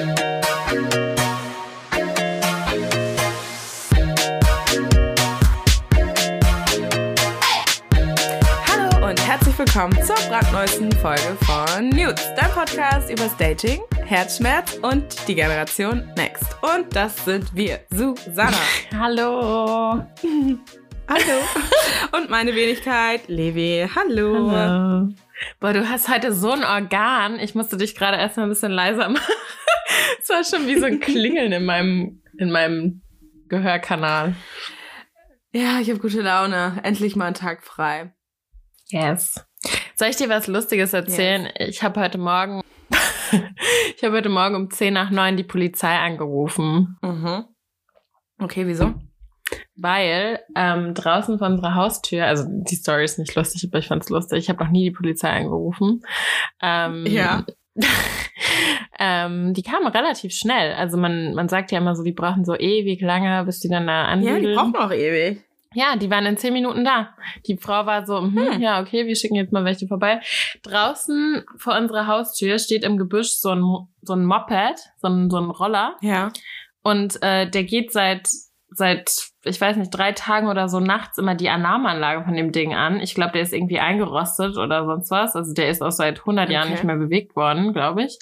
Hallo 0.00 0.08
und 9.06 9.26
herzlich 9.26 9.58
willkommen 9.58 9.92
zur 10.02 10.16
brandneuesten 10.28 10.90
Folge 10.92 11.36
von 11.42 11.90
Nudes, 11.90 12.26
dein 12.34 12.50
Podcast 12.52 13.10
über 13.10 13.30
Dating, 13.38 13.80
Herzschmerz 14.06 14.78
und 14.80 15.04
die 15.28 15.34
Generation 15.34 16.10
Next. 16.16 16.56
Und 16.62 16.96
das 16.96 17.22
sind 17.26 17.54
wir, 17.54 17.80
Susanna. 17.90 18.56
Hallo. 18.98 20.02
Hallo. 21.08 21.40
Und 22.16 22.30
meine 22.30 22.54
Wenigkeit, 22.54 23.22
Levi. 23.26 23.86
Hallo. 23.94 24.50
Hallo. 24.52 25.08
Boah, 25.58 25.72
du 25.72 25.88
hast 25.88 26.08
heute 26.08 26.32
so 26.32 26.52
ein 26.52 26.64
Organ. 26.64 27.38
Ich 27.38 27.54
musste 27.54 27.76
dich 27.76 27.94
gerade 27.94 28.16
erstmal 28.16 28.46
ein 28.46 28.50
bisschen 28.50 28.72
leiser 28.72 29.08
machen. 29.10 29.34
Es 30.20 30.28
war 30.28 30.44
schon 30.44 30.66
wie 30.66 30.78
so 30.78 30.86
ein 30.86 31.00
Klingeln 31.00 31.52
in 31.52 31.64
meinem, 31.64 32.22
in 32.38 32.50
meinem 32.50 33.02
Gehörkanal. 33.48 34.34
Ja, 35.52 35.80
ich 35.80 35.90
habe 35.90 35.98
gute 35.98 36.20
Laune. 36.20 36.80
Endlich 36.82 37.16
mal 37.16 37.26
einen 37.26 37.34
Tag 37.34 37.64
frei. 37.64 38.14
Yes. 38.88 39.44
Soll 39.94 40.08
ich 40.08 40.16
dir 40.16 40.28
was 40.28 40.46
Lustiges 40.46 40.92
erzählen? 40.92 41.48
Yes. 41.58 41.68
Ich 41.68 41.82
habe 41.82 42.00
heute 42.00 42.18
Morgen, 42.18 42.62
ich 43.96 44.04
habe 44.04 44.16
heute 44.16 44.28
Morgen 44.28 44.54
um 44.54 44.70
10 44.70 44.94
nach 44.94 45.10
9 45.10 45.36
die 45.36 45.44
Polizei 45.44 45.98
angerufen. 45.98 46.98
Mhm. 47.02 47.44
Okay, 48.38 48.66
wieso? 48.66 48.94
Weil 49.76 50.40
ähm, 50.56 50.94
draußen 50.94 51.38
vor 51.38 51.48
unserer 51.48 51.74
Haustür, 51.74 52.26
also 52.26 52.44
die 52.48 52.74
Story 52.74 53.04
ist 53.04 53.18
nicht 53.18 53.34
lustig, 53.34 53.66
aber 53.68 53.78
ich 53.78 53.88
fand's 53.88 54.10
lustig. 54.10 54.38
Ich 54.38 54.48
habe 54.48 54.62
noch 54.62 54.70
nie 54.70 54.84
die 54.84 54.90
Polizei 54.90 55.30
angerufen. 55.30 56.02
Ähm, 56.62 57.06
ja. 57.06 57.44
ähm, 58.98 59.54
die 59.54 59.62
kamen 59.62 59.86
relativ 59.86 60.32
schnell. 60.32 60.74
Also 60.74 60.98
man, 60.98 61.34
man 61.34 61.48
sagt 61.48 61.72
ja 61.72 61.78
immer 61.78 61.94
so, 61.94 62.02
die 62.02 62.12
brauchen 62.12 62.44
so 62.44 62.54
ewig 62.54 63.00
lange, 63.00 63.44
bis 63.44 63.60
die 63.60 63.68
dann 63.68 63.86
da 63.86 64.04
ansiedeln. 64.04 64.42
Ja, 64.42 64.48
die 64.50 64.54
brauchen 64.54 64.76
auch 64.76 64.92
ewig. 64.92 65.42
Ja, 65.72 65.94
die 65.94 66.10
waren 66.10 66.26
in 66.26 66.36
zehn 66.36 66.52
Minuten 66.52 66.84
da. 66.84 67.14
Die 67.46 67.56
Frau 67.56 67.86
war 67.86 68.04
so, 68.04 68.18
hm, 68.18 68.36
hm. 68.36 68.60
ja, 68.60 68.80
okay, 68.80 69.06
wir 69.06 69.14
schicken 69.14 69.36
jetzt 69.36 69.52
mal 69.52 69.64
welche 69.64 69.86
vorbei. 69.86 70.20
Draußen 70.62 71.44
vor 71.56 71.76
unserer 71.76 72.08
Haustür 72.08 72.58
steht 72.58 72.82
im 72.82 72.98
Gebüsch 72.98 73.34
so 73.38 73.50
ein, 73.50 73.62
so 74.02 74.14
ein 74.14 74.24
Moped, 74.24 74.80
so 74.96 75.08
ein, 75.08 75.30
so 75.30 75.36
ein 75.38 75.50
Roller. 75.50 75.96
Ja. 76.00 76.32
Und 76.82 77.22
äh, 77.22 77.48
der 77.48 77.62
geht 77.62 77.92
seit 77.92 78.28
seit, 78.72 79.30
ich 79.44 79.60
weiß 79.60 79.76
nicht, 79.76 79.90
drei 79.90 80.12
Tagen 80.12 80.48
oder 80.48 80.68
so 80.68 80.80
nachts 80.80 81.18
immer 81.18 81.34
die 81.34 81.48
Alarmanlage 81.48 82.24
von 82.24 82.34
dem 82.34 82.52
Ding 82.52 82.72
an. 82.74 83.00
Ich 83.00 83.14
glaube, 83.14 83.32
der 83.32 83.42
ist 83.42 83.52
irgendwie 83.52 83.80
eingerostet 83.80 84.56
oder 84.56 84.84
sonst 84.84 85.10
was. 85.10 85.34
Also 85.34 85.52
der 85.52 85.70
ist 85.70 85.82
auch 85.82 85.90
seit 85.90 86.20
100 86.20 86.44
okay. 86.44 86.54
Jahren 86.54 86.70
nicht 86.70 86.84
mehr 86.84 86.96
bewegt 86.96 87.34
worden, 87.34 87.72
glaube 87.72 88.04
ich. 88.04 88.18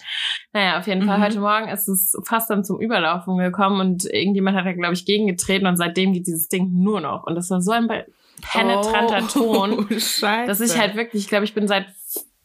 Naja, 0.52 0.78
auf 0.78 0.86
jeden 0.86 1.02
mhm. 1.02 1.06
Fall, 1.06 1.20
heute 1.20 1.40
Morgen 1.40 1.68
ist 1.68 1.88
es 1.88 2.16
fast 2.24 2.50
dann 2.50 2.64
zum 2.64 2.80
Überlaufen 2.80 3.36
gekommen 3.36 3.80
und 3.80 4.04
irgendjemand 4.06 4.56
hat 4.56 4.64
da, 4.64 4.72
glaube 4.72 4.94
ich, 4.94 5.04
gegengetreten 5.04 5.66
und 5.66 5.76
seitdem 5.76 6.14
geht 6.14 6.26
dieses 6.26 6.48
Ding 6.48 6.70
nur 6.72 7.00
noch. 7.00 7.24
Und 7.24 7.34
das 7.34 7.50
war 7.50 7.60
so 7.60 7.72
ein 7.72 7.88
penetranter 8.40 9.22
oh, 9.24 9.66
Ton, 9.66 9.86
Scheiße. 9.90 10.46
dass 10.46 10.60
ich 10.60 10.78
halt 10.78 10.96
wirklich, 10.96 11.24
ich 11.24 11.28
glaube, 11.28 11.44
ich 11.44 11.54
bin 11.54 11.68
seit, 11.68 11.86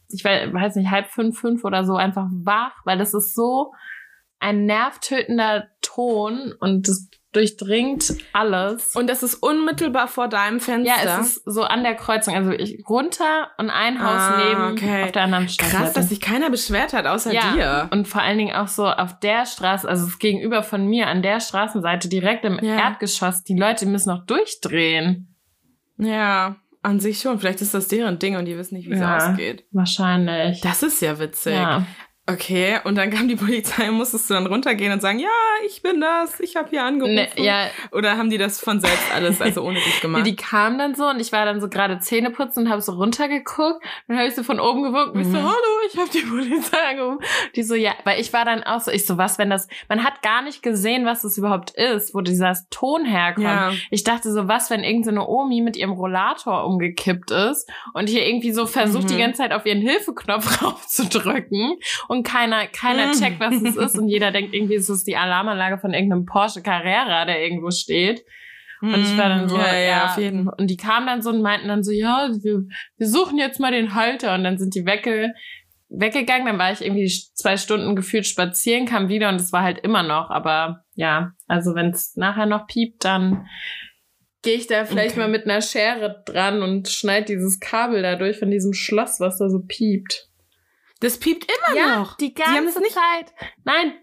ich 0.08 0.24
weiß 0.24 0.76
nicht, 0.76 0.90
halb 0.90 1.08
fünf, 1.08 1.38
fünf 1.38 1.64
oder 1.64 1.84
so 1.84 1.96
einfach 1.96 2.26
wach, 2.30 2.74
weil 2.84 2.98
das 2.98 3.14
ist 3.14 3.34
so 3.34 3.72
ein 4.44 4.66
nervtötender 4.66 5.68
Ton 5.94 6.52
und 6.58 6.88
das 6.88 7.08
durchdringt 7.32 8.14
alles. 8.32 8.94
Und 8.94 9.08
das 9.08 9.22
ist 9.22 9.34
unmittelbar 9.34 10.08
vor 10.08 10.28
deinem 10.28 10.60
Fenster. 10.60 10.94
Ja, 11.04 11.20
es 11.20 11.36
ist 11.36 11.42
so 11.44 11.62
an 11.62 11.82
der 11.82 11.94
Kreuzung. 11.94 12.34
Also 12.34 12.52
ich 12.52 12.84
runter 12.88 13.50
und 13.58 13.70
ein 13.70 14.00
Haus 14.00 14.20
ah, 14.20 14.42
neben 14.48 14.72
okay. 14.72 15.04
auf 15.04 15.12
der 15.12 15.22
anderen 15.22 15.48
Straße. 15.48 15.76
Krass, 15.76 15.92
dass 15.92 16.08
sich 16.08 16.20
keiner 16.20 16.50
beschwert 16.50 16.92
hat, 16.92 17.06
außer 17.06 17.32
ja. 17.32 17.52
dir. 17.52 17.88
Und 17.90 18.08
vor 18.08 18.22
allen 18.22 18.38
Dingen 18.38 18.54
auch 18.54 18.68
so 18.68 18.86
auf 18.86 19.18
der 19.18 19.46
Straße, 19.46 19.88
also 19.88 20.06
es 20.06 20.18
gegenüber 20.18 20.62
von 20.62 20.86
mir, 20.86 21.08
an 21.08 21.22
der 21.22 21.40
Straßenseite, 21.40 22.08
direkt 22.08 22.44
im 22.44 22.58
ja. 22.62 22.76
Erdgeschoss, 22.76 23.42
die 23.42 23.56
Leute 23.56 23.86
müssen 23.86 24.10
noch 24.10 24.24
durchdrehen. 24.26 25.34
Ja, 25.98 26.56
an 26.82 27.00
sich 27.00 27.20
schon. 27.20 27.38
Vielleicht 27.38 27.62
ist 27.62 27.74
das 27.74 27.88
deren 27.88 28.18
Ding 28.18 28.36
und 28.36 28.44
die 28.44 28.56
wissen 28.56 28.76
nicht, 28.76 28.88
wie 28.90 28.94
ja, 28.94 29.16
es 29.16 29.24
ausgeht. 29.24 29.64
Wahrscheinlich. 29.72 30.60
Das 30.60 30.82
ist 30.82 31.00
ja 31.00 31.18
witzig. 31.18 31.54
Ja. 31.54 31.86
Okay, 32.26 32.78
und 32.84 32.96
dann 32.96 33.10
kam 33.10 33.28
die 33.28 33.36
Polizei 33.36 33.90
und 33.90 33.96
musstest 33.96 34.30
du 34.30 34.34
dann 34.34 34.46
runtergehen 34.46 34.90
und 34.90 35.02
sagen, 35.02 35.18
ja, 35.18 35.28
ich 35.66 35.82
bin 35.82 36.00
das, 36.00 36.40
ich 36.40 36.56
habe 36.56 36.70
hier 36.70 36.82
angerufen. 36.82 37.16
Ne, 37.16 37.28
ja. 37.36 37.66
Oder 37.92 38.16
haben 38.16 38.30
die 38.30 38.38
das 38.38 38.58
von 38.58 38.80
selbst 38.80 39.14
alles, 39.14 39.42
also 39.42 39.62
ohne 39.62 39.78
dich 39.78 40.00
gemacht? 40.00 40.24
die 40.24 40.34
kamen 40.34 40.78
dann 40.78 40.94
so 40.94 41.06
und 41.06 41.20
ich 41.20 41.32
war 41.32 41.44
dann 41.44 41.60
so 41.60 41.68
gerade 41.68 41.98
Zähne 41.98 42.30
putzen 42.30 42.64
und 42.64 42.70
habe 42.70 42.80
so 42.80 42.92
runtergeguckt. 42.92 43.84
Dann 44.08 44.16
habe 44.16 44.26
ich 44.26 44.34
so 44.34 44.42
von 44.42 44.58
oben 44.58 44.84
gewunken 44.84 45.10
und 45.10 45.16
mhm. 45.16 45.20
ich 45.20 45.28
so, 45.28 45.36
hallo, 45.36 45.54
ich 45.86 45.98
habe 45.98 46.08
die 46.08 46.20
Polizei 46.20 46.78
angerufen. 46.90 47.18
Die 47.56 47.62
so, 47.62 47.74
ja, 47.74 47.92
weil 48.04 48.18
ich 48.18 48.32
war 48.32 48.46
dann 48.46 48.62
auch 48.62 48.80
so, 48.80 48.90
ich 48.90 49.04
so, 49.04 49.18
was, 49.18 49.36
wenn 49.36 49.50
das, 49.50 49.68
man 49.90 50.02
hat 50.02 50.22
gar 50.22 50.40
nicht 50.40 50.62
gesehen, 50.62 51.04
was 51.04 51.20
das 51.20 51.36
überhaupt 51.36 51.72
ist, 51.72 52.14
wo 52.14 52.22
dieser 52.22 52.56
Ton 52.70 53.04
herkommt. 53.04 53.44
Ja. 53.44 53.72
Ich 53.90 54.02
dachte 54.02 54.32
so, 54.32 54.48
was, 54.48 54.70
wenn 54.70 54.82
irgendeine 54.82 55.20
so 55.20 55.28
Omi 55.28 55.60
mit 55.60 55.76
ihrem 55.76 55.92
Rollator 55.92 56.64
umgekippt 56.64 57.32
ist 57.32 57.70
und 57.92 58.08
hier 58.08 58.26
irgendwie 58.26 58.52
so 58.52 58.66
versucht, 58.66 59.04
mhm. 59.04 59.08
die 59.08 59.18
ganze 59.18 59.42
Zeit 59.42 59.52
auf 59.52 59.66
ihren 59.66 59.82
Hilfeknopf 59.82 60.62
raufzudrücken 60.62 61.76
und 62.14 62.22
keiner, 62.22 62.66
keiner 62.66 63.08
mm. 63.08 63.12
checkt, 63.12 63.40
was 63.40 63.54
es 63.62 63.76
ist 63.76 63.98
und 63.98 64.08
jeder 64.08 64.30
denkt 64.30 64.54
irgendwie, 64.54 64.76
es 64.76 64.88
ist 64.88 65.06
die 65.06 65.16
Alarmanlage 65.16 65.78
von 65.78 65.92
irgendeinem 65.92 66.24
Porsche 66.24 66.62
Carrera, 66.62 67.24
der 67.24 67.42
irgendwo 67.42 67.70
steht. 67.70 68.24
Und 68.92 69.00
ich 69.00 69.16
war 69.16 69.30
dann 69.30 69.48
so, 69.48 69.56
ja, 69.56 69.74
ja, 69.74 70.06
auf 70.06 70.18
jeden. 70.18 70.46
Und 70.46 70.68
die 70.68 70.76
kamen 70.76 71.06
dann 71.06 71.22
so 71.22 71.30
und 71.30 71.40
meinten 71.40 71.68
dann 71.68 71.82
so, 71.82 71.90
ja, 71.90 72.28
wir, 72.42 72.64
wir 72.98 73.06
suchen 73.06 73.38
jetzt 73.38 73.58
mal 73.58 73.72
den 73.72 73.94
Halter. 73.94 74.34
Und 74.34 74.44
dann 74.44 74.58
sind 74.58 74.74
die 74.74 74.84
wegge, 74.84 75.32
weggegangen. 75.88 76.46
Dann 76.46 76.58
war 76.58 76.70
ich 76.70 76.82
irgendwie 76.82 77.10
zwei 77.34 77.56
Stunden 77.56 77.96
gefühlt 77.96 78.26
spazieren, 78.26 78.84
kam 78.84 79.08
wieder 79.08 79.30
und 79.30 79.36
es 79.36 79.52
war 79.52 79.62
halt 79.62 79.78
immer 79.78 80.02
noch. 80.02 80.28
Aber 80.28 80.84
ja, 80.94 81.32
also 81.46 81.74
wenn 81.74 81.90
es 81.90 82.14
nachher 82.16 82.46
noch 82.46 82.66
piept, 82.66 83.04
dann 83.04 83.46
gehe 84.42 84.56
ich 84.56 84.66
da 84.66 84.84
vielleicht 84.84 85.12
okay. 85.12 85.20
mal 85.20 85.28
mit 85.30 85.44
einer 85.44 85.62
Schere 85.62 86.22
dran 86.26 86.62
und 86.62 86.88
schneid 86.88 87.30
dieses 87.30 87.60
Kabel 87.60 88.02
da 88.02 88.16
durch 88.16 88.38
von 88.38 88.50
diesem 88.50 88.74
Schloss, 88.74 89.18
was 89.18 89.38
da 89.38 89.48
so 89.48 89.60
piept. 89.66 90.28
Das 91.00 91.18
piept 91.18 91.46
immer 91.50 91.76
ja, 91.76 91.98
noch. 91.98 92.16
Die 92.16 92.34
ganze 92.34 92.80
nicht 92.80 92.94
Zeit. 92.94 93.32
Nein. 93.64 93.94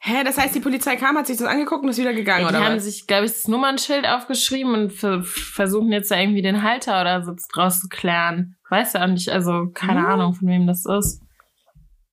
Hä, 0.00 0.22
das 0.22 0.36
heißt, 0.36 0.54
die 0.54 0.60
Polizei 0.60 0.96
kam, 0.96 1.16
hat 1.16 1.26
sich 1.26 1.38
das 1.38 1.46
angeguckt 1.46 1.82
und 1.82 1.88
ist 1.88 1.98
wieder 1.98 2.12
gegangen, 2.12 2.42
ja, 2.42 2.48
die 2.48 2.54
oder? 2.54 2.62
Die 2.62 2.66
haben 2.66 2.76
was? 2.76 2.84
sich, 2.84 3.06
glaube 3.06 3.24
ich, 3.24 3.32
das 3.32 3.48
Nummernschild 3.48 4.06
aufgeschrieben 4.06 4.74
und 4.74 4.92
versuchen 4.92 5.90
jetzt 5.92 6.10
da 6.10 6.18
irgendwie 6.18 6.42
den 6.42 6.62
Halter 6.62 7.00
oder 7.00 7.24
so 7.24 7.34
draus 7.54 7.80
zu 7.80 7.88
klären. 7.88 8.56
Weiß 8.68 8.92
ja 8.92 9.04
auch 9.04 9.08
nicht, 9.08 9.30
also 9.30 9.70
keine 9.72 10.00
hm. 10.00 10.06
Ahnung, 10.06 10.34
von 10.34 10.48
wem 10.48 10.66
das 10.66 10.84
ist. 10.84 11.22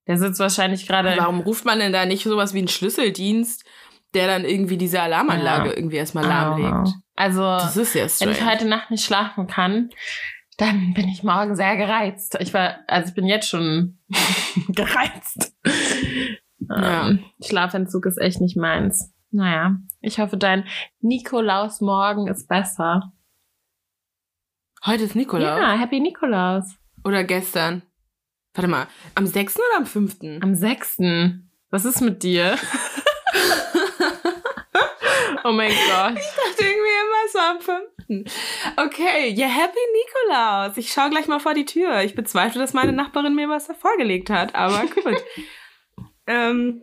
Der 0.07 0.17
sitzt 0.17 0.39
wahrscheinlich 0.39 0.87
gerade. 0.87 1.13
Warum 1.17 1.41
ruft 1.41 1.65
man 1.65 1.79
denn 1.79 1.91
da 1.91 2.05
nicht 2.05 2.23
sowas 2.23 2.53
wie 2.53 2.59
einen 2.59 2.67
Schlüsseldienst, 2.69 3.65
der 4.13 4.27
dann 4.27 4.45
irgendwie 4.45 4.77
diese 4.77 5.01
Alarmanlage 5.01 5.69
ja. 5.69 5.75
irgendwie 5.75 5.97
erstmal 5.97 6.25
lahmlegt? 6.25 6.95
Oh. 6.95 7.01
Also, 7.15 7.41
das 7.41 7.77
ist 7.77 7.93
ja 7.93 8.07
wenn 8.19 8.31
ich 8.31 8.45
heute 8.45 8.67
Nacht 8.67 8.89
nicht 8.89 9.05
schlafen 9.05 9.47
kann, 9.47 9.89
dann 10.61 10.93
bin 10.93 11.09
ich 11.09 11.23
morgen 11.23 11.55
sehr 11.55 11.75
gereizt. 11.75 12.37
Ich 12.39 12.53
war, 12.53 12.81
also 12.85 13.09
ich 13.09 13.15
bin 13.15 13.25
jetzt 13.25 13.49
schon 13.49 13.97
gereizt. 14.67 15.55
Ja. 16.59 17.07
Ähm, 17.07 17.25
Schlafentzug 17.43 18.05
ist 18.05 18.19
echt 18.19 18.41
nicht 18.41 18.55
meins. 18.55 19.11
Naja, 19.31 19.77
ich 20.01 20.19
hoffe, 20.19 20.37
dein 20.37 20.67
Nikolaus 20.99 21.81
morgen 21.81 22.27
ist 22.27 22.47
besser. 22.47 23.11
Heute 24.85 25.01
ist 25.03 25.15
Nikolaus? 25.15 25.59
Ja, 25.59 25.79
Happy 25.79 25.99
Nikolaus. 25.99 26.75
Oder 27.03 27.23
gestern? 27.23 27.81
Warte 28.53 28.67
mal, 28.67 28.85
am 29.15 29.25
6. 29.25 29.55
oder 29.55 29.77
am 29.77 29.87
5.? 29.87 30.17
Am 30.41 30.53
6. 30.53 30.99
Was 31.71 31.85
ist 31.85 32.01
mit 32.01 32.21
dir? 32.21 32.55
oh 35.43 35.53
mein 35.53 35.71
Gott. 35.71 36.19
Ich 36.19 36.35
dachte 36.35 36.59
irgendwie 36.59 36.99
immer 37.01 37.27
so 37.31 37.39
am 37.39 37.59
5. 37.61 37.79
Okay, 38.77 39.29
ja, 39.29 39.47
Happy 39.47 39.79
Nikolaus. 39.93 40.77
Ich 40.77 40.91
schaue 40.91 41.09
gleich 41.09 41.27
mal 41.27 41.39
vor 41.39 41.53
die 41.53 41.65
Tür. 41.65 42.01
Ich 42.01 42.15
bezweifle, 42.15 42.59
dass 42.59 42.73
meine 42.73 42.91
Nachbarin 42.91 43.35
mir 43.35 43.49
was 43.49 43.67
vorgelegt 43.79 44.29
hat, 44.29 44.55
aber 44.55 44.85
gut. 44.87 45.23
ähm, 46.27 46.81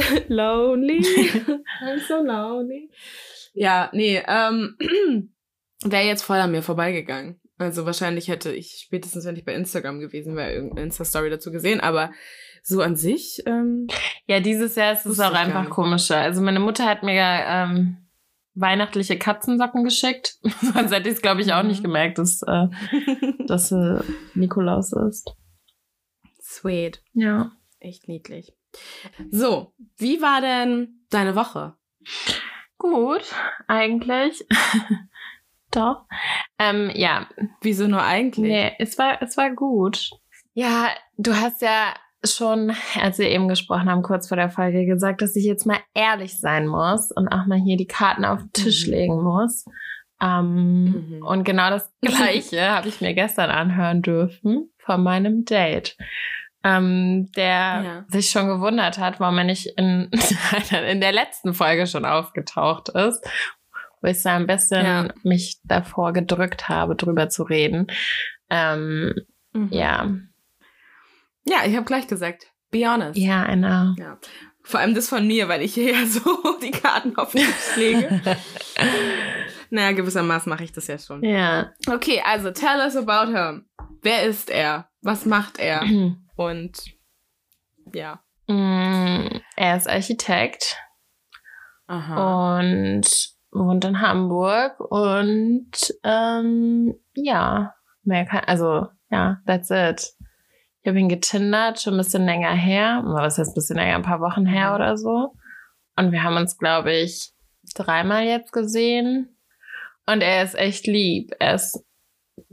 lonely. 0.28 1.00
I'm 1.82 2.00
so 2.06 2.22
lonely. 2.22 2.90
Ja, 3.52 3.90
nee, 3.92 4.22
ähm, 4.26 4.76
wäre 5.84 6.06
jetzt 6.06 6.22
voll 6.22 6.38
an 6.38 6.52
mir 6.52 6.62
vorbeigegangen. 6.62 7.40
Also 7.58 7.84
wahrscheinlich 7.84 8.28
hätte 8.28 8.52
ich 8.52 8.80
spätestens, 8.84 9.26
wenn 9.26 9.36
ich 9.36 9.44
bei 9.44 9.54
Instagram 9.54 10.00
gewesen 10.00 10.34
wäre, 10.34 10.52
irgendeine 10.52 10.86
Insta-Story 10.86 11.28
dazu 11.28 11.52
gesehen, 11.52 11.80
aber 11.80 12.10
so 12.62 12.80
an 12.80 12.96
sich. 12.96 13.42
Ähm, 13.46 13.86
ja, 14.26 14.40
dieses 14.40 14.76
Jahr 14.76 14.94
ist 14.94 15.04
es 15.04 15.20
auch 15.20 15.32
einfach 15.32 15.68
komischer. 15.68 16.16
Also 16.16 16.40
meine 16.40 16.60
Mutter 16.60 16.86
hat 16.86 17.02
mir 17.02 17.22
ähm, 17.22 17.96
weihnachtliche 18.54 19.18
Katzensocken 19.18 19.84
geschickt. 19.84 20.38
Sonst 20.60 20.92
hätte 20.92 21.08
ich 21.08 21.16
es, 21.16 21.22
glaube 21.22 21.40
ich, 21.40 21.52
auch 21.52 21.62
nicht 21.62 21.80
mhm. 21.80 21.84
gemerkt, 21.84 22.18
dass, 22.18 22.42
äh, 22.42 22.68
dass 23.46 23.72
äh, 23.72 24.00
Nikolaus 24.34 24.92
ist. 24.92 25.34
Sweet. 26.42 27.02
Ja. 27.12 27.52
Echt 27.78 28.08
niedlich. 28.08 28.52
So, 29.30 29.72
wie 29.96 30.20
war 30.20 30.40
denn 30.40 31.04
deine 31.10 31.34
Woche? 31.34 31.74
Gut, 32.78 33.22
eigentlich. 33.66 34.44
Doch. 35.70 36.06
Ähm, 36.58 36.90
ja. 36.94 37.28
Wieso 37.60 37.86
nur 37.86 38.02
eigentlich? 38.02 38.50
Nee, 38.50 38.72
es 38.78 38.98
war, 38.98 39.22
es 39.22 39.36
war 39.36 39.50
gut. 39.50 40.10
Ja, 40.52 40.88
du 41.16 41.34
hast 41.34 41.62
ja 41.62 41.94
schon, 42.24 42.72
als 43.00 43.18
wir 43.18 43.28
eben 43.30 43.48
gesprochen 43.48 43.90
haben, 43.90 44.02
kurz 44.02 44.28
vor 44.28 44.36
der 44.36 44.50
Folge 44.50 44.84
gesagt, 44.84 45.22
dass 45.22 45.36
ich 45.36 45.44
jetzt 45.44 45.66
mal 45.66 45.78
ehrlich 45.94 46.38
sein 46.38 46.66
muss 46.66 47.10
und 47.12 47.28
auch 47.28 47.46
mal 47.46 47.58
hier 47.58 47.76
die 47.76 47.86
Karten 47.86 48.24
auf 48.24 48.40
den 48.40 48.52
Tisch 48.52 48.86
Mhm. 48.86 48.92
legen 48.92 49.22
muss. 49.22 49.64
Ähm, 50.22 50.84
Mhm. 50.84 51.22
Und 51.26 51.44
genau 51.44 51.70
das 51.70 51.90
Gleiche 52.02 52.70
habe 52.70 52.88
ich 52.88 53.00
mir 53.00 53.14
gestern 53.14 53.50
anhören 53.50 54.02
dürfen 54.02 54.70
von 54.78 55.02
meinem 55.02 55.44
Date. 55.44 55.96
Ähm, 56.62 57.30
der 57.36 57.46
Ja. 57.46 58.04
sich 58.08 58.28
schon 58.30 58.46
gewundert 58.46 58.98
hat, 58.98 59.18
warum 59.18 59.38
er 59.38 59.44
nicht 59.44 59.66
in, 59.78 60.10
in 60.90 61.00
der 61.00 61.12
letzten 61.12 61.54
Folge 61.54 61.86
schon 61.86 62.04
aufgetaucht 62.04 62.90
ist, 62.90 63.26
wo 64.02 64.08
ich 64.08 64.20
so 64.20 64.28
ein 64.28 64.46
bisschen 64.46 64.84
Ja. 64.84 65.08
mich 65.22 65.58
davor 65.64 66.12
gedrückt 66.12 66.68
habe, 66.68 66.96
drüber 66.96 67.30
zu 67.30 67.44
reden. 67.44 67.86
Ähm, 68.50 69.14
Mhm. 69.54 69.68
ja, 69.72 70.10
Ja, 71.46 71.64
ich 71.66 71.74
habe 71.74 71.84
gleich 71.86 72.06
gesagt. 72.06 72.46
Be 72.70 72.86
honest. 72.88 73.18
ja, 73.18 73.50
I 73.52 73.56
know. 73.56 73.94
Ja. 73.98 74.18
Vor 74.62 74.78
allem 74.80 74.94
das 74.94 75.08
von 75.08 75.26
mir, 75.26 75.48
weil 75.48 75.62
ich 75.62 75.74
hier 75.74 75.92
ja 75.94 76.06
so 76.06 76.58
die 76.62 76.70
Karten 76.70 77.16
auf 77.16 77.32
den 77.32 77.42
Tisch 77.42 77.76
lege. 77.76 78.20
naja, 79.70 79.92
gewissermaßen 79.92 80.48
mache 80.50 80.64
ich 80.64 80.72
das 80.72 80.86
ja 80.86 80.98
schon. 80.98 81.24
ja. 81.24 81.72
Okay, 81.88 82.22
also 82.24 82.50
tell 82.50 82.78
us 82.78 82.96
about 82.96 83.32
him. 83.32 83.66
Wer 84.02 84.24
ist 84.24 84.50
er? 84.50 84.88
Was 85.02 85.26
macht 85.26 85.58
er? 85.58 85.82
Und 86.36 86.72
ja. 87.92 88.22
Mm, 88.46 89.40
er 89.56 89.76
ist 89.76 89.88
Architekt 89.88 90.76
Aha. 91.86 92.58
und 92.58 93.02
wohnt 93.52 93.84
in 93.84 94.00
Hamburg 94.00 94.78
und 94.80 95.70
ähm, 96.02 96.94
ja, 97.14 97.74
mehr 98.02 98.24
kann, 98.26 98.44
also 98.46 98.86
ja, 99.10 99.38
that's 99.46 99.70
it. 99.70 100.12
Ich 100.82 100.88
habe 100.88 100.98
ihn 100.98 101.08
getindert, 101.08 101.80
schon 101.80 101.94
ein 101.94 101.98
bisschen 101.98 102.24
länger 102.24 102.52
her, 102.54 103.02
was 103.04 103.38
heißt 103.38 103.50
ein 103.50 103.54
bisschen 103.54 103.76
länger, 103.76 103.96
ein 103.96 104.02
paar 104.02 104.20
Wochen 104.20 104.46
her 104.46 104.74
oder 104.74 104.96
so. 104.96 105.34
Und 105.96 106.12
wir 106.12 106.22
haben 106.22 106.36
uns, 106.36 106.56
glaube 106.56 106.92
ich, 106.92 107.32
dreimal 107.74 108.24
jetzt 108.24 108.52
gesehen. 108.52 109.36
Und 110.06 110.22
er 110.22 110.42
ist 110.42 110.54
echt 110.54 110.86
lieb. 110.86 111.32
Er 111.38 111.54
ist 111.54 111.84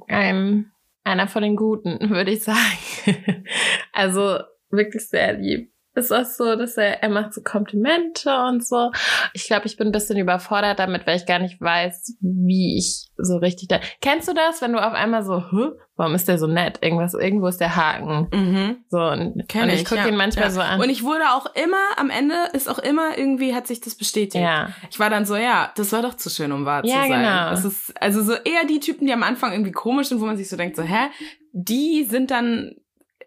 ein, 0.07 0.71
einer 1.03 1.27
von 1.27 1.43
den 1.43 1.55
Guten, 1.55 1.97
würde 2.09 2.31
ich 2.31 2.43
sagen. 2.43 3.45
also 3.93 4.39
wirklich 4.69 5.07
sehr 5.07 5.33
lieb. 5.33 5.71
Ist 5.97 6.11
auch 6.13 6.25
so, 6.25 6.55
dass 6.55 6.77
er, 6.77 7.01
er 7.01 7.09
macht 7.09 7.33
so 7.33 7.41
Komplimente 7.41 8.29
und 8.47 8.65
so. 8.65 8.91
Ich 9.33 9.47
glaube, 9.47 9.65
ich 9.65 9.77
bin 9.77 9.87
ein 9.87 9.91
bisschen 9.91 10.17
überfordert 10.17 10.77
damit, 10.77 11.07
weil 11.07 11.17
ich 11.17 11.25
gar 11.25 11.39
nicht 11.39 11.59
weiß, 11.59 12.17
wie 12.21 12.77
ich 12.77 13.09
so 13.17 13.37
richtig 13.37 13.67
da. 13.69 13.79
Kennst 13.99 14.27
du 14.27 14.33
das, 14.33 14.61
wenn 14.61 14.73
du 14.73 14.77
auf 14.79 14.93
einmal 14.93 15.23
so, 15.23 15.43
Hä? 15.51 15.71
warum 15.95 16.13
ist 16.13 16.27
der 16.27 16.37
so 16.37 16.45
nett? 16.45 16.77
Irgendwas, 16.83 17.15
irgendwo 17.15 17.47
ist 17.47 17.59
der 17.59 17.75
Haken. 17.75 18.27
Mhm. 18.31 18.77
So, 18.89 18.99
und, 18.99 19.43
Kenn 19.49 19.63
und 19.63 19.69
ich 19.69 19.81
ich, 19.81 19.85
gucke 19.85 20.01
ja, 20.01 20.07
ihn 20.07 20.15
manchmal 20.15 20.45
ja. 20.45 20.51
so 20.51 20.61
an. 20.61 20.79
Und 20.79 20.89
ich 20.89 21.03
wurde 21.03 21.31
auch 21.31 21.47
immer, 21.55 21.77
am 21.97 22.11
Ende 22.11 22.35
ist 22.53 22.69
auch 22.69 22.79
immer 22.79 23.17
irgendwie, 23.17 23.55
hat 23.55 23.65
sich 23.65 23.81
das 23.81 23.95
bestätigt. 23.95 24.35
ja, 24.43 24.69
Ich 24.91 24.99
war 24.99 25.09
dann 25.09 25.25
so, 25.25 25.35
ja, 25.35 25.71
das 25.75 25.91
war 25.93 26.03
doch 26.03 26.13
zu 26.13 26.29
schön, 26.29 26.51
um 26.51 26.65
wahr 26.65 26.85
Ja, 26.85 27.01
zu 27.01 27.09
sein. 27.09 27.21
genau. 27.21 27.49
Das 27.49 27.65
ist 27.65 27.99
also 27.99 28.21
so 28.21 28.33
eher 28.33 28.65
die 28.69 28.79
Typen, 28.79 29.07
die 29.07 29.13
am 29.13 29.23
Anfang 29.23 29.51
irgendwie 29.51 29.71
komisch 29.71 30.09
sind, 30.09 30.21
wo 30.21 30.25
man 30.25 30.37
sich 30.37 30.47
so 30.47 30.57
denkt, 30.57 30.75
so, 30.75 30.83
hä, 30.83 31.07
die 31.53 32.03
sind 32.03 32.29
dann 32.29 32.75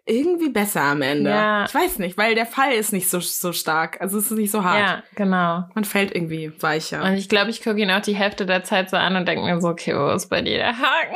irgendwie 0.05 0.49
besser 0.49 0.81
am 0.81 1.01
Ende. 1.01 1.29
Ja. 1.29 1.65
Ich 1.65 1.73
weiß 1.73 1.99
nicht, 1.99 2.17
weil 2.17 2.35
der 2.35 2.45
Fall 2.45 2.73
ist 2.73 2.91
nicht 2.91 3.09
so, 3.09 3.19
so 3.19 3.53
stark. 3.53 4.01
Also 4.01 4.17
es 4.17 4.31
ist 4.31 4.37
nicht 4.37 4.51
so 4.51 4.63
hart. 4.63 4.79
ja, 4.79 5.03
genau. 5.15 5.63
Man 5.75 5.83
fällt 5.83 6.15
irgendwie 6.15 6.51
weicher. 6.61 7.03
Und 7.03 7.13
ich 7.13 7.29
glaube, 7.29 7.51
ich 7.51 7.63
gucke 7.63 7.79
ihn 7.79 7.91
auch 7.91 8.01
die 8.01 8.15
Hälfte 8.15 8.45
der 8.45 8.63
Zeit 8.63 8.89
so 8.89 8.97
an 8.97 9.15
und 9.15 9.27
denke 9.27 9.43
mir 9.43 9.59
so, 9.61 9.69
okay, 9.69 9.95
wo 9.95 10.09
ist 10.09 10.27
bei 10.29 10.41
dir 10.41 10.57
der 10.57 10.77
Haken? 10.77 11.15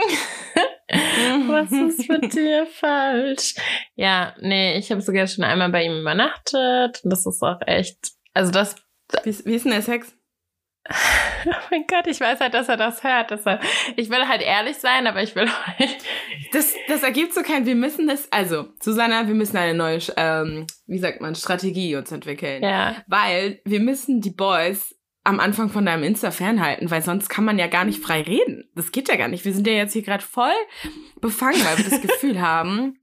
Was 1.48 1.72
ist 1.72 2.08
mit 2.10 2.34
dir 2.34 2.68
falsch? 2.68 3.56
Ja, 3.96 4.36
nee, 4.40 4.78
ich 4.78 4.92
habe 4.92 5.02
sogar 5.02 5.26
schon 5.28 5.44
einmal 5.44 5.70
bei 5.70 5.84
ihm 5.84 6.02
übernachtet. 6.02 7.02
Und 7.04 7.10
das 7.10 7.26
ist 7.26 7.42
auch 7.42 7.60
echt, 7.66 8.12
also 8.34 8.52
das, 8.52 8.76
wie, 9.24 9.36
wie 9.46 9.56
ist 9.56 9.66
denn 9.66 9.72
der 9.72 9.82
Sex? 9.82 10.15
Oh 10.90 11.52
mein 11.72 11.86
Gott, 11.88 12.08
ich 12.08 12.20
weiß 12.20 12.40
halt, 12.40 12.54
dass 12.54 12.70
er 12.70 12.78
das 12.78 13.04
hört. 13.04 13.32
Deshalb, 13.32 13.62
ich 13.96 14.10
will 14.10 14.28
halt 14.28 14.42
ehrlich 14.42 14.78
sein, 14.78 15.08
aber 15.08 15.24
ich 15.24 15.36
will 15.36 15.50
halt, 15.50 15.98
Das, 16.54 16.74
das 16.88 17.04
ergibt 17.04 17.34
so 17.34 17.42
kein, 17.42 17.66
wir 17.66 17.76
müssen 17.76 18.08
das, 18.08 18.32
also, 18.32 18.68
Susanna, 18.82 19.28
wir 19.28 19.36
müssen 19.36 19.58
eine 19.58 19.74
neue, 19.74 20.00
ähm, 20.16 20.68
wie 20.88 21.00
sagt 21.00 21.22
man, 21.22 21.36
Strategie 21.36 21.96
uns 21.96 22.12
entwickeln. 22.12 22.64
ja, 22.64 22.96
Weil 23.08 23.62
wir 23.66 23.80
müssen 23.80 24.22
die 24.22 24.32
Boys 24.32 24.95
am 25.28 25.40
Anfang 25.40 25.70
von 25.70 25.86
deinem 25.86 26.04
Insta 26.04 26.30
fernhalten, 26.30 26.92
weil 26.92 27.02
sonst 27.02 27.30
kann 27.30 27.44
man 27.46 27.58
ja 27.58 27.66
gar 27.66 27.84
nicht 27.84 28.02
frei 28.02 28.22
reden. 28.22 28.70
Das 28.76 28.92
geht 28.92 29.10
ja 29.10 29.16
gar 29.16 29.28
nicht. 29.28 29.44
Wir 29.44 29.54
sind 29.54 29.66
ja 29.66 29.74
jetzt 29.74 29.94
hier 29.94 30.04
gerade 30.04 30.24
voll 30.24 30.54
befangen, 31.20 31.58
weil 31.66 31.78
wir 31.80 31.90
das 31.90 32.00
Gefühl 32.02 32.40
haben, 32.40 33.00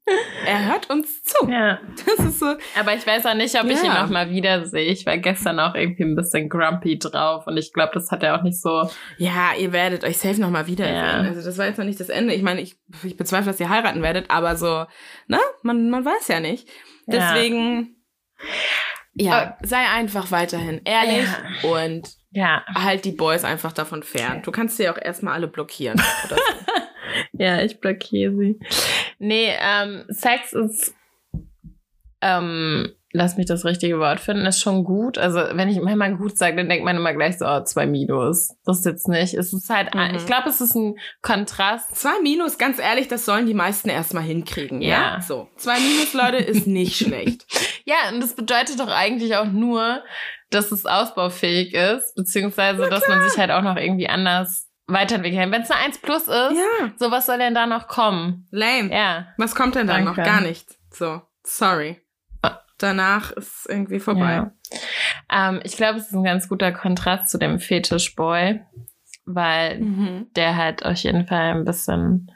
er 0.46 0.66
hört 0.66 0.88
uns 0.88 1.22
zu. 1.24 1.48
ja. 1.50 1.80
Das 2.06 2.24
ist 2.24 2.38
so. 2.38 2.54
Aber 2.78 2.94
ich 2.94 3.04
weiß 3.04 3.26
auch 3.26 3.34
nicht, 3.34 3.54
ob 3.60 3.66
ich 3.69 3.78
ihn 3.80 3.86
Ja. 3.86 4.02
noch 4.02 4.10
mal 4.10 4.30
wiedersehe. 4.30 4.84
Ich 4.84 5.04
war 5.04 5.19
gestern 5.19 5.58
auch 5.58 5.74
irgendwie 5.74 6.04
ein 6.04 6.14
bisschen 6.14 6.48
grumpy 6.48 6.96
drauf 6.98 7.46
und 7.48 7.56
ich 7.56 7.72
glaube, 7.72 7.90
das 7.94 8.10
hat 8.12 8.22
er 8.22 8.38
auch 8.38 8.42
nicht 8.44 8.60
so. 8.60 8.88
Ja, 9.19 9.50
ihr 9.58 9.72
werdet 9.72 10.04
euch 10.04 10.19
safe 10.19 10.40
nochmal 10.40 10.69
wiedersehen. 10.69 10.94
Ja. 10.94 11.28
Also 11.28 11.42
das 11.42 11.58
war 11.58 11.66
jetzt 11.66 11.78
noch 11.78 11.84
nicht 11.84 11.98
das 11.98 12.08
Ende. 12.08 12.34
Ich 12.34 12.42
meine, 12.42 12.60
ich, 12.60 12.76
ich 13.02 13.16
bezweifle, 13.16 13.50
dass 13.50 13.58
ihr 13.60 13.69
heiraten 13.69 14.00
werdet, 14.02 14.30
aber 14.30 14.54
so, 14.56 14.86
ne? 15.26 15.40
Man, 15.62 15.90
man 15.90 16.04
weiß 16.04 16.28
ja 16.28 16.38
nicht. 16.38 16.69
Ja. 17.08 17.32
Deswegen, 17.34 17.96
ja, 18.38 18.44
sei 19.62 19.88
einfach 19.90 20.30
weiterhin 20.30 20.80
ehrlich 20.84 21.28
und 21.64 22.16
Ja, 22.30 22.64
halt 22.74 23.04
die 23.04 23.12
Boys 23.12 23.44
einfach 23.44 23.72
davon 23.72 24.02
fern. 24.02 24.42
Du 24.42 24.52
kannst 24.52 24.78
sie 24.78 24.88
auch 24.88 24.96
erstmal 24.96 25.34
alle 25.34 25.48
blockieren. 25.48 26.00
Oder 26.24 26.36
so. 26.36 26.82
ja, 27.32 27.62
ich 27.62 27.78
blockiere 27.80 28.34
sie. 28.36 28.58
Nee, 29.18 29.52
ähm, 29.60 30.04
Sex 30.08 30.54
ist, 30.54 30.94
ähm, 32.22 32.92
lass 33.12 33.36
mich 33.36 33.46
das 33.46 33.64
richtige 33.64 33.98
Wort 33.98 34.20
finden, 34.20 34.46
ist 34.46 34.60
schon 34.60 34.84
gut. 34.84 35.18
Also, 35.18 35.38
wenn 35.52 35.68
ich 35.68 35.80
manchmal 35.80 36.16
gut 36.16 36.36
sage, 36.38 36.56
dann 36.56 36.68
denkt 36.68 36.84
man 36.84 36.96
immer 36.96 37.12
gleich 37.14 37.38
so, 37.38 37.46
oh, 37.46 37.62
zwei 37.64 37.86
Minus. 37.86 38.54
Das 38.64 38.78
ist 38.80 38.84
jetzt 38.86 39.08
nicht. 39.08 39.34
Es 39.34 39.52
ist 39.52 39.68
halt, 39.70 39.94
Mhm. 39.94 40.14
ich 40.16 40.26
glaube, 40.26 40.48
es 40.48 40.60
ist 40.60 40.74
ein 40.74 40.96
Kontrast. 41.22 41.94
Zwei 41.96 42.20
Minus, 42.22 42.58
ganz 42.58 42.78
ehrlich, 42.78 43.08
das 43.08 43.24
sollen 43.24 43.46
die 43.46 43.54
meisten 43.54 43.88
erstmal 43.88 44.22
hinkriegen. 44.24 44.80
Ja. 44.82 45.14
Ja. 45.16 45.20
So. 45.20 45.48
Zwei 45.56 45.78
Minus, 45.78 46.12
Leute, 46.14 46.36
ist 46.38 46.66
nicht 46.66 46.96
schlecht. 46.96 47.44
Ja, 47.84 47.96
und 48.12 48.20
das 48.22 48.34
bedeutet 48.36 48.78
doch 48.78 48.86
eigentlich 48.88 49.34
auch 49.34 49.46
nur, 49.46 50.04
dass 50.50 50.70
es 50.70 50.86
ausbaufähig 50.86 51.74
ist, 51.74 52.14
beziehungsweise, 52.14 52.88
dass 52.88 53.08
man 53.08 53.28
sich 53.28 53.36
halt 53.36 53.50
auch 53.50 53.62
noch 53.62 53.74
irgendwie 53.76 54.08
anders 54.08 54.68
weiterentwickeln 54.86 55.40
kann. 55.42 55.50
Wenn 55.52 55.62
es 55.62 55.70
eine 55.72 55.80
1 55.86 55.98
plus 55.98 56.22
ist, 56.22 56.28
Ja. 56.28 56.92
so 56.96 57.10
was 57.10 57.26
soll 57.26 57.38
denn 57.38 57.54
da 57.56 57.66
noch 57.66 57.88
kommen? 57.88 58.46
Lame. 58.52 58.94
Ja. 58.94 59.26
Was 59.36 59.56
kommt 59.56 59.74
denn 59.74 59.88
dann 59.88 60.04
noch? 60.04 60.14
Gar 60.14 60.42
nichts. 60.42 60.78
So. 60.90 61.22
Sorry. 61.44 62.00
Danach 62.82 63.31
ist 63.32 63.67
irgendwie 63.69 64.00
vorbei. 64.00 64.32
Ja. 64.32 64.52
Ähm, 65.31 65.61
ich 65.64 65.76
glaube, 65.76 65.99
es 65.99 66.06
ist 66.08 66.14
ein 66.14 66.25
ganz 66.25 66.49
guter 66.49 66.73
Kontrast 66.73 67.31
zu 67.31 67.39
dem 67.39 67.58
Fetischboy, 67.58 68.60
weil 69.24 69.81
Mhm. 69.81 70.27
der 70.36 70.56
halt 70.56 70.84
auf 70.84 70.96
jeden 70.98 71.27
Fall 71.27 71.53
ein 71.55 71.65
bisschen, 71.65 72.31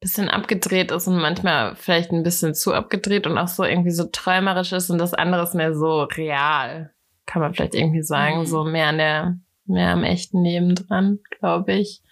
bisschen 0.00 0.28
abgedreht 0.28 0.90
ist 0.90 1.08
und 1.08 1.16
manchmal 1.16 1.74
vielleicht 1.76 2.12
ein 2.12 2.22
bisschen 2.22 2.54
zu 2.54 2.74
abgedreht 2.74 3.26
und 3.26 3.38
auch 3.38 3.48
so 3.48 3.64
irgendwie 3.64 3.90
so 3.90 4.04
träumerisch 4.04 4.72
ist 4.72 4.90
und 4.90 4.98
das 4.98 5.14
andere 5.14 5.42
ist 5.42 5.54
mehr 5.54 5.74
so 5.74 6.02
real, 6.02 6.92
kann 7.24 7.40
man 7.42 7.54
vielleicht 7.54 7.74
irgendwie 7.74 8.02
sagen, 8.02 8.40
Mhm. 8.40 8.46
so 8.46 8.64
mehr 8.64 8.88
an 8.88 8.98
der, 8.98 9.36
mehr 9.64 9.88
am 9.90 10.04
echten 10.04 10.44
Leben 10.44 10.74
dran, 10.74 11.18
glaube 11.40 11.72
ich. 11.72 12.02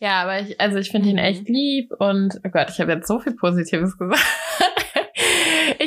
Ja, 0.00 0.22
aber 0.22 0.40
ich, 0.40 0.60
also 0.60 0.78
ich 0.78 0.90
finde 0.90 1.08
ihn 1.08 1.14
Mhm. 1.16 1.22
echt 1.22 1.48
lieb 1.48 1.92
und, 1.98 2.38
oh 2.44 2.48
Gott, 2.50 2.68
ich 2.70 2.80
habe 2.80 2.92
jetzt 2.92 3.06
so 3.08 3.20
viel 3.20 3.34
Positives 3.36 3.96
gesagt. 3.96 4.20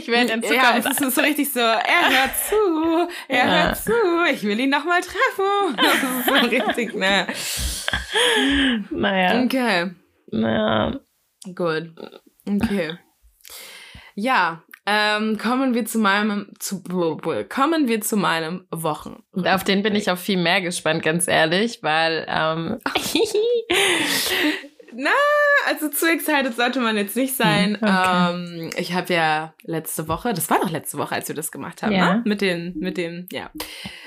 Ich 0.03 0.07
werde 0.09 0.33
in 0.33 0.41
Ja, 0.41 0.47
Zukunft 0.77 0.87
es 1.01 1.07
ist 1.07 1.15
so 1.15 1.21
richtig 1.21 1.51
so, 1.51 1.59
er 1.59 2.09
hört 2.09 2.37
zu, 2.49 3.07
er 3.27 3.37
Ja. 3.47 3.63
hört 3.65 3.77
zu, 3.77 3.91
ich 4.31 4.43
will 4.43 4.59
ihn 4.59 4.69
noch 4.69 4.85
mal 4.85 5.01
treffen. 5.01 5.75
Das 5.77 5.95
ist 5.95 6.25
so 6.27 6.33
richtig, 6.67 6.93
ne? 6.95 7.27
Naja, 8.91 9.43
Okay, 9.43 9.91
naja. 10.31 10.99
gut. 11.55 11.91
Okay. 12.47 12.97
Ja, 14.15 14.61
ähm, 14.85 15.37
kommen 15.37 15.73
wir 15.73 15.85
zu 15.85 15.97
meinem, 15.97 16.49
zu, 16.59 16.83
kommen 17.49 17.87
wir 17.87 18.01
zu 18.01 18.17
meinem 18.17 18.67
Wochen. 18.69 19.23
Auf 19.45 19.63
den 19.63 19.81
bin 19.81 19.95
ich 19.95 20.11
auch 20.11 20.17
viel 20.17 20.37
mehr 20.37 20.61
gespannt, 20.61 21.01
ganz 21.03 21.27
ehrlich, 21.27 21.81
weil 21.81 22.25
ähm, 22.29 22.79
Na, 24.95 25.09
also 25.67 25.89
zu 25.89 26.05
excited 26.11 26.55
sollte 26.55 26.79
man 26.79 26.97
jetzt 26.97 27.15
nicht 27.15 27.35
sein. 27.35 27.77
Hm, 27.79 27.83
okay. 27.83 28.33
Ähm, 28.33 28.69
ich 28.77 28.93
habe 28.93 29.13
ja 29.13 29.53
letzte 29.63 30.07
Woche, 30.07 30.33
das 30.33 30.49
war 30.49 30.59
doch 30.59 30.69
letzte 30.69 30.97
Woche, 30.97 31.15
als 31.15 31.27
wir 31.27 31.35
das 31.35 31.51
gemacht 31.51 31.81
haben, 31.83 31.91
Ja. 31.93 32.15
ne? 32.15 32.21
Mit 32.25 32.41
den, 32.41 32.73
mit 32.79 32.97
dem, 32.97 33.27
ja. 33.31 33.49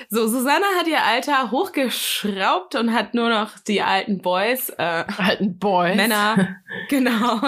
So, 0.09 0.29
Susanna 0.29 0.67
hat 0.79 0.87
ihr 0.87 1.03
Alter 1.03 1.51
hochgeschraubt 1.51 2.75
und 2.77 2.93
hat 2.93 3.15
nur 3.15 3.29
noch 3.29 3.59
die 3.67 3.83
alten 3.83 4.19
Boys, 4.23 4.69
äh, 4.71 5.05
alten 5.19 5.59
Boys. 5.59 5.97
Männer, 5.97 6.57
genau, 6.89 7.41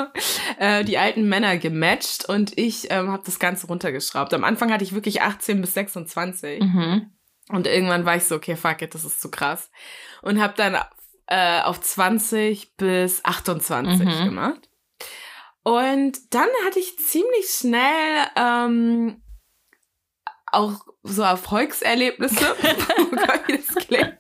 äh, 0.59 0.85
die 0.85 0.99
alten 0.99 1.28
Männer 1.28 1.57
gematcht 1.59 2.28
und 2.28 2.57
ich 2.59 2.90
ähm, 2.90 3.12
habe 3.12 3.23
das 3.25 3.38
Ganze 3.38 3.66
runtergeschraubt. 3.68 4.33
Am 4.35 4.45
Anfang 4.45 4.73
hatte 4.73 4.85
ich 4.85 4.95
wirklich 4.95 5.23
18 5.23 5.61
bis 5.61 5.75
26 5.75 6.61
Mhm. 6.62 7.11
und 7.50 7.66
irgendwann 7.66 8.04
war 8.04 8.16
ich 8.16 8.25
so, 8.25 8.35
okay, 8.37 8.57
fuck 8.57 8.83
it, 8.83 8.95
das 8.95 9.04
ist 9.04 9.21
zu 9.21 9.30
krass. 9.30 9.71
Und 10.23 10.40
habe 10.42 10.54
dann 10.57 10.76
äh, 11.28 11.61
auf 11.62 11.80
20 11.80 12.76
bis 12.76 13.25
28 13.25 14.06
Mhm. 14.06 14.25
gemacht. 14.25 14.68
Und 15.62 16.18
dann 16.35 16.49
hatte 16.66 16.78
ich 16.78 16.99
ziemlich 16.99 17.47
schnell 17.49 18.26
ähm, 18.37 19.23
auch 20.50 20.80
so 21.02 21.23
Erfolgserlebnisse. 21.23 22.56
oh 22.99 23.04
Gott, 23.16 23.40
wie 23.47 23.58
das 23.58 23.75
klingt. 23.87 24.18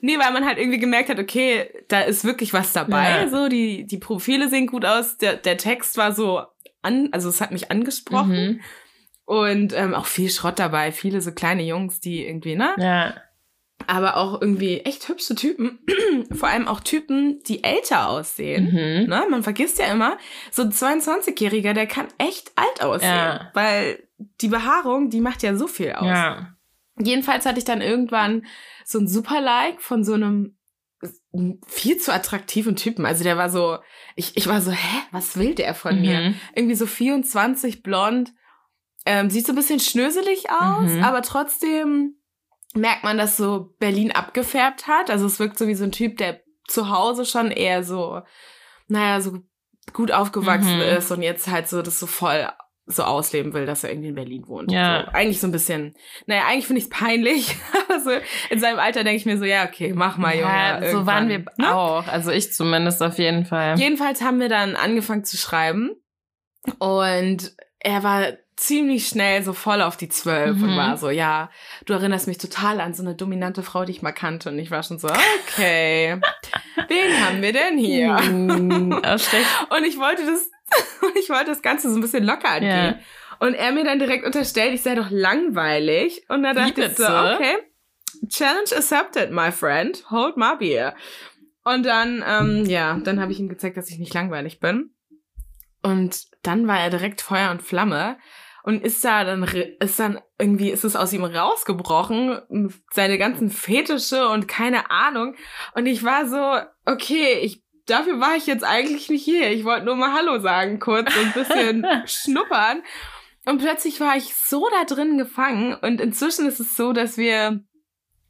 Nee, 0.00 0.18
weil 0.18 0.32
man 0.32 0.44
halt 0.44 0.58
irgendwie 0.58 0.78
gemerkt 0.80 1.08
hat, 1.08 1.18
okay, 1.20 1.70
da 1.88 2.00
ist 2.00 2.24
wirklich 2.24 2.52
was 2.52 2.72
dabei. 2.72 3.22
Ja. 3.22 3.28
So, 3.28 3.48
die, 3.48 3.86
die 3.86 3.98
Profile 3.98 4.48
sehen 4.48 4.66
gut 4.66 4.84
aus. 4.84 5.18
Der, 5.18 5.36
der 5.36 5.56
Text 5.56 5.96
war 5.96 6.12
so 6.12 6.42
an, 6.82 7.08
also 7.12 7.28
es 7.28 7.40
hat 7.40 7.52
mich 7.52 7.70
angesprochen. 7.70 8.44
Mhm. 8.54 8.60
Und 9.24 9.72
ähm, 9.74 9.94
auch 9.94 10.06
viel 10.06 10.30
Schrott 10.30 10.58
dabei, 10.58 10.90
viele 10.90 11.20
so 11.20 11.30
kleine 11.30 11.62
Jungs, 11.62 12.00
die 12.00 12.26
irgendwie, 12.26 12.56
ne? 12.56 12.74
Ja. 12.78 13.14
Aber 13.86 14.16
auch 14.16 14.40
irgendwie 14.40 14.80
echt 14.80 15.08
hübsche 15.08 15.34
Typen. 15.34 15.78
Vor 16.32 16.48
allem 16.48 16.68
auch 16.68 16.80
Typen, 16.80 17.40
die 17.46 17.64
älter 17.64 18.08
aussehen. 18.08 18.66
Mhm. 18.66 19.08
Ne? 19.08 19.24
Man 19.30 19.42
vergisst 19.42 19.78
ja 19.78 19.86
immer, 19.86 20.16
so 20.50 20.62
ein 20.62 20.72
22-Jähriger, 20.72 21.72
der 21.72 21.86
kann 21.86 22.08
echt 22.18 22.52
alt 22.56 22.82
aussehen. 22.82 23.08
Ja. 23.08 23.50
Weil 23.54 24.06
die 24.40 24.48
Behaarung, 24.48 25.10
die 25.10 25.20
macht 25.20 25.42
ja 25.42 25.54
so 25.56 25.66
viel 25.66 25.92
aus. 25.92 26.06
Ja. 26.06 26.54
Jedenfalls 26.98 27.46
hatte 27.46 27.58
ich 27.58 27.64
dann 27.64 27.80
irgendwann 27.80 28.44
so 28.84 28.98
ein 28.98 29.08
Super-Like 29.08 29.80
von 29.80 30.04
so 30.04 30.12
einem 30.14 30.56
viel 31.66 31.96
zu 31.98 32.12
attraktiven 32.12 32.76
Typen. 32.76 33.04
Also 33.06 33.24
der 33.24 33.36
war 33.36 33.50
so, 33.50 33.78
ich, 34.14 34.36
ich 34.36 34.46
war 34.46 34.60
so, 34.60 34.70
hä, 34.70 34.98
was 35.10 35.36
will 35.36 35.54
der 35.54 35.74
von 35.74 36.00
mir? 36.00 36.20
Mhm. 36.20 36.34
Irgendwie 36.54 36.76
so 36.76 36.86
24, 36.86 37.82
blond, 37.82 38.32
ähm, 39.04 39.28
sieht 39.28 39.46
so 39.46 39.52
ein 39.52 39.56
bisschen 39.56 39.80
schnöselig 39.80 40.50
aus, 40.50 40.90
Mhm. 40.90 41.02
aber 41.02 41.22
trotzdem 41.22 42.14
merkt 42.74 43.04
man, 43.04 43.18
dass 43.18 43.36
so 43.36 43.74
Berlin 43.78 44.12
abgefärbt 44.12 44.86
hat. 44.86 45.10
Also 45.10 45.26
es 45.26 45.38
wirkt 45.38 45.58
so 45.58 45.66
wie 45.66 45.74
so 45.74 45.84
ein 45.84 45.92
Typ, 45.92 46.16
der 46.18 46.40
zu 46.68 46.88
Hause 46.90 47.24
schon 47.24 47.50
eher 47.50 47.82
so, 47.84 48.22
naja, 48.88 49.20
so 49.20 49.38
gut 49.92 50.10
aufgewachsen 50.12 50.76
Mhm. 50.76 50.82
ist 50.96 51.10
und 51.10 51.22
jetzt 51.22 51.48
halt 51.50 51.68
so 51.68 51.82
das 51.82 51.98
so 52.00 52.06
voll 52.06 52.48
so 52.86 53.04
ausleben 53.04 53.52
will, 53.54 53.64
dass 53.64 53.84
er 53.84 53.90
irgendwie 53.90 54.08
in 54.08 54.14
Berlin 54.16 54.42
wohnt. 54.48 54.72
Ja. 54.72 55.04
So, 55.06 55.12
eigentlich 55.12 55.40
so 55.40 55.46
ein 55.46 55.52
bisschen, 55.52 55.94
naja, 56.26 56.42
eigentlich 56.48 56.66
finde 56.66 56.78
ich 56.80 56.84
es 56.86 56.90
peinlich. 56.90 57.56
aber 57.88 58.00
so 58.04 58.10
in 58.50 58.58
seinem 58.58 58.78
Alter 58.80 59.04
denke 59.04 59.16
ich 59.18 59.26
mir 59.26 59.38
so, 59.38 59.44
ja, 59.44 59.64
okay, 59.64 59.92
mach 59.94 60.16
mal, 60.18 60.34
Junge. 60.34 60.48
ja, 60.52 60.78
so 60.80 60.84
irgendwann. 60.86 61.06
waren 61.06 61.28
wir 61.28 61.44
Ne? 61.58 61.74
auch. 61.74 62.06
Also 62.08 62.32
ich 62.32 62.52
zumindest 62.52 63.00
auf 63.02 63.18
jeden 63.18 63.44
Fall. 63.46 63.78
Jedenfalls 63.78 64.20
haben 64.22 64.40
wir 64.40 64.48
dann 64.48 64.74
angefangen 64.76 65.24
zu 65.24 65.36
schreiben 65.36 65.92
und 66.78 67.54
er 67.80 68.02
war 68.02 68.32
ziemlich 68.62 69.08
schnell 69.08 69.42
so 69.42 69.52
voll 69.52 69.82
auf 69.82 69.96
die 69.96 70.08
Zwölf 70.08 70.62
und 70.62 70.72
Mhm. 70.72 70.76
war 70.76 70.96
so, 70.96 71.10
ja, 71.10 71.50
du 71.84 71.94
erinnerst 71.94 72.28
mich 72.28 72.38
total 72.38 72.80
an 72.80 72.94
so 72.94 73.02
eine 73.02 73.14
dominante 73.14 73.62
Frau, 73.62 73.84
die 73.84 73.90
ich 73.92 74.02
mal 74.02 74.12
kannte. 74.12 74.50
Und 74.50 74.58
ich 74.58 74.70
war 74.70 74.82
schon 74.82 74.98
so, 74.98 75.08
okay, 75.08 76.20
wen 76.88 77.24
haben 77.26 77.42
wir 77.42 77.52
denn 77.52 77.76
hier? 77.76 78.14
Mhm. 78.20 78.92
Oh. 78.92 79.74
Und 79.76 79.84
ich 79.84 79.98
wollte 79.98 80.24
das, 80.24 80.48
und 81.02 81.16
ich 81.20 81.28
wollte 81.28 81.46
das 81.46 81.62
Ganze 81.62 81.90
so 81.90 81.96
ein 81.96 82.00
bisschen 82.00 82.24
locker 82.24 82.48
angehen. 82.50 82.70
Ja. 82.70 82.98
Und 83.40 83.54
er 83.54 83.72
mir 83.72 83.84
dann 83.84 83.98
direkt 83.98 84.24
unterstellt, 84.24 84.72
ich 84.72 84.82
sei 84.82 84.94
doch 84.94 85.10
langweilig. 85.10 86.24
Und 86.28 86.44
da 86.44 86.54
dachte 86.54 86.84
ich 86.84 86.96
so, 86.96 87.04
okay, 87.04 87.56
Challenge 88.28 88.70
accepted, 88.76 89.32
my 89.32 89.50
friend. 89.50 90.04
Hold 90.10 90.36
my 90.36 90.54
beer. 90.56 90.94
Und 91.64 91.84
dann, 91.84 92.24
ähm, 92.26 92.64
ja, 92.66 92.96
dann 93.02 93.20
habe 93.20 93.32
ich 93.32 93.40
ihm 93.40 93.48
gezeigt, 93.48 93.76
dass 93.76 93.90
ich 93.90 93.98
nicht 93.98 94.14
langweilig 94.14 94.60
bin. 94.60 94.90
Und 95.82 96.26
dann 96.42 96.68
war 96.68 96.78
er 96.78 96.90
direkt 96.90 97.20
Feuer 97.20 97.50
und 97.50 97.62
Flamme 97.62 98.16
und 98.64 98.82
ist 98.84 99.04
da 99.04 99.24
dann, 99.24 99.42
ist 99.80 99.98
dann 99.98 100.20
irgendwie, 100.38 100.70
ist 100.70 100.84
es 100.84 100.96
aus 100.96 101.12
ihm 101.12 101.24
rausgebrochen, 101.24 102.78
seine 102.92 103.18
ganzen 103.18 103.50
Fetische 103.50 104.28
und 104.28 104.48
keine 104.48 104.90
Ahnung. 104.90 105.34
Und 105.74 105.86
ich 105.86 106.04
war 106.04 106.26
so, 106.26 106.60
okay, 106.86 107.40
ich, 107.42 107.62
dafür 107.86 108.20
war 108.20 108.36
ich 108.36 108.46
jetzt 108.46 108.64
eigentlich 108.64 109.08
nicht 109.08 109.24
hier. 109.24 109.50
Ich 109.50 109.64
wollte 109.64 109.84
nur 109.86 109.96
mal 109.96 110.12
Hallo 110.12 110.38
sagen 110.38 110.78
kurz 110.78 111.14
und 111.16 111.26
ein 111.26 111.32
bisschen 111.32 111.86
schnuppern. 112.06 112.82
Und 113.44 113.58
plötzlich 113.58 113.98
war 114.00 114.16
ich 114.16 114.34
so 114.36 114.68
da 114.70 114.84
drin 114.84 115.18
gefangen 115.18 115.74
und 115.74 116.00
inzwischen 116.00 116.46
ist 116.46 116.60
es 116.60 116.76
so, 116.76 116.92
dass 116.92 117.16
wir 117.16 117.64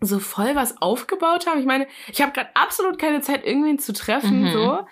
so 0.01 0.19
voll 0.19 0.55
was 0.55 0.81
aufgebaut 0.81 1.47
haben. 1.47 1.61
Ich 1.61 1.67
meine, 1.67 1.87
ich 2.11 2.23
habe 2.23 2.33
gerade 2.33 2.49
absolut 2.57 2.99
keine 2.99 3.21
Zeit, 3.21 3.45
irgendwen 3.45 3.79
zu 3.79 3.93
treffen, 3.93 4.45
Mhm. 4.45 4.53
so. 4.53 4.87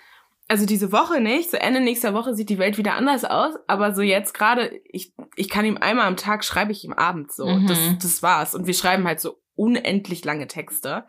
Also 0.51 0.65
diese 0.65 0.91
Woche 0.91 1.21
nicht. 1.21 1.49
So 1.49 1.55
Ende 1.55 1.79
nächster 1.79 2.13
Woche 2.13 2.35
sieht 2.35 2.49
die 2.49 2.57
Welt 2.57 2.77
wieder 2.77 2.95
anders 2.95 3.23
aus. 3.23 3.53
Aber 3.67 3.95
so 3.95 4.01
jetzt 4.01 4.33
gerade, 4.33 4.81
ich, 4.83 5.13
ich 5.37 5.47
kann 5.47 5.63
ihm 5.63 5.77
einmal 5.77 6.07
am 6.07 6.17
Tag 6.17 6.43
schreibe 6.43 6.73
ich 6.73 6.83
ihm 6.83 6.91
abends 6.91 7.37
so. 7.37 7.47
Mhm. 7.47 7.67
Das, 7.67 7.79
das 8.01 8.21
war's. 8.21 8.53
Und 8.53 8.67
wir 8.67 8.73
schreiben 8.73 9.07
halt 9.07 9.21
so 9.21 9.41
unendlich 9.55 10.25
lange 10.25 10.47
Texte. 10.47 11.05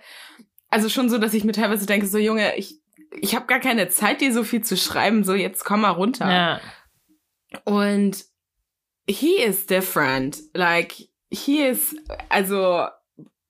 Also 0.70 0.88
schon 0.88 1.10
so, 1.10 1.18
dass 1.18 1.34
ich 1.34 1.42
mir 1.42 1.50
teilweise 1.50 1.86
denke, 1.86 2.06
so 2.06 2.18
Junge, 2.18 2.54
ich, 2.54 2.80
ich 3.20 3.34
habe 3.34 3.46
gar 3.46 3.58
keine 3.58 3.88
Zeit, 3.88 4.20
dir 4.20 4.32
so 4.32 4.44
viel 4.44 4.62
zu 4.62 4.76
schreiben. 4.76 5.24
So, 5.24 5.34
jetzt 5.34 5.64
komm 5.64 5.80
mal 5.80 5.90
runter. 5.90 6.30
Ja. 6.30 6.60
Und 7.64 8.24
he 9.08 9.42
is 9.42 9.66
different. 9.66 10.38
Like, 10.54 10.94
he 11.30 11.66
is, 11.66 11.96
also, 12.28 12.86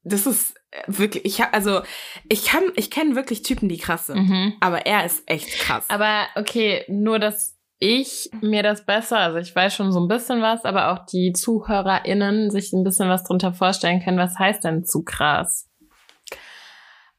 das 0.04 0.26
ist 0.26 0.54
wirklich, 0.86 1.24
ich 1.24 1.40
hab, 1.40 1.54
also, 1.54 1.82
ich 2.28 2.44
kann, 2.46 2.64
ich 2.76 2.90
kenne 2.90 3.14
wirklich 3.14 3.42
Typen, 3.42 3.68
die 3.68 3.78
krass 3.78 4.06
sind. 4.06 4.28
Mhm. 4.28 4.54
Aber 4.60 4.86
er 4.86 5.04
ist 5.04 5.22
echt 5.26 5.48
krass. 5.60 5.84
Aber 5.88 6.26
okay, 6.36 6.84
nur 6.88 7.18
dass 7.18 7.58
ich 7.78 8.30
mir 8.40 8.62
das 8.62 8.86
besser, 8.86 9.18
also 9.18 9.38
ich 9.38 9.54
weiß 9.54 9.74
schon 9.74 9.90
so 9.92 10.00
ein 10.00 10.06
bisschen 10.08 10.40
was, 10.40 10.64
aber 10.64 10.92
auch 10.92 11.04
die 11.06 11.32
ZuhörerInnen 11.32 12.50
sich 12.50 12.72
ein 12.72 12.84
bisschen 12.84 13.08
was 13.08 13.24
drunter 13.24 13.52
vorstellen 13.52 14.00
können. 14.02 14.18
Was 14.18 14.38
heißt 14.38 14.62
denn 14.64 14.84
zu 14.84 15.02
krass? 15.02 15.68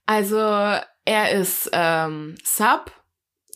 Also, 0.05 0.37
er 1.05 1.31
ist 1.31 1.69
ähm, 1.73 2.35
Sub, 2.43 2.91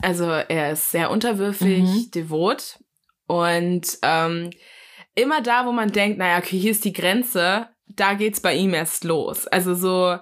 also 0.02 0.26
er 0.30 0.72
ist 0.74 0.92
sehr 0.92 1.10
unterwürfig, 1.12 1.84
Mhm. 1.84 2.12
devot 2.14 2.80
und 3.28 3.86
ähm, 4.02 4.52
immer 5.16 5.42
da, 5.42 5.66
wo 5.66 5.72
man 5.72 5.92
denkt, 5.92 6.18
naja, 6.18 6.38
okay, 6.38 6.58
hier 6.60 6.72
ist 6.72 6.86
die 6.86 6.94
Grenze, 6.94 7.68
da 7.88 8.14
geht's 8.14 8.40
bei 8.40 8.54
ihm 8.56 8.74
erst 8.74 9.04
los. 9.04 9.48
Also 9.48 9.74
so 9.76 10.18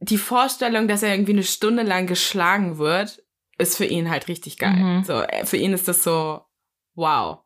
die 0.00 0.18
Vorstellung, 0.18 0.88
dass 0.88 1.02
er 1.02 1.12
irgendwie 1.14 1.32
eine 1.32 1.42
Stunde 1.42 1.82
lang 1.82 2.06
geschlagen 2.06 2.78
wird, 2.78 3.22
ist 3.58 3.76
für 3.76 3.86
ihn 3.86 4.10
halt 4.10 4.28
richtig 4.28 4.58
geil. 4.58 4.76
Mhm. 4.76 5.04
So, 5.04 5.14
äh, 5.22 5.46
für 5.46 5.56
ihn 5.56 5.72
ist 5.72 5.88
das 5.88 6.02
so, 6.02 6.42
wow. 6.94 7.38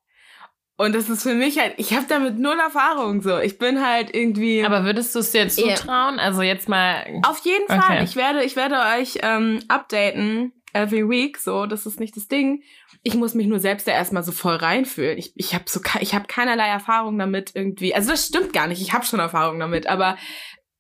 Und 0.76 0.94
das 0.94 1.10
ist 1.10 1.22
für 1.22 1.34
mich 1.34 1.58
halt, 1.58 1.74
ich 1.76 1.92
habe 1.92 2.06
damit 2.08 2.38
null 2.38 2.58
Erfahrung 2.58 3.20
so. 3.20 3.38
Ich 3.38 3.58
bin 3.58 3.86
halt 3.86 4.14
irgendwie. 4.14 4.64
Aber 4.64 4.84
würdest 4.84 5.14
du 5.14 5.18
es 5.18 5.30
dir 5.30 5.46
zutrauen? 5.46 6.18
Also 6.18 6.40
jetzt 6.40 6.70
mal. 6.70 7.04
Auf 7.22 7.44
jeden 7.44 7.66
Fall. 7.66 7.96
Okay. 7.96 8.04
Ich 8.04 8.16
werde, 8.16 8.42
ich 8.42 8.56
werde 8.56 8.76
euch 8.96 9.18
ähm, 9.22 9.62
updaten 9.68 10.54
every 10.72 11.06
week. 11.06 11.36
So, 11.36 11.66
das 11.66 11.84
ist 11.84 12.00
nicht 12.00 12.16
das 12.16 12.28
Ding. 12.28 12.62
Ich 13.02 13.14
muss 13.14 13.35
mich 13.35 13.47
nur 13.47 13.61
selbst 13.61 13.87
da 13.88 13.92
erstmal 13.92 14.23
so 14.23 14.33
voll 14.33 14.57
reinfühlen. 14.57 15.16
Ich, 15.19 15.33
ich 15.37 15.54
habe 15.54 15.64
so, 15.66 15.80
ich 16.00 16.14
habe 16.14 16.26
keinerlei 16.26 16.66
Erfahrung 16.69 17.19
damit 17.19 17.52
irgendwie. 17.54 17.95
Also 17.95 18.11
das 18.11 18.26
stimmt 18.26 18.52
gar 18.52 18.66
nicht. 18.66 18.83
Ich 18.83 18.92
habe 18.92 19.07
schon 19.07 19.21
Erfahrung 19.21 19.59
damit, 19.59 19.87
aber 19.87 20.19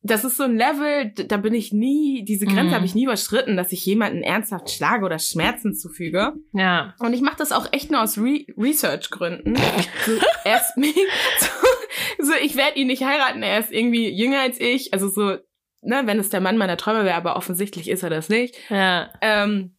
das 0.02 0.24
ist 0.24 0.38
so 0.38 0.44
ein 0.44 0.56
Level, 0.56 1.12
da 1.26 1.36
bin 1.36 1.52
ich 1.52 1.72
nie, 1.72 2.24
diese 2.24 2.46
Grenze 2.46 2.70
Mhm. 2.70 2.74
habe 2.74 2.86
ich 2.86 2.94
nie 2.94 3.04
überschritten, 3.04 3.56
dass 3.58 3.70
ich 3.72 3.84
jemanden 3.84 4.22
ernsthaft 4.22 4.70
schlage 4.70 5.04
oder 5.04 5.18
Schmerzen 5.18 5.74
zufüge. 5.74 6.32
Ja. 6.54 6.94
Und 7.00 7.12
ich 7.12 7.20
mache 7.20 7.36
das 7.36 7.52
auch 7.52 7.70
echt 7.72 7.90
nur 7.90 8.00
aus 8.02 8.16
Re 8.16 8.46
Research-Gründen. 8.56 9.56
So, 10.06 10.12
erst 10.44 10.74
so, 11.38 12.24
so, 12.24 12.32
ich 12.42 12.56
werde 12.56 12.78
ihn 12.78 12.86
nicht 12.86 13.04
heiraten, 13.04 13.42
er 13.42 13.58
ist 13.60 13.70
irgendwie 13.72 14.08
jünger 14.08 14.40
als 14.40 14.58
ich. 14.58 14.94
Also 14.94 15.08
so, 15.08 15.36
ne, 15.82 16.02
wenn 16.06 16.18
es 16.18 16.30
der 16.30 16.40
Mann 16.40 16.56
meiner 16.56 16.78
Träume 16.78 17.04
wäre, 17.04 17.16
aber 17.16 17.36
offensichtlich 17.36 17.88
ist 17.90 18.02
er 18.02 18.10
das 18.10 18.28
nicht. 18.30 18.56
Ja. 18.70 19.10
Ähm, 19.20 19.76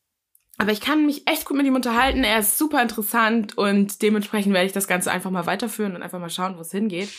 aber 0.62 0.72
ich 0.72 0.80
kann 0.80 1.08
mich 1.08 1.28
echt 1.28 1.46
gut 1.46 1.58
mit 1.58 1.66
ihm 1.66 1.74
unterhalten. 1.74 2.24
Er 2.24 2.38
ist 2.38 2.60
super 2.60 2.84
interessant 2.84 3.58
und 3.58 4.04
dementsprechend 4.04 4.54
werde 4.54 4.68
ich 4.68 4.74
das 4.74 4.88
Ganze 4.88 5.10
einfach 5.10 5.32
mal 5.32 5.48
weiterführen 5.48 5.96
und 5.96 6.04
einfach 6.04 6.20
mal 6.20 6.30
schauen, 6.30 6.56
wo 6.56 6.62
es 6.62 6.70
hingeht. 6.70 7.10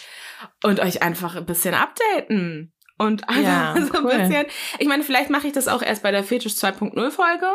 Und 0.63 0.79
euch 0.79 1.03
einfach 1.03 1.35
ein 1.35 1.45
bisschen 1.45 1.75
updaten. 1.75 2.73
Und 2.99 3.29
einfach 3.29 3.43
Ja, 3.43 3.75
so 3.77 3.95
ein 3.95 4.05
cool. 4.05 4.17
bisschen. 4.17 4.47
Ich 4.79 4.87
meine, 4.87 5.03
vielleicht 5.03 5.29
mache 5.29 5.49
ich 5.49 5.53
das 5.53 5.67
auch 5.67 5.83
erst 5.83 6.05
bei 6.05 6.13
der 6.13 6.23
Fetisch 6.23 6.53
2.0 6.53 7.11
Folge. 7.11 7.47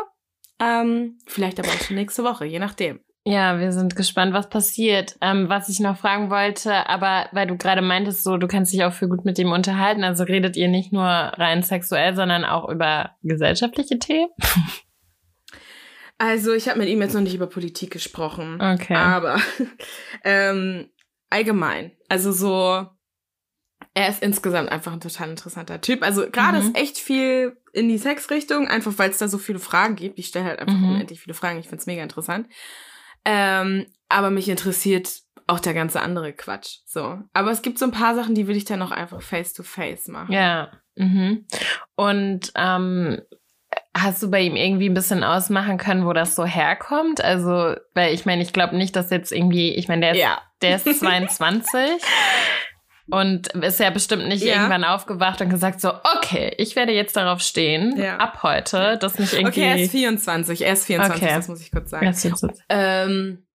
Ähm, 0.60 1.16
vielleicht 1.26 1.58
aber 1.58 1.68
auch 1.68 1.80
schon 1.80 1.96
nächste 1.96 2.22
Woche, 2.22 2.44
je 2.44 2.58
nachdem. 2.58 3.00
Ja, 3.24 3.58
wir 3.58 3.72
sind 3.72 3.96
gespannt, 3.96 4.34
was 4.34 4.50
passiert. 4.50 5.16
Ähm, 5.22 5.48
was 5.48 5.70
ich 5.70 5.80
noch 5.80 5.96
fragen 5.96 6.28
wollte, 6.28 6.86
aber 6.86 7.30
weil 7.32 7.46
du 7.46 7.56
gerade 7.56 7.80
meintest, 7.80 8.24
so 8.24 8.36
du 8.36 8.46
kannst 8.46 8.74
dich 8.74 8.84
auch 8.84 8.92
für 8.92 9.08
gut 9.08 9.24
mit 9.24 9.38
ihm 9.38 9.52
unterhalten, 9.52 10.04
also 10.04 10.24
redet 10.24 10.54
ihr 10.58 10.68
nicht 10.68 10.92
nur 10.92 11.02
rein 11.02 11.62
sexuell, 11.62 12.14
sondern 12.14 12.44
auch 12.44 12.68
über 12.68 13.12
gesellschaftliche 13.22 13.98
Themen? 13.98 14.28
Also, 16.18 16.52
ich 16.52 16.68
habe 16.68 16.80
mit 16.80 16.88
ihm 16.88 17.00
jetzt 17.00 17.14
noch 17.14 17.20
nicht 17.20 17.34
über 17.34 17.46
Politik 17.46 17.90
gesprochen. 17.92 18.60
Okay. 18.60 18.94
Aber 18.94 19.40
ähm, 20.24 20.90
allgemein. 21.30 21.92
Also 22.08 22.32
so, 22.32 22.86
er 23.94 24.08
ist 24.08 24.22
insgesamt 24.22 24.70
einfach 24.70 24.92
ein 24.92 25.00
total 25.00 25.30
interessanter 25.30 25.80
Typ. 25.80 26.02
Also 26.02 26.28
gerade 26.30 26.58
Mhm. 26.60 26.68
ist 26.68 26.76
echt 26.76 26.98
viel 26.98 27.56
in 27.72 27.88
die 27.88 27.98
Sexrichtung, 27.98 28.66
einfach 28.68 28.92
weil 28.96 29.10
es 29.10 29.18
da 29.18 29.28
so 29.28 29.38
viele 29.38 29.58
Fragen 29.58 29.94
gibt. 29.96 30.18
Ich 30.18 30.26
stelle 30.28 30.46
halt 30.46 30.58
einfach 30.60 30.76
Mhm. 30.76 30.90
unendlich 30.94 31.20
viele 31.20 31.34
Fragen. 31.34 31.58
Ich 31.58 31.68
find's 31.68 31.86
mega 31.86 32.02
interessant. 32.02 32.48
Ähm, 33.24 33.86
aber 34.08 34.30
mich 34.30 34.48
interessiert 34.48 35.20
auch 35.46 35.60
der 35.60 35.74
ganze 35.74 36.00
andere 36.00 36.32
Quatsch. 36.32 36.78
So. 36.86 37.20
Aber 37.32 37.50
es 37.50 37.62
gibt 37.62 37.78
so 37.78 37.84
ein 37.84 37.90
paar 37.90 38.14
Sachen, 38.14 38.34
die 38.34 38.46
will 38.48 38.56
ich 38.56 38.64
dann 38.64 38.82
auch 38.82 38.90
einfach 38.90 39.22
face 39.22 39.52
to 39.52 39.62
face 39.62 40.08
machen. 40.08 40.32
Ja. 40.32 40.72
Mhm. 40.96 41.46
Und 41.94 42.52
ähm, 42.54 43.20
hast 43.96 44.22
du 44.22 44.30
bei 44.30 44.40
ihm 44.42 44.54
irgendwie 44.56 44.88
ein 44.88 44.94
bisschen 44.94 45.24
ausmachen 45.24 45.76
können, 45.78 46.06
wo 46.06 46.12
das 46.12 46.34
so 46.34 46.44
herkommt? 46.44 47.22
Also, 47.22 47.74
weil 47.94 48.14
ich 48.14 48.26
meine, 48.26 48.42
ich 48.42 48.52
glaube 48.52 48.76
nicht, 48.76 48.94
dass 48.96 49.10
jetzt 49.10 49.32
irgendwie, 49.32 49.74
ich 49.74 49.88
meine, 49.88 50.02
der 50.02 50.10
ist, 50.12 50.18
Ja. 50.18 50.40
der 50.62 50.76
ist 50.76 50.98
22 51.00 51.80
und 53.10 53.48
ist 53.48 53.80
ja 53.80 53.90
bestimmt 53.90 54.28
nicht 54.28 54.42
Ja. 54.44 54.54
irgendwann 54.56 54.84
aufgewacht 54.84 55.40
und 55.40 55.48
gesagt 55.48 55.80
so, 55.80 55.92
okay, 56.16 56.54
ich 56.58 56.76
werde 56.76 56.92
jetzt 56.92 57.16
darauf 57.16 57.40
stehen, 57.40 57.96
Ja. 57.96 58.18
ab 58.18 58.42
heute, 58.42 58.98
das 59.00 59.18
nicht 59.18 59.32
irgendwie. 59.32 59.60
Okay, 59.62 59.68
er 59.68 59.76
ist 59.76 59.90
24. 59.92 60.62
Er 60.62 60.72
ist 60.74 60.86
24, 60.86 61.22
Okay. 61.24 61.34
das 61.34 61.48
muss 61.48 61.60
ich 61.62 61.70
kurz 61.72 61.90
sagen. 61.90 62.06
Ist 62.06 62.22
so- 62.22 62.48
Ähm, 62.68 63.46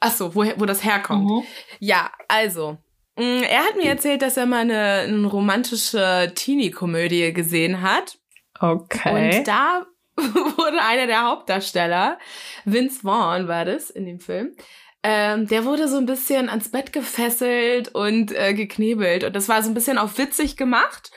ach 0.00 0.10
so, 0.12 0.34
wo, 0.34 0.44
wo 0.56 0.64
das 0.66 0.82
herkommt. 0.84 1.24
Mhm. 1.24 1.42
Ja, 1.78 2.10
also. 2.28 2.78
mh, 3.18 3.42
Er 3.46 3.58
hat 3.60 3.76
mir 3.76 3.90
erzählt, 3.90 4.22
dass 4.22 4.36
er 4.38 4.46
mal 4.46 4.60
eine, 4.62 5.04
eine 5.06 5.26
romantische 5.26 6.32
Teenie-Komödie 6.34 7.32
gesehen 7.34 7.82
hat. 7.82 8.16
Okay. 8.62 9.38
Und 9.38 9.48
da 9.48 9.86
wurde 10.16 10.80
einer 10.80 11.06
der 11.06 11.26
Hauptdarsteller, 11.26 12.18
Vince 12.64 13.00
Vaughn 13.02 13.48
war 13.48 13.64
das 13.64 13.90
in 13.90 14.06
dem 14.06 14.20
Film, 14.20 14.54
ähm, 15.02 15.48
der 15.48 15.64
wurde 15.64 15.88
so 15.88 15.98
ein 15.98 16.06
bisschen 16.06 16.48
ans 16.48 16.70
Bett 16.70 16.92
gefesselt 16.92 17.88
und 17.88 18.30
äh, 18.32 18.54
geknebelt. 18.54 19.24
Und 19.24 19.34
das 19.34 19.48
war 19.48 19.62
so 19.62 19.70
ein 19.70 19.74
bisschen 19.74 19.98
auf 19.98 20.16
witzig 20.16 20.56
gemacht. 20.56 21.10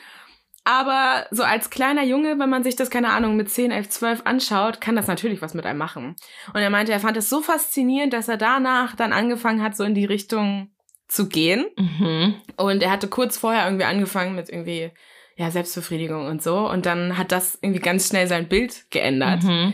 Aber 0.64 1.28
so 1.30 1.44
als 1.44 1.70
kleiner 1.70 2.04
Junge, 2.04 2.40
wenn 2.40 2.50
man 2.50 2.64
sich 2.64 2.75
das, 2.75 2.90
keine 2.90 3.10
Ahnung, 3.10 3.36
mit 3.36 3.52
10, 3.52 3.70
11, 3.70 3.90
12 3.90 4.22
anschaut, 4.25 4.82
kann 4.82 4.96
das 4.96 5.06
natürlich 5.06 5.44
was 5.44 5.54
mit 5.54 5.68
einem 5.68 5.78
machen. 5.78 6.16
Und 6.56 6.60
er 6.60 6.72
meinte, 6.72 6.92
er 6.92 7.00
fand 7.00 7.16
es 7.18 7.30
so 7.30 7.42
faszinierend, 7.42 8.14
dass 8.14 8.28
er 8.28 8.38
danach 8.38 8.96
dann 8.96 9.14
angefangen 9.14 9.62
hat, 9.62 9.78
so 9.78 9.84
in 9.84 9.94
die 9.94 10.06
Richtung 10.06 10.72
zu 11.08 11.30
gehen. 11.30 11.68
mhm. 11.78 12.36
Und 12.58 12.82
er 12.82 12.90
hatte 12.90 13.08
kurz 13.08 13.38
vorher 13.38 13.66
irgendwie 13.66 13.86
angefangen 13.86 14.36
mit 14.36 14.50
irgendwie, 14.50 14.90
ja, 15.36 15.51
Selbstbefriedigung 15.51 16.27
und 16.27 16.42
so. 16.42 16.70
Und 16.70 16.86
dann 16.86 17.18
hat 17.18 17.32
das 17.32 17.58
irgendwie 17.62 17.82
ganz 17.82 18.08
schnell 18.08 18.27
sein 18.27 18.48
Bild 18.48 18.89
geändert. 18.89 19.44
Mhm. 19.44 19.74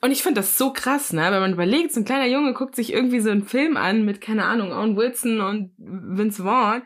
Und 0.00 0.12
ich 0.12 0.22
finde 0.22 0.40
das 0.40 0.56
so 0.56 0.72
krass, 0.72 1.12
ne? 1.12 1.30
Wenn 1.30 1.40
man 1.40 1.52
überlegt, 1.52 1.92
so 1.92 2.00
ein 2.00 2.06
kleiner 2.06 2.26
Junge 2.26 2.54
guckt 2.54 2.74
sich 2.74 2.92
irgendwie 2.92 3.20
so 3.20 3.30
einen 3.30 3.44
Film 3.44 3.76
an 3.76 4.04
mit, 4.04 4.20
keine 4.20 4.44
Ahnung, 4.44 4.72
Owen 4.72 4.96
Wilson 4.96 5.40
und 5.40 5.72
Vince 5.76 6.42
Vaughn. 6.42 6.82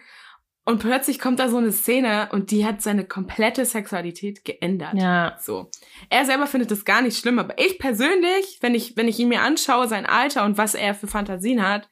Und 0.66 0.80
plötzlich 0.80 1.18
kommt 1.18 1.38
da 1.38 1.48
so 1.50 1.58
eine 1.58 1.72
Szene 1.72 2.30
und 2.32 2.50
die 2.50 2.64
hat 2.64 2.80
seine 2.80 3.04
komplette 3.04 3.66
Sexualität 3.66 4.44
geändert. 4.46 4.94
Ja. 4.94 5.36
So. 5.38 5.70
Er 6.08 6.24
selber 6.24 6.46
findet 6.46 6.70
das 6.70 6.86
gar 6.86 7.02
nicht 7.02 7.18
schlimm, 7.18 7.38
aber 7.38 7.58
ich 7.58 7.78
persönlich, 7.78 8.58
wenn 8.62 8.74
ich, 8.74 8.96
wenn 8.96 9.06
ich 9.06 9.18
ihn 9.18 9.28
mir 9.28 9.42
anschaue, 9.42 9.86
sein 9.86 10.06
Alter 10.06 10.44
und 10.44 10.56
was 10.56 10.74
er 10.74 10.94
für 10.94 11.06
Fantasien 11.06 11.62
hat, 11.62 11.90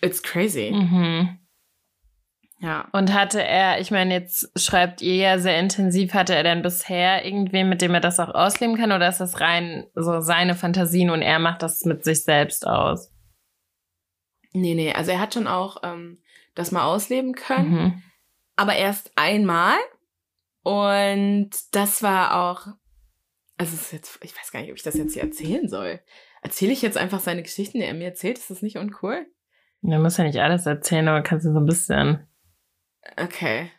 it's 0.00 0.22
crazy. 0.22 0.70
Mhm. 0.70 1.40
Ja. 2.64 2.88
Und 2.92 3.12
hatte 3.12 3.42
er, 3.42 3.78
ich 3.78 3.90
meine, 3.90 4.14
jetzt 4.14 4.58
schreibt 4.58 5.02
ihr 5.02 5.16
ja 5.16 5.38
sehr 5.38 5.58
intensiv, 5.58 6.14
hatte 6.14 6.34
er 6.34 6.44
denn 6.44 6.62
bisher 6.62 7.22
irgendwen, 7.26 7.68
mit 7.68 7.82
dem 7.82 7.92
er 7.92 8.00
das 8.00 8.18
auch 8.18 8.34
ausleben 8.34 8.78
kann, 8.78 8.90
oder 8.90 9.06
ist 9.06 9.20
das 9.20 9.40
rein 9.40 9.86
so 9.94 10.20
seine 10.20 10.54
Fantasien 10.54 11.10
und 11.10 11.20
er 11.20 11.38
macht 11.38 11.60
das 11.60 11.84
mit 11.84 12.04
sich 12.04 12.24
selbst 12.24 12.66
aus? 12.66 13.12
Nee, 14.54 14.74
nee, 14.74 14.94
also 14.94 15.10
er 15.10 15.20
hat 15.20 15.34
schon 15.34 15.46
auch 15.46 15.82
ähm, 15.82 16.22
das 16.54 16.72
mal 16.72 16.86
ausleben 16.86 17.34
können. 17.34 17.70
Mhm. 17.70 18.02
aber 18.56 18.76
erst 18.76 19.12
einmal. 19.16 19.76
Und 20.62 21.50
das 21.72 22.02
war 22.02 22.34
auch, 22.34 22.68
also 23.58 23.74
es 23.74 23.82
ist 23.82 23.92
jetzt, 23.92 24.18
ich 24.24 24.34
weiß 24.34 24.52
gar 24.52 24.60
nicht, 24.60 24.70
ob 24.70 24.76
ich 24.76 24.82
das 24.82 24.94
jetzt 24.94 25.12
hier 25.12 25.22
erzählen 25.22 25.68
soll. 25.68 26.00
Erzähle 26.40 26.72
ich 26.72 26.80
jetzt 26.80 26.96
einfach 26.96 27.20
seine 27.20 27.42
Geschichten, 27.42 27.78
die 27.78 27.84
er 27.84 27.92
mir 27.92 28.06
erzählt? 28.06 28.38
Ist 28.38 28.50
das 28.50 28.62
nicht 28.62 28.78
uncool? 28.78 29.26
Du 29.82 29.98
musst 29.98 30.16
ja 30.16 30.24
nicht 30.24 30.40
alles 30.40 30.64
erzählen, 30.64 31.08
aber 31.08 31.20
kannst 31.20 31.44
du 31.44 31.52
so 31.52 31.58
ein 31.58 31.66
bisschen. 31.66 32.26
Okay. 33.16 33.70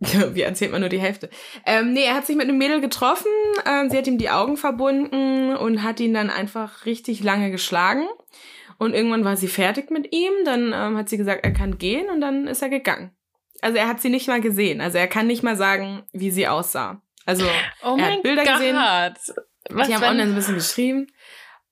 Wie 0.00 0.42
erzählt 0.42 0.70
man 0.70 0.80
nur 0.80 0.88
die 0.88 1.00
Hälfte? 1.00 1.28
Ähm, 1.66 1.92
nee, 1.92 2.04
er 2.04 2.14
hat 2.14 2.26
sich 2.26 2.36
mit 2.36 2.48
einem 2.48 2.58
Mädel 2.58 2.80
getroffen, 2.80 3.30
ähm, 3.66 3.90
sie 3.90 3.98
hat 3.98 4.06
ihm 4.06 4.18
die 4.18 4.30
Augen 4.30 4.56
verbunden 4.56 5.56
und 5.56 5.82
hat 5.82 5.98
ihn 5.98 6.14
dann 6.14 6.30
einfach 6.30 6.86
richtig 6.86 7.22
lange 7.22 7.50
geschlagen. 7.50 8.06
Und 8.78 8.94
irgendwann 8.94 9.24
war 9.24 9.36
sie 9.36 9.48
fertig 9.48 9.90
mit 9.90 10.14
ihm, 10.14 10.32
dann 10.44 10.72
ähm, 10.72 10.96
hat 10.96 11.08
sie 11.08 11.16
gesagt, 11.16 11.44
er 11.44 11.52
kann 11.52 11.78
gehen 11.78 12.08
und 12.10 12.20
dann 12.20 12.46
ist 12.46 12.62
er 12.62 12.68
gegangen. 12.68 13.10
Also 13.60 13.76
er 13.76 13.88
hat 13.88 14.00
sie 14.00 14.08
nicht 14.08 14.28
mal 14.28 14.40
gesehen. 14.40 14.80
Also 14.80 14.98
er 14.98 15.08
kann 15.08 15.26
nicht 15.26 15.42
mal 15.42 15.56
sagen, 15.56 16.04
wie 16.12 16.30
sie 16.30 16.46
aussah. 16.46 17.02
Also 17.26 17.44
Oh 17.84 17.96
Er 17.98 18.12
hat 18.12 18.22
Bilder 18.22 18.44
gesehen. 18.44 18.76
Was 19.70 19.88
die 19.88 19.94
haben 19.94 20.04
online 20.04 20.26
so 20.26 20.32
ein 20.32 20.36
bisschen 20.36 20.54
geschrieben. 20.54 21.08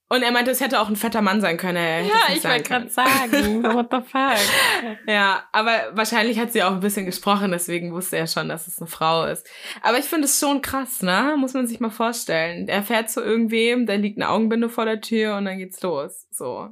Und 0.08 0.22
er 0.22 0.30
meinte, 0.30 0.52
es 0.52 0.60
hätte 0.60 0.80
auch 0.80 0.88
ein 0.88 0.94
fetter 0.94 1.20
Mann 1.20 1.40
sein 1.40 1.56
können. 1.56 1.76
Er 1.78 2.04
hätte 2.04 2.08
Ja, 2.08 2.36
ich 2.36 2.44
wollte 2.44 2.62
gerade 2.62 2.88
sagen. 2.88 3.64
What 3.64 3.88
the 3.90 4.08
fuck? 4.08 4.98
Ja, 5.08 5.44
aber 5.52 5.90
wahrscheinlich 5.94 6.38
hat 6.38 6.52
sie 6.52 6.62
auch 6.62 6.72
ein 6.72 6.80
bisschen 6.80 7.06
gesprochen, 7.06 7.50
deswegen 7.50 7.92
wusste 7.92 8.16
er 8.16 8.28
schon, 8.28 8.48
dass 8.48 8.68
es 8.68 8.78
eine 8.78 8.86
Frau 8.86 9.24
ist. 9.24 9.46
Aber 9.82 9.98
ich 9.98 10.04
finde 10.04 10.26
es 10.26 10.38
schon 10.38 10.62
krass, 10.62 11.02
ne? 11.02 11.34
Muss 11.36 11.54
man 11.54 11.66
sich 11.66 11.80
mal 11.80 11.90
vorstellen. 11.90 12.68
Er 12.68 12.82
fährt 12.84 13.10
zu 13.10 13.20
irgendwem, 13.20 13.86
da 13.86 13.94
liegt 13.94 14.18
eine 14.18 14.28
Augenbinde 14.30 14.68
vor 14.68 14.84
der 14.84 15.00
Tür 15.00 15.36
und 15.36 15.44
dann 15.44 15.58
geht's 15.58 15.82
los. 15.82 16.26
So. 16.30 16.68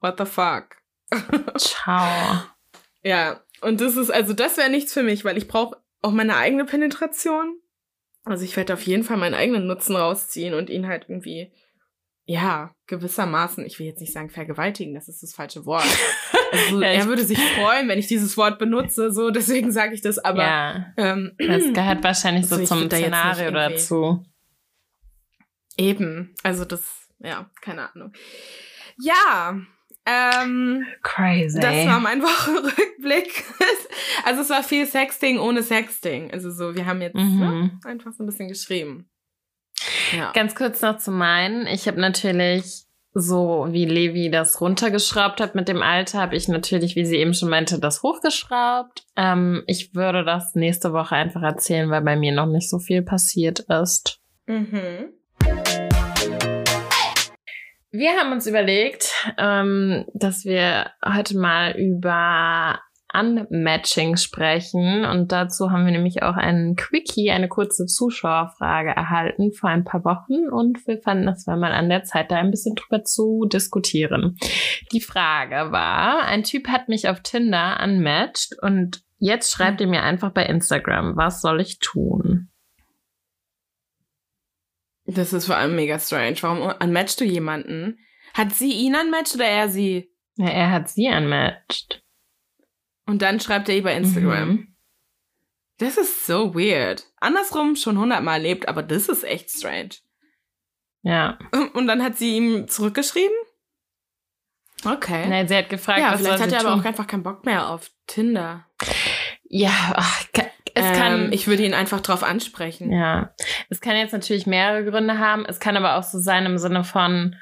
What 0.00 0.18
the 0.18 0.26
fuck? 0.26 0.76
Ciao. 1.58 2.42
Ja, 3.02 3.40
und 3.62 3.80
das 3.80 3.96
ist, 3.96 4.10
also 4.10 4.34
das 4.34 4.58
wäre 4.58 4.68
nichts 4.70 4.92
für 4.92 5.02
mich, 5.02 5.24
weil 5.24 5.38
ich 5.38 5.48
brauche 5.48 5.78
auch 6.02 6.12
meine 6.12 6.36
eigene 6.36 6.66
Penetration. 6.66 7.58
Also 8.24 8.44
ich 8.44 8.56
werde 8.56 8.74
auf 8.74 8.82
jeden 8.82 9.04
Fall 9.04 9.16
meinen 9.16 9.34
eigenen 9.34 9.66
Nutzen 9.66 9.96
rausziehen 9.96 10.54
und 10.54 10.68
ihn 10.70 10.86
halt 10.86 11.06
irgendwie, 11.08 11.52
ja, 12.26 12.70
gewissermaßen, 12.86 13.66
ich 13.66 13.78
will 13.78 13.86
jetzt 13.86 14.00
nicht 14.00 14.12
sagen 14.12 14.30
vergewaltigen, 14.30 14.94
das 14.94 15.08
ist 15.08 15.22
das 15.22 15.34
falsche 15.34 15.64
Wort. 15.66 15.84
Also, 16.52 16.80
Ja, 16.82 16.88
er 16.88 17.06
würde 17.06 17.24
sich 17.24 17.38
freuen, 17.56 17.88
wenn 17.88 17.98
ich 17.98 18.06
dieses 18.06 18.36
Wort 18.36 18.60
benutze, 18.60 19.10
so 19.12 19.30
deswegen 19.30 19.72
sage 19.72 19.92
ich 19.94 20.02
das, 20.02 20.18
aber 20.20 20.42
ja, 20.44 20.86
ähm, 20.96 21.32
das 21.36 21.64
gehört 21.74 22.04
wahrscheinlich 22.04 22.46
so 22.46 22.54
Also 22.54 22.66
zum 22.76 22.86
Szenario 22.88 23.50
dazu. 23.50 24.24
eben, 25.76 26.32
also 26.44 26.64
das, 26.64 27.08
ja, 27.18 27.50
keine 27.60 27.90
Ahnung. 27.92 28.12
Ja, 29.00 29.58
ähm, 30.06 30.84
Crazy. 31.02 31.58
Das 31.58 31.86
war 31.86 31.98
mein 31.98 32.22
Wochenrückblick. 32.22 33.42
Also 34.24 34.42
es 34.42 34.50
war 34.50 34.62
viel 34.62 34.86
Sexting 34.86 35.38
ohne 35.40 35.62
Sexting. 35.64 36.30
Also 36.30 36.50
so, 36.52 36.76
wir 36.76 36.86
haben 36.86 37.00
jetzt 37.02 37.16
Mhm. 37.16 37.40
ne, 37.40 37.80
einfach 37.84 38.12
so 38.12 38.22
ein 38.22 38.26
bisschen 38.26 38.48
geschrieben. 38.48 39.08
Ja. 40.16 40.32
Ganz 40.32 40.54
kurz 40.54 40.80
noch 40.82 40.98
zu 40.98 41.10
meinen. 41.10 41.66
Ich 41.66 41.86
habe 41.86 42.00
natürlich 42.00 42.84
so, 43.14 43.68
wie 43.70 43.84
Levi 43.84 44.30
das 44.30 44.60
runtergeschraubt 44.60 45.40
hat 45.40 45.54
mit 45.54 45.68
dem 45.68 45.82
Alter, 45.82 46.20
habe 46.20 46.34
ich 46.34 46.48
natürlich, 46.48 46.96
wie 46.96 47.04
sie 47.04 47.16
eben 47.16 47.32
schon 47.32 47.48
meinte, 47.48 47.78
das 47.78 48.02
hochgeschraubt. 48.02 49.04
Ähm, 49.16 49.62
ich 49.66 49.94
würde 49.94 50.24
das 50.24 50.54
nächste 50.56 50.92
Woche 50.92 51.14
einfach 51.14 51.42
erzählen, 51.42 51.90
weil 51.90 52.02
bei 52.02 52.16
mir 52.16 52.32
noch 52.32 52.46
nicht 52.46 52.68
so 52.68 52.80
viel 52.80 53.02
passiert 53.02 53.60
ist. 53.60 54.20
Mhm. 54.46 55.12
Wir 57.92 58.10
haben 58.18 58.32
uns 58.32 58.48
überlegt, 58.48 59.12
ähm, 59.38 60.04
dass 60.14 60.44
wir 60.44 60.90
heute 61.04 61.38
mal 61.38 61.76
über 61.78 62.80
Unmatching 63.14 64.16
sprechen. 64.16 65.04
Und 65.04 65.32
dazu 65.32 65.70
haben 65.70 65.84
wir 65.84 65.92
nämlich 65.92 66.22
auch 66.22 66.36
einen 66.36 66.76
Quickie, 66.76 67.30
eine 67.30 67.48
kurze 67.48 67.86
Zuschauerfrage 67.86 68.90
erhalten 68.90 69.52
vor 69.52 69.70
ein 69.70 69.84
paar 69.84 70.04
Wochen. 70.04 70.48
Und 70.50 70.86
wir 70.86 71.00
fanden, 71.00 71.28
es 71.28 71.46
war 71.46 71.56
mal 71.56 71.72
an 71.72 71.88
der 71.88 72.04
Zeit, 72.04 72.30
da 72.30 72.36
ein 72.36 72.50
bisschen 72.50 72.74
drüber 72.74 73.04
zu 73.04 73.46
diskutieren. 73.46 74.36
Die 74.92 75.00
Frage 75.00 75.72
war, 75.72 76.24
ein 76.24 76.42
Typ 76.42 76.68
hat 76.68 76.88
mich 76.88 77.08
auf 77.08 77.20
Tinder 77.20 77.80
unmatched 77.82 78.56
und 78.62 79.02
jetzt 79.18 79.52
schreibt 79.52 79.80
er 79.80 79.86
mir 79.86 80.02
einfach 80.02 80.30
bei 80.30 80.44
Instagram, 80.46 81.16
was 81.16 81.40
soll 81.40 81.60
ich 81.60 81.78
tun? 81.78 82.50
Das 85.06 85.32
ist 85.32 85.46
vor 85.46 85.56
allem 85.56 85.76
mega 85.76 85.98
strange. 85.98 86.36
Warum 86.40 86.72
unmatchst 86.80 87.20
du 87.20 87.24
jemanden? 87.24 87.98
Hat 88.32 88.52
sie 88.52 88.72
ihn 88.72 88.96
unmatched 88.96 89.34
oder 89.36 89.46
er 89.46 89.68
sie? 89.68 90.10
Ja, 90.36 90.48
er 90.48 90.70
hat 90.70 90.88
sie 90.88 91.08
unmatched. 91.08 92.03
Und 93.06 93.22
dann 93.22 93.40
schreibt 93.40 93.68
er 93.68 93.76
ihr 93.76 93.82
bei 93.82 93.96
Instagram. 93.96 94.48
Mhm. 94.48 94.76
Das 95.78 95.96
ist 95.98 96.26
so 96.26 96.54
weird. 96.54 97.04
Andersrum 97.18 97.76
schon 97.76 97.98
hundertmal 97.98 98.36
erlebt, 98.36 98.68
aber 98.68 98.82
das 98.82 99.08
ist 99.08 99.24
echt 99.24 99.50
strange. 99.50 99.90
Ja. 101.02 101.38
Und 101.74 101.86
dann 101.86 102.02
hat 102.02 102.16
sie 102.16 102.36
ihm 102.36 102.68
zurückgeschrieben? 102.68 103.36
Okay. 104.84 105.26
Nein, 105.28 105.48
sie 105.48 105.56
hat 105.56 105.68
gefragt, 105.68 106.00
ja, 106.00 106.12
was 106.12 106.20
vielleicht 106.20 106.42
hat 106.42 106.50
sie 106.50 106.56
er 106.56 106.62
tun. 106.62 106.70
aber 106.70 106.80
auch 106.80 106.84
einfach 106.84 107.06
keinen 107.06 107.22
Bock 107.22 107.44
mehr 107.44 107.68
auf 107.68 107.90
Tinder. 108.06 108.66
Ja, 109.44 109.70
ach, 109.94 110.24
es 110.74 110.92
kann. 110.98 111.26
ähm, 111.26 111.32
ich 111.32 111.46
würde 111.46 111.64
ihn 111.64 111.74
einfach 111.74 112.00
drauf 112.00 112.22
ansprechen. 112.22 112.90
ja, 112.90 113.34
es 113.70 113.80
kann 113.80 113.96
jetzt 113.96 114.12
natürlich 114.12 114.46
mehrere 114.46 114.84
Gründe 114.84 115.18
haben. 115.18 115.44
Es 115.46 115.60
kann 115.60 115.76
aber 115.76 115.96
auch 115.96 116.02
so 116.02 116.18
sein 116.18 116.44
im 116.46 116.58
Sinne 116.58 116.84
von, 116.84 117.36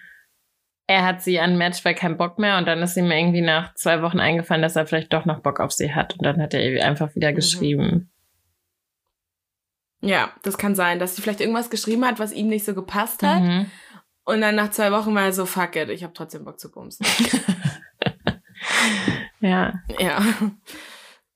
er 0.92 1.04
hat 1.04 1.22
sie 1.22 1.40
an 1.40 1.56
Match, 1.58 1.84
weil 1.84 1.94
kein 1.94 2.16
Bock 2.16 2.38
mehr 2.38 2.58
und 2.58 2.66
dann 2.66 2.80
ist 2.82 2.96
ihm 2.96 3.10
irgendwie 3.10 3.40
nach 3.40 3.74
zwei 3.74 4.02
Wochen 4.02 4.20
eingefallen, 4.20 4.62
dass 4.62 4.76
er 4.76 4.86
vielleicht 4.86 5.12
doch 5.12 5.24
noch 5.24 5.40
Bock 5.40 5.60
auf 5.60 5.72
sie 5.72 5.94
hat 5.94 6.14
und 6.14 6.24
dann 6.24 6.40
hat 6.40 6.54
er 6.54 6.84
einfach 6.86 7.14
wieder 7.14 7.30
Mhm. 7.30 7.34
geschrieben. 7.36 8.10
Ja, 10.00 10.32
das 10.42 10.58
kann 10.58 10.74
sein, 10.74 10.98
dass 10.98 11.14
sie 11.14 11.22
vielleicht 11.22 11.40
irgendwas 11.40 11.70
geschrieben 11.70 12.04
hat, 12.04 12.18
was 12.18 12.32
ihm 12.32 12.48
nicht 12.48 12.64
so 12.64 12.74
gepasst 12.74 13.22
hat. 13.22 13.40
Mhm. 13.42 13.66
Und 14.24 14.40
dann 14.40 14.54
nach 14.56 14.70
zwei 14.70 14.90
Wochen 14.92 15.14
war 15.14 15.22
er 15.24 15.32
so, 15.32 15.46
fuck 15.46 15.76
it, 15.76 15.88
ich 15.90 16.02
habe 16.02 16.12
trotzdem 16.12 16.44
Bock 16.44 16.58
zu 16.60 16.70
bumsen. 16.70 17.06
Ja. 19.40 19.72
ja. 19.98 20.22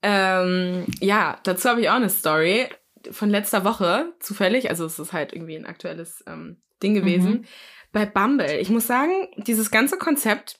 Ähm, 0.01 0.85
ja, 1.01 1.39
dazu 1.43 1.69
habe 1.69 1.81
ich 1.81 1.89
auch 1.89 1.95
eine 1.95 2.09
Story. 2.09 2.69
von 3.11 3.29
letzter 3.29 3.63
Woche 3.63 4.13
zufällig, 4.19 4.69
also 4.69 4.85
es 4.85 4.99
ist 4.99 5.13
halt 5.13 5.33
irgendwie 5.33 5.55
ein 5.55 5.65
aktuelles 5.65 6.23
ähm, 6.27 6.61
Ding 6.81 6.93
gewesen, 6.93 7.31
mhm. 7.31 7.45
Bei 7.91 8.05
Bumble. 8.05 8.59
Ich 8.59 8.69
muss 8.69 8.87
sagen, 8.87 9.27
dieses 9.37 9.71
ganze 9.71 9.97
Konzept 9.97 10.59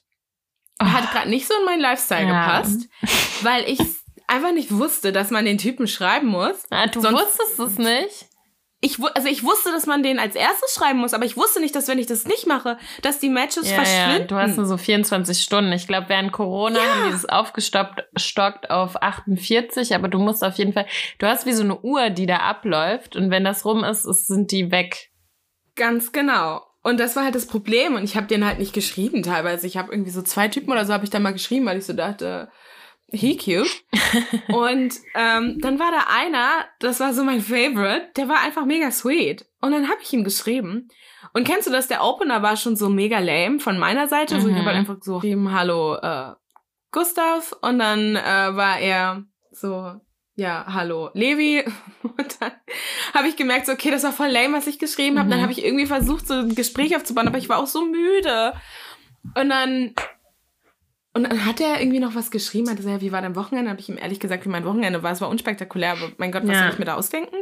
oh. 0.80 0.86
hat 0.86 1.10
gerade 1.12 1.28
nicht 1.28 1.46
so 1.46 1.54
in 1.58 1.64
meinen 1.64 1.80
Lifestyle 1.80 2.28
ja. 2.28 2.46
gepasst, 2.46 2.88
weil 3.42 3.68
ich 3.68 3.80
einfach 4.26 4.52
nicht 4.52 4.70
wusste, 4.70 5.12
dass 5.12 5.30
man 5.30 5.44
den 5.44 5.58
Typen 5.58 5.86
schreiben 5.86 6.28
muss. 6.28 6.64
Ah, 6.70 6.86
du 6.86 7.00
Sonst 7.00 7.20
wusstest 7.20 7.58
es 7.58 7.78
nicht? 7.78 8.28
ich, 8.80 8.98
also 9.02 9.28
ich 9.28 9.42
wusste, 9.42 9.72
dass 9.72 9.86
man 9.86 10.04
den 10.04 10.20
als 10.20 10.36
erstes 10.36 10.74
schreiben 10.74 11.00
muss, 11.00 11.12
aber 11.12 11.24
ich 11.24 11.36
wusste 11.36 11.60
nicht, 11.60 11.74
dass 11.74 11.88
wenn 11.88 11.98
ich 11.98 12.06
das 12.06 12.26
nicht 12.26 12.46
mache, 12.46 12.78
dass 13.02 13.18
die 13.18 13.28
Matches 13.28 13.68
ja, 13.68 13.76
verschwinden. 13.76 14.20
Ja, 14.20 14.26
du 14.26 14.36
hast 14.36 14.56
nur 14.56 14.66
so 14.66 14.76
24 14.76 15.40
Stunden. 15.42 15.72
Ich 15.72 15.88
glaube, 15.88 16.08
während 16.08 16.30
Corona 16.30 16.78
ja. 16.78 16.84
haben 16.84 17.04
die 17.06 17.10
das 17.10 17.24
aufgestockt 17.24 18.70
auf 18.70 19.02
48, 19.02 19.96
aber 19.96 20.06
du 20.06 20.18
musst 20.18 20.44
auf 20.44 20.54
jeden 20.58 20.72
Fall, 20.72 20.86
du 21.18 21.26
hast 21.26 21.44
wie 21.44 21.52
so 21.54 21.64
eine 21.64 21.80
Uhr, 21.80 22.10
die 22.10 22.26
da 22.26 22.36
abläuft 22.36 23.16
und 23.16 23.30
wenn 23.30 23.42
das 23.42 23.64
rum 23.64 23.82
ist, 23.82 24.04
ist 24.04 24.28
sind 24.28 24.52
die 24.52 24.70
weg. 24.70 25.10
Ganz 25.74 26.12
genau. 26.12 26.62
Und 26.88 26.98
das 26.98 27.16
war 27.16 27.24
halt 27.24 27.34
das 27.34 27.46
Problem 27.46 27.96
und 27.96 28.04
ich 28.04 28.16
habe 28.16 28.26
den 28.26 28.46
halt 28.46 28.58
nicht 28.58 28.72
geschrieben 28.72 29.22
teilweise. 29.22 29.66
Ich 29.66 29.76
habe 29.76 29.92
irgendwie 29.92 30.10
so 30.10 30.22
zwei 30.22 30.48
Typen 30.48 30.72
oder 30.72 30.86
so 30.86 30.94
habe 30.94 31.04
ich 31.04 31.10
dann 31.10 31.22
mal 31.22 31.34
geschrieben, 31.34 31.66
weil 31.66 31.76
ich 31.76 31.84
so 31.84 31.92
dachte, 31.92 32.50
he 33.10 33.36
cute. 33.36 33.68
und 34.48 34.94
ähm, 35.14 35.58
dann 35.60 35.78
war 35.78 35.90
da 35.90 36.06
einer, 36.08 36.64
das 36.80 36.98
war 36.98 37.12
so 37.12 37.24
mein 37.24 37.42
Favorite, 37.42 38.08
der 38.16 38.30
war 38.30 38.40
einfach 38.40 38.64
mega 38.64 38.90
sweet. 38.90 39.44
Und 39.60 39.72
dann 39.72 39.90
habe 39.90 40.00
ich 40.02 40.10
ihm 40.14 40.24
geschrieben. 40.24 40.88
Und 41.34 41.46
kennst 41.46 41.66
du 41.66 41.70
das? 41.70 41.88
Der 41.88 42.02
Opener 42.02 42.42
war 42.42 42.56
schon 42.56 42.74
so 42.74 42.88
mega 42.88 43.18
lame 43.18 43.60
von 43.60 43.78
meiner 43.78 44.08
Seite. 44.08 44.36
Mhm. 44.36 44.40
So, 44.40 44.48
ich 44.48 44.54
habe 44.54 44.64
halt 44.64 44.76
einfach 44.76 44.96
so 45.02 45.16
geschrieben, 45.16 45.52
hallo 45.52 45.96
äh, 45.96 46.32
Gustav. 46.90 47.54
Und 47.60 47.80
dann 47.80 48.16
äh, 48.16 48.56
war 48.56 48.78
er 48.78 49.24
so, 49.50 50.00
ja, 50.38 50.64
hallo 50.68 51.10
Levi. 51.14 51.64
Und 52.02 52.40
dann 52.40 52.52
habe 53.12 53.28
ich 53.28 53.36
gemerkt, 53.36 53.66
so, 53.66 53.72
okay, 53.72 53.90
das 53.90 54.04
war 54.04 54.12
voll 54.12 54.28
lame, 54.28 54.56
was 54.56 54.68
ich 54.68 54.78
geschrieben 54.78 55.18
habe. 55.18 55.26
Mhm. 55.26 55.32
Dann 55.32 55.42
habe 55.42 55.52
ich 55.52 55.64
irgendwie 55.64 55.86
versucht, 55.86 56.28
so 56.28 56.34
ein 56.34 56.54
Gespräch 56.54 56.94
aufzubauen, 56.96 57.26
aber 57.26 57.38
ich 57.38 57.48
war 57.48 57.58
auch 57.58 57.66
so 57.66 57.84
müde. 57.84 58.54
Und 59.34 59.48
dann 59.48 59.94
und 61.12 61.24
dann 61.24 61.44
hat 61.44 61.60
er 61.60 61.80
irgendwie 61.80 61.98
noch 61.98 62.14
was 62.14 62.30
geschrieben, 62.30 62.70
hat 62.70 62.76
gesagt, 62.76 63.00
wie 63.00 63.10
war 63.10 63.20
dein 63.20 63.34
Wochenende? 63.34 63.70
Habe 63.70 63.80
ich 63.80 63.88
ihm 63.88 63.98
ehrlich 63.98 64.20
gesagt, 64.20 64.44
wie 64.44 64.50
mein 64.50 64.64
Wochenende 64.64 65.02
war. 65.02 65.10
Es 65.10 65.20
war 65.20 65.28
unspektakulär, 65.28 65.92
aber 65.92 66.12
mein 66.18 66.30
Gott, 66.30 66.44
was 66.44 66.54
ja. 66.54 66.62
soll 66.62 66.72
ich 66.72 66.78
mir 66.78 66.84
da 66.84 66.94
ausdenken? 66.94 67.34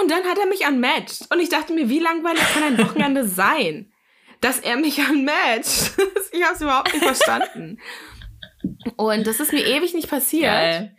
Und 0.00 0.10
dann 0.10 0.24
hat 0.24 0.38
er 0.38 0.46
mich 0.46 0.66
unmatched. 0.66 1.30
Und 1.30 1.40
ich 1.40 1.50
dachte 1.50 1.74
mir, 1.74 1.90
wie 1.90 1.98
langweilig 1.98 2.42
kann 2.54 2.62
ein 2.62 2.78
Wochenende 2.78 3.28
sein? 3.28 3.92
Dass 4.40 4.60
er 4.60 4.78
mich 4.78 4.98
unmatcht. 4.98 5.92
ich 6.32 6.42
habe 6.42 6.54
es 6.54 6.60
überhaupt 6.62 6.94
nicht 6.94 7.04
verstanden. 7.04 7.78
Und 8.96 9.26
das 9.26 9.40
ist 9.40 9.52
mir 9.52 9.66
ewig 9.66 9.92
nicht 9.92 10.08
passiert. 10.08 10.44
Geil. 10.44 10.96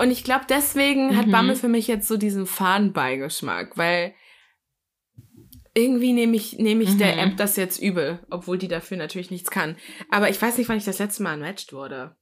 Und 0.00 0.10
ich 0.10 0.24
glaube, 0.24 0.46
deswegen 0.48 1.14
hat 1.14 1.26
mhm. 1.26 1.32
Bammel 1.32 1.56
für 1.56 1.68
mich 1.68 1.86
jetzt 1.86 2.08
so 2.08 2.16
diesen 2.16 2.46
Fahnenbeigeschmack, 2.46 3.76
weil 3.76 4.14
irgendwie 5.74 6.14
nehme 6.14 6.34
ich, 6.34 6.58
nehme 6.58 6.82
ich 6.82 6.94
mhm. 6.94 6.98
der 6.98 7.22
App 7.22 7.36
das 7.36 7.56
jetzt 7.56 7.82
übel, 7.82 8.18
obwohl 8.30 8.56
die 8.56 8.66
dafür 8.66 8.96
natürlich 8.96 9.30
nichts 9.30 9.50
kann. 9.50 9.76
Aber 10.10 10.30
ich 10.30 10.40
weiß 10.40 10.56
nicht, 10.56 10.70
wann 10.70 10.78
ich 10.78 10.86
das 10.86 11.00
letzte 11.00 11.22
Mal 11.22 11.34
unmatched 11.34 11.74
wurde. 11.74 12.16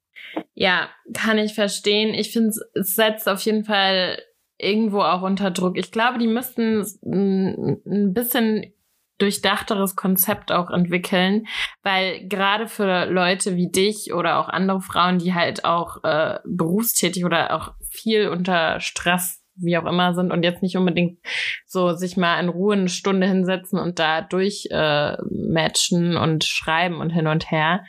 Ja, 0.55 0.91
kann 1.15 1.39
ich 1.39 1.55
verstehen. 1.55 2.15
Ich 2.15 2.33
finde, 2.33 2.53
es 2.75 2.95
setzt 2.97 3.29
auf 3.29 3.43
jeden 3.43 3.65
Fall 3.65 4.21
irgendwo 4.59 5.03
auch 5.03 5.23
unter 5.23 5.53
Druck. 5.53 5.79
Ich 5.79 5.93
glaube, 5.93 6.19
die 6.19 6.27
müssten 6.27 6.85
ein 7.05 8.13
bisschen 8.13 8.73
durchdachteres 9.19 9.97
Konzept 9.97 10.53
auch 10.53 10.71
entwickeln, 10.71 11.47
weil 11.83 12.27
gerade 12.29 12.69
für 12.69 13.07
Leute 13.07 13.57
wie 13.57 13.71
dich 13.71 14.13
oder 14.15 14.39
auch 14.39 14.49
andere 14.49 14.81
Frauen, 14.81 15.19
die 15.19 15.35
halt 15.35 15.65
auch 15.65 16.03
äh, 16.05 16.39
berufstätig 16.45 17.25
oder 17.25 17.55
auch 17.55 17.73
viel 17.91 18.29
unter 18.29 18.81
Stress 18.81 19.43
wie 19.61 19.77
auch 19.77 19.87
immer 19.87 20.15
sind 20.15 20.33
und 20.33 20.45
jetzt 20.45 20.63
nicht 20.63 20.77
unbedingt 20.77 21.19
so 21.67 21.93
sich 21.93 22.17
mal 22.17 22.39
in 22.41 22.49
Ruhe 22.49 22.75
eine 22.75 22.89
Stunde 22.89 23.27
hinsetzen 23.27 23.79
und 23.79 23.99
da 23.99 24.23
durch 24.23 24.69
äh, 24.71 25.17
und 25.19 26.45
schreiben 26.45 27.01
und 27.01 27.11
hin 27.11 27.27
und 27.27 27.51
her. 27.51 27.85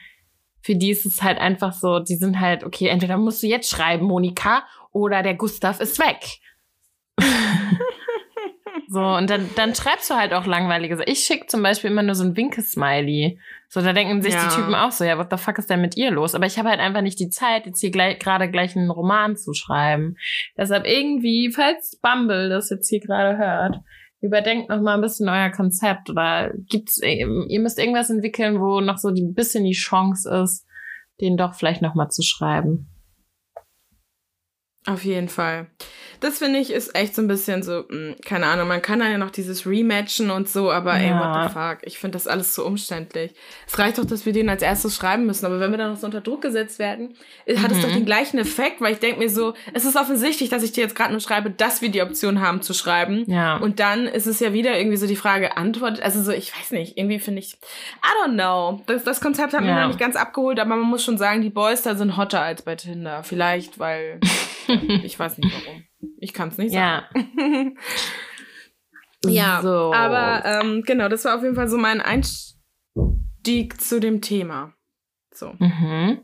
Für 0.62 0.76
die 0.76 0.90
ist 0.92 1.06
es 1.06 1.24
halt 1.24 1.38
einfach 1.38 1.74
so, 1.74 2.00
die 2.00 2.16
sind 2.16 2.40
halt, 2.40 2.64
okay, 2.64 2.88
entweder 2.88 3.18
musst 3.18 3.44
du 3.44 3.48
jetzt 3.48 3.70
schreiben, 3.70 4.06
Monika, 4.06 4.64
oder 4.92 5.24
der 5.24 5.36
Gustav 5.36 5.80
ist 5.80 6.00
weg. 6.00 6.40
so, 8.92 9.02
und 9.02 9.30
dann, 9.30 9.48
dann 9.56 9.76
schreibst 9.76 10.10
du 10.10 10.16
halt 10.16 10.34
auch 10.34 10.48
langweilige 10.48 10.98
Sachen. 10.98 11.12
Ich 11.12 11.20
schicke 11.20 11.46
zum 11.46 11.62
Beispiel 11.62 11.92
immer 11.92 12.02
nur 12.02 12.16
so 12.16 12.24
ein 12.24 12.36
Winkesmiley. 12.36 13.40
So, 13.68 13.82
da 13.82 13.94
denken 13.94 14.24
sich 14.24 14.34
ja. 14.34 14.44
die 14.44 14.56
Typen 14.56 14.74
auch 14.74 14.92
so, 14.92 15.04
ja, 15.04 15.20
what 15.20 15.28
the 15.30 15.38
fuck 15.38 15.60
ist 15.60 15.70
denn 15.70 15.80
mit 15.80 15.96
ihr 15.96 16.10
los? 16.10 16.34
Aber 16.34 16.48
ich 16.48 16.58
habe 16.58 16.70
halt 16.70 16.80
einfach 16.80 17.04
nicht 17.04 17.20
die 17.20 17.30
Zeit, 17.30 17.68
jetzt 17.68 17.82
hier 17.82 17.92
gleich, 17.92 18.18
gerade 18.18 18.50
gleich 18.50 18.76
einen 18.76 18.90
Roman 18.90 19.38
zu 19.38 19.54
schreiben. 19.54 20.16
Deshalb 20.58 20.88
irgendwie, 20.88 21.52
falls 21.52 22.00
Bumble 22.02 22.50
das 22.50 22.72
jetzt 22.72 22.90
hier 22.90 23.00
gerade 23.00 23.38
hört, 23.38 23.80
überdenkt 24.22 24.70
noch 24.70 24.82
mal 24.82 24.96
ein 24.96 25.02
bisschen 25.02 25.30
euer 25.30 25.52
Konzept 25.52 26.10
oder 26.10 26.52
gibt's, 26.56 27.00
ihr 27.00 27.60
müsst 27.60 27.78
irgendwas 27.78 28.10
entwickeln, 28.10 28.60
wo 28.60 28.82
noch 28.82 28.98
so 28.98 29.10
ein 29.10 29.36
bisschen 29.36 29.66
die 29.66 29.74
Chance 29.74 30.28
ist, 30.44 30.66
den 31.22 31.38
doch 31.38 31.54
vielleicht 31.54 31.84
noch 31.84 31.94
mal 31.94 32.10
zu 32.10 32.24
schreiben. 32.24 32.90
Auf 34.86 35.04
jeden 35.04 35.30
Fall 35.30 35.68
das 36.20 36.40
finde 36.40 36.60
ich 36.60 36.72
ist 36.72 36.96
echt 36.96 37.16
so 37.16 37.22
ein 37.22 37.28
bisschen 37.28 37.64
so, 37.64 37.86
mh, 37.88 37.90
hm, 37.90 38.16
keine 38.26 38.48
Ahnung, 38.48 38.68
man 38.68 38.82
kann 38.82 39.00
dann 39.00 39.12
ja 39.12 39.18
noch 39.18 39.32
dieses 39.32 39.66
Rematchen 39.66 40.32
und 40.32 40.50
so, 40.50 40.72
aber 40.72 40.98
ja. 40.98 41.04
ey, 41.04 41.12
what 41.12 41.50
the 41.50 41.54
fuck, 41.54 41.78
ich 41.84 42.00
finde 42.00 42.16
das 42.18 42.28
alles 42.28 42.54
so 42.56 42.66
umständlich. 42.66 43.34
Es 43.68 43.80
reicht 43.80 43.98
doch, 43.98 44.06
dass 44.06 44.26
wir 44.26 44.34
den 44.34 44.50
als 44.50 44.62
erstes 44.62 44.96
schreiben 44.96 45.26
müssen, 45.26 45.46
aber 45.46 45.60
wenn 45.60 45.72
wir 45.72 45.78
dann 45.78 45.92
noch 45.92 45.98
so 45.98 46.06
unter 46.06 46.22
Druck 46.22 46.42
gesetzt 46.42 46.80
werden, 46.80 47.16
mhm. 47.48 47.62
hat 47.62 47.72
es 47.72 47.82
doch 47.82 47.90
mhm. 47.90 47.96
den 47.96 48.06
gleichen 48.06 48.38
Effekt, 48.38 48.82
weil 48.82 48.94
ich 48.94 49.00
denke 49.00 49.20
mir 49.20 49.30
so, 49.30 49.54
es 49.74 49.86
ist 49.86 49.96
offensichtlich, 49.96 50.50
dass 50.50 50.64
ich 50.64 50.72
dir 50.72 50.82
jetzt 50.82 50.96
gerade 50.96 51.12
nur 51.12 51.22
schreibe, 51.22 51.50
dass 51.50 51.82
wir 51.82 51.90
die 51.90 52.02
Option 52.02 52.42
haben 52.42 52.62
zu 52.62 52.74
schreiben. 52.74 53.24
Ja. 53.28 53.58
Und 53.58 53.80
dann 53.80 54.06
ist 54.06 54.28
es 54.28 54.40
ja 54.40 54.54
wieder 54.54 54.78
irgendwie 54.78 54.98
so 54.98 55.08
die 55.08 55.16
Frage, 55.16 55.58
Antwort, 55.58 56.02
also 56.02 56.22
so, 56.22 56.32
ich 56.32 56.56
weiß 56.56 56.72
nicht, 56.72 56.98
irgendwie 56.98 57.20
finde 57.20 57.40
ich, 57.40 57.54
I 57.54 58.26
don't 58.26 58.34
know. 58.34 58.82
Das, 58.88 59.04
das 59.04 59.22
Konzept 59.22 59.54
hat 59.54 59.64
ja. 59.64 59.68
mich 59.68 59.76
noch 59.76 59.88
nicht 59.88 60.00
ganz 60.00 60.16
abgeholt, 60.16 60.60
aber 60.60 60.76
man 60.76 60.90
muss 60.90 61.04
schon 61.04 61.18
sagen, 61.18 61.42
die 61.42 61.50
Boys 61.50 61.84
da 61.84 61.96
sind 61.96 62.18
hotter 62.18 62.42
als 62.42 62.62
bei 62.62 62.76
Tinder. 62.76 63.24
Vielleicht, 63.24 63.80
weil 63.80 64.20
ich 65.04 65.18
weiß 65.18 65.38
nicht 65.38 65.54
warum. 65.54 65.84
Ich 66.20 66.34
kann 66.34 66.50
es 66.50 66.58
nicht 66.58 66.74
sagen. 66.74 67.76
Ja. 69.24 69.30
ja, 69.30 69.62
so. 69.62 69.94
aber 69.94 70.46
ähm, 70.46 70.84
genau, 70.84 71.10
das 71.10 71.26
war 71.26 71.36
auf 71.36 71.44
jeden 71.44 71.56
Fall 71.56 71.68
so 71.68 71.78
mein 71.78 72.02
Einstieg 72.02 73.82
zu 73.82 74.00
dem 74.00 74.22
Thema. 74.22 74.74
So. 75.34 75.54
Mhm. 75.60 76.20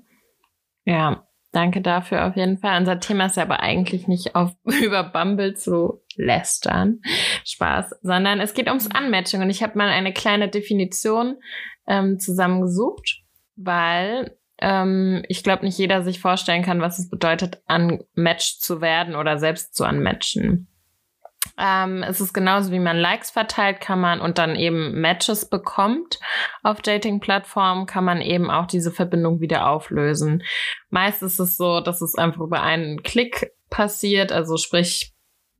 Ja, 0.85 1.27
danke 1.51 1.81
dafür 1.81 2.27
auf 2.27 2.35
jeden 2.35 2.57
Fall. 2.57 2.79
Unser 2.79 2.99
Thema 2.99 3.25
ist 3.25 3.37
ja 3.37 3.43
aber 3.43 3.61
eigentlich 3.61 4.07
nicht 4.07 4.35
auf 4.35 4.51
über 4.83 5.03
Bumble 5.03 5.55
zu 5.55 6.01
lästern. 6.15 7.01
Spaß, 7.43 7.95
sondern 8.01 8.39
es 8.39 8.53
geht 8.53 8.67
ums 8.67 8.87
Unmatching 8.87 9.41
und 9.41 9.49
ich 9.49 9.63
habe 9.63 9.77
mal 9.77 9.89
eine 9.89 10.13
kleine 10.13 10.49
Definition 10.49 11.37
ähm, 11.87 12.19
zusammengesucht, 12.19 13.23
weil 13.55 14.37
ähm, 14.59 15.23
ich 15.27 15.43
glaube, 15.43 15.65
nicht 15.65 15.77
jeder 15.77 16.03
sich 16.03 16.19
vorstellen 16.19 16.63
kann, 16.63 16.81
was 16.81 16.99
es 16.99 17.09
bedeutet, 17.09 17.61
unmatched 17.67 18.61
zu 18.61 18.81
werden 18.81 19.15
oder 19.15 19.37
selbst 19.37 19.75
zu 19.75 19.83
unmatchen. 19.85 20.67
Ähm, 21.57 22.03
es 22.03 22.19
ist 22.19 22.33
genauso 22.33 22.71
wie 22.71 22.79
man 22.79 22.97
Likes 22.97 23.31
verteilt, 23.31 23.79
kann 23.79 23.99
man 23.99 24.19
und 24.19 24.37
dann 24.37 24.55
eben 24.55 24.99
Matches 24.99 25.49
bekommt 25.49 26.19
auf 26.63 26.81
Dating-Plattformen, 26.81 27.85
kann 27.85 28.03
man 28.03 28.21
eben 28.21 28.49
auch 28.49 28.65
diese 28.65 28.91
Verbindung 28.91 29.39
wieder 29.39 29.69
auflösen. 29.69 30.43
Meist 30.89 31.21
ist 31.23 31.39
es 31.39 31.55
so, 31.55 31.79
dass 31.79 32.01
es 32.01 32.15
einfach 32.15 32.41
über 32.41 32.61
einen 32.61 33.03
Klick 33.03 33.51
passiert, 33.69 34.31
also 34.31 34.57
sprich, 34.57 35.14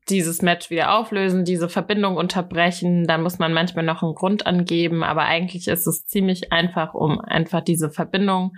dieses 0.08 0.40
Match 0.42 0.70
wieder 0.70 0.94
auflösen, 0.94 1.44
diese 1.44 1.68
Verbindung 1.68 2.16
unterbrechen. 2.16 3.06
Dann 3.06 3.22
muss 3.22 3.38
man 3.38 3.52
manchmal 3.52 3.84
noch 3.84 4.02
einen 4.02 4.14
Grund 4.14 4.46
angeben, 4.46 5.02
aber 5.02 5.22
eigentlich 5.22 5.68
ist 5.68 5.86
es 5.86 6.06
ziemlich 6.06 6.52
einfach, 6.52 6.94
um 6.94 7.20
einfach 7.20 7.60
diese 7.62 7.90
Verbindung 7.90 8.52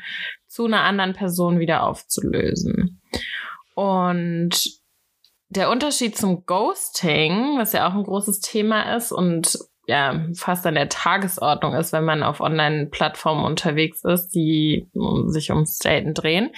zu 0.47 0.67
einer 0.67 0.83
anderen 0.83 1.15
Person 1.15 1.59
wieder 1.59 1.85
aufzulösen. 1.85 3.01
Und 3.75 4.79
der 5.49 5.71
Unterschied 5.71 6.17
zum 6.17 6.45
Ghosting, 6.45 7.59
was 7.59 7.73
ja 7.73 7.89
auch 7.89 7.95
ein 7.95 8.05
großes 8.05 8.41
Thema 8.41 8.95
ist 8.97 9.13
und 9.13 9.59
ja, 9.87 10.27
fast 10.35 10.67
an 10.67 10.75
der 10.75 10.91
Tagesordnung 10.91 11.73
ist, 11.73 11.95
wenn 11.95 12.05
man 12.05 12.23
auf 12.23 12.41
Online-Plattformen 12.41 13.47
unterwegs 13.47 14.05
ist, 14.05 14.29
die 14.31 14.87
sich 15.29 15.51
ums 15.51 15.79
Daten 15.79 16.13
drehen. 16.13 16.51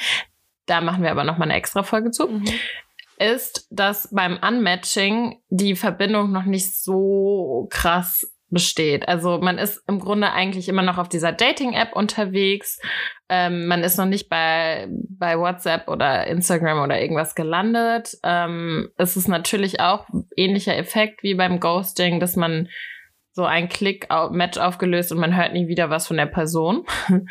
Da 0.67 0.81
machen 0.81 1.05
wir 1.05 1.13
aber 1.13 1.23
noch 1.23 1.39
mal 1.39 1.45
eine 1.45 1.55
extra 1.55 1.85
Folge 1.85 2.11
zu. 2.11 2.27
Mhm 2.27 2.45
ist, 3.21 3.69
dass 3.71 4.09
beim 4.13 4.39
Unmatching 4.39 5.41
die 5.49 5.77
Verbindung 5.77 6.33
noch 6.33 6.45
nicht 6.45 6.75
so 6.75 7.69
krass 7.71 8.27
besteht. 8.51 9.09
Also 9.09 9.39
man 9.39 9.59
ist 9.59 9.83
im 9.87 10.01
Grunde 10.01 10.33
eigentlich 10.33 10.69
immer 10.69 10.83
noch 10.83 10.99
auf 10.99 11.09
dieser 11.09 11.31
Dating-App 11.31 11.95
unterwegs. 11.95 12.81
Ähm, 13.29 13.67
man 13.67 13.85
ist 13.85 13.97
noch 13.97 14.07
nicht 14.07 14.29
bei, 14.29 14.89
bei 14.91 15.39
WhatsApp 15.39 15.89
oder 15.89 16.27
Instagram 16.27 16.83
oder 16.83 17.01
irgendwas 17.01 17.35
gelandet. 17.35 18.17
Ähm, 18.25 18.91
es 18.97 19.17
ist 19.17 19.29
natürlich 19.29 19.81
auch 19.81 20.07
ähnlicher 20.37 20.77
Effekt 20.77 21.23
wie 21.23 21.35
beim 21.35 21.61
Ghosting, 21.61 22.19
dass 22.19 22.35
man 22.35 22.69
so 23.33 23.45
ein 23.45 23.69
Klick 23.69 24.09
Match 24.33 24.59
aufgelöst 24.59 25.13
und 25.13 25.19
man 25.19 25.37
hört 25.37 25.53
nie 25.53 25.69
wieder 25.69 25.89
was 25.89 26.09
von 26.09 26.17
der 26.17 26.27
Person. 26.27 26.85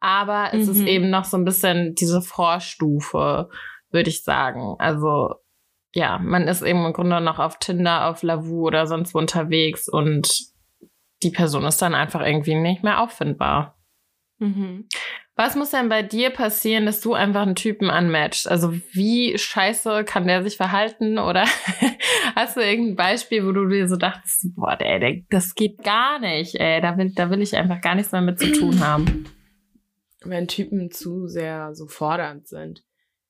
Aber 0.00 0.50
es 0.52 0.66
mhm. 0.66 0.72
ist 0.72 0.82
eben 0.82 1.10
noch 1.10 1.24
so 1.24 1.36
ein 1.36 1.44
bisschen 1.44 1.94
diese 1.96 2.22
Vorstufe 2.22 3.48
würde 3.90 4.10
ich 4.10 4.22
sagen. 4.22 4.76
Also 4.78 5.34
ja, 5.94 6.18
man 6.18 6.48
ist 6.48 6.62
eben 6.62 6.84
im 6.84 6.92
Grunde 6.92 7.20
noch 7.20 7.38
auf 7.38 7.58
Tinder, 7.58 8.06
auf 8.08 8.22
Lavu 8.22 8.66
oder 8.66 8.86
sonst 8.86 9.14
wo 9.14 9.18
unterwegs 9.18 9.88
und 9.88 10.48
die 11.22 11.30
Person 11.30 11.64
ist 11.64 11.82
dann 11.82 11.94
einfach 11.94 12.24
irgendwie 12.24 12.54
nicht 12.54 12.84
mehr 12.84 13.00
auffindbar. 13.00 13.76
Mhm. 14.38 14.86
Was 15.34 15.54
muss 15.54 15.70
denn 15.70 15.88
bei 15.88 16.02
dir 16.02 16.30
passieren, 16.30 16.84
dass 16.84 17.00
du 17.00 17.14
einfach 17.14 17.42
einen 17.42 17.54
Typen 17.54 17.90
unmatchst? 17.90 18.48
Also 18.48 18.72
wie 18.92 19.38
scheiße 19.38 20.04
kann 20.04 20.26
der 20.26 20.42
sich 20.42 20.56
verhalten? 20.56 21.18
Oder 21.18 21.44
hast 22.34 22.56
du 22.56 22.60
irgendein 22.60 22.96
Beispiel, 22.96 23.46
wo 23.46 23.52
du 23.52 23.68
dir 23.68 23.88
so 23.88 23.96
dachtest, 23.96 24.54
boah, 24.56 24.76
der, 24.76 24.98
der, 24.98 25.22
das 25.30 25.54
geht 25.54 25.82
gar 25.84 26.18
nicht, 26.18 26.56
ey, 26.56 26.80
da 26.80 26.96
will, 26.98 27.12
da 27.14 27.30
will 27.30 27.40
ich 27.40 27.56
einfach 27.56 27.80
gar 27.80 27.94
nichts 27.94 28.10
mehr 28.10 28.20
mit 28.20 28.40
zu 28.40 28.52
tun 28.52 28.80
haben. 28.80 29.26
Wenn 30.24 30.48
Typen 30.48 30.90
zu 30.90 31.28
sehr 31.28 31.72
so 31.74 31.86
fordernd 31.86 32.48
sind. 32.48 32.82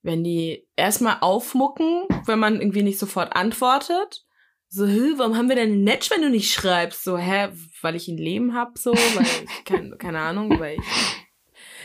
Wenn 0.02 0.22
die 0.22 0.66
erstmal 0.76 1.18
aufmucken, 1.20 2.04
wenn 2.26 2.38
man 2.38 2.60
irgendwie 2.60 2.82
nicht 2.82 2.98
sofort 2.98 3.34
antwortet. 3.34 4.24
So, 4.70 4.86
hä, 4.86 5.14
warum 5.16 5.36
haben 5.36 5.48
wir 5.48 5.56
denn 5.56 5.72
ein 5.72 5.84
Match, 5.84 6.10
wenn 6.10 6.22
du 6.22 6.30
nicht 6.30 6.52
schreibst? 6.52 7.02
So, 7.02 7.16
hä, 7.16 7.48
weil 7.80 7.96
ich 7.96 8.06
ein 8.08 8.18
Leben 8.18 8.54
hab, 8.54 8.76
so, 8.76 8.92
weil 8.92 9.22
ich, 9.24 9.46
kein, 9.64 9.96
keine 9.98 10.20
Ahnung, 10.20 10.58
weil 10.60 10.78
ich 10.78 10.84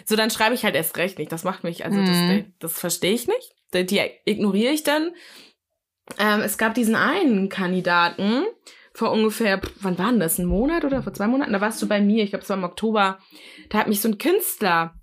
so, 0.05 0.15
dann 0.15 0.29
schreibe 0.29 0.55
ich 0.55 0.63
halt 0.63 0.75
erst 0.75 0.97
recht 0.97 1.17
nicht. 1.17 1.31
Das 1.31 1.43
macht 1.43 1.63
mich, 1.63 1.85
also 1.85 1.97
mhm. 1.97 2.05
das, 2.59 2.71
das 2.71 2.79
verstehe 2.79 3.13
ich 3.13 3.27
nicht. 3.27 3.53
Die, 3.73 3.85
die 3.85 4.01
ignoriere 4.25 4.73
ich 4.73 4.83
dann. 4.83 5.11
Ähm, 6.19 6.41
es 6.41 6.57
gab 6.57 6.73
diesen 6.73 6.95
einen 6.95 7.49
Kandidaten 7.49 8.43
vor 8.93 9.11
ungefähr, 9.11 9.61
wann 9.79 9.97
war 9.97 10.11
denn 10.11 10.19
das? 10.19 10.37
Ein 10.37 10.45
Monat 10.45 10.85
oder 10.85 11.01
vor 11.01 11.13
zwei 11.13 11.27
Monaten? 11.27 11.53
Da 11.53 11.61
warst 11.61 11.81
du 11.81 11.87
bei 11.87 12.01
mir, 12.01 12.23
ich 12.23 12.31
glaube, 12.31 12.43
es 12.43 12.49
war 12.49 12.57
im 12.57 12.63
Oktober. 12.63 13.19
Da 13.69 13.79
hat 13.79 13.87
mich 13.87 14.01
so 14.01 14.09
ein 14.09 14.17
Künstler 14.17 14.95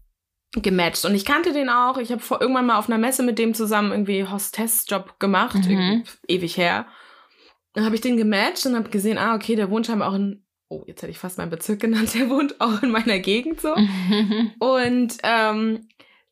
gematcht 0.52 1.04
und 1.04 1.14
ich 1.14 1.24
kannte 1.24 1.52
den 1.52 1.68
auch. 1.68 1.98
Ich 1.98 2.10
habe 2.10 2.20
vor 2.20 2.40
irgendwann 2.40 2.66
mal 2.66 2.78
auf 2.78 2.88
einer 2.88 2.98
Messe 2.98 3.22
mit 3.22 3.38
dem 3.38 3.54
zusammen 3.54 3.92
irgendwie 3.92 4.26
Hostess-Job 4.26 5.20
gemacht, 5.20 5.64
mhm. 5.66 6.04
ewig 6.26 6.56
her. 6.56 6.86
Dann 7.72 7.84
habe 7.84 7.94
ich 7.94 8.00
den 8.00 8.16
gematcht 8.16 8.66
und 8.66 8.74
habe 8.74 8.90
gesehen, 8.90 9.16
ah, 9.16 9.36
okay, 9.36 9.54
der 9.54 9.70
wohnt 9.70 9.86
scheinbar 9.86 10.08
auch 10.08 10.14
in 10.14 10.44
oh, 10.70 10.84
jetzt 10.86 11.02
hätte 11.02 11.10
ich 11.10 11.18
fast 11.18 11.36
meinen 11.36 11.50
Bezirk 11.50 11.80
genannt, 11.80 12.14
der 12.14 12.30
wohnt 12.30 12.60
auch 12.60 12.82
in 12.82 12.90
meiner 12.90 13.18
Gegend 13.18 13.60
so. 13.60 13.74
und 14.58 15.18
ähm, 15.22 15.88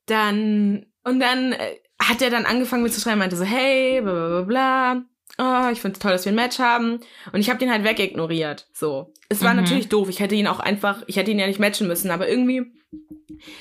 dann, 0.06 0.86
und 1.04 1.20
dann 1.20 1.52
äh, 1.52 1.76
hat 2.00 2.22
er 2.22 2.30
dann 2.30 2.46
angefangen 2.46 2.82
mit 2.82 2.94
zu 2.94 3.00
schreiben, 3.00 3.18
meinte 3.18 3.36
so, 3.36 3.44
hey, 3.44 4.00
bla 4.00 4.12
bla 4.12 4.28
bla 4.28 4.42
bla. 4.42 5.02
Oh, 5.40 5.68
ich 5.70 5.80
finde 5.80 5.94
es 5.94 6.00
toll, 6.00 6.10
dass 6.10 6.24
wir 6.24 6.32
ein 6.32 6.36
Match 6.36 6.58
haben. 6.58 7.00
Und 7.32 7.40
ich 7.40 7.48
habe 7.48 7.60
den 7.60 7.70
halt 7.70 7.84
wegignoriert. 7.84 8.66
So. 8.72 9.12
Es 9.28 9.42
war 9.42 9.54
mhm. 9.54 9.60
natürlich 9.60 9.88
doof. 9.88 10.08
Ich 10.08 10.18
hätte 10.18 10.34
ihn 10.34 10.48
auch 10.48 10.58
einfach, 10.58 11.02
ich 11.06 11.16
hätte 11.16 11.30
ihn 11.30 11.38
ja 11.38 11.46
nicht 11.46 11.60
matchen 11.60 11.86
müssen, 11.86 12.10
aber 12.10 12.28
irgendwie. 12.28 12.72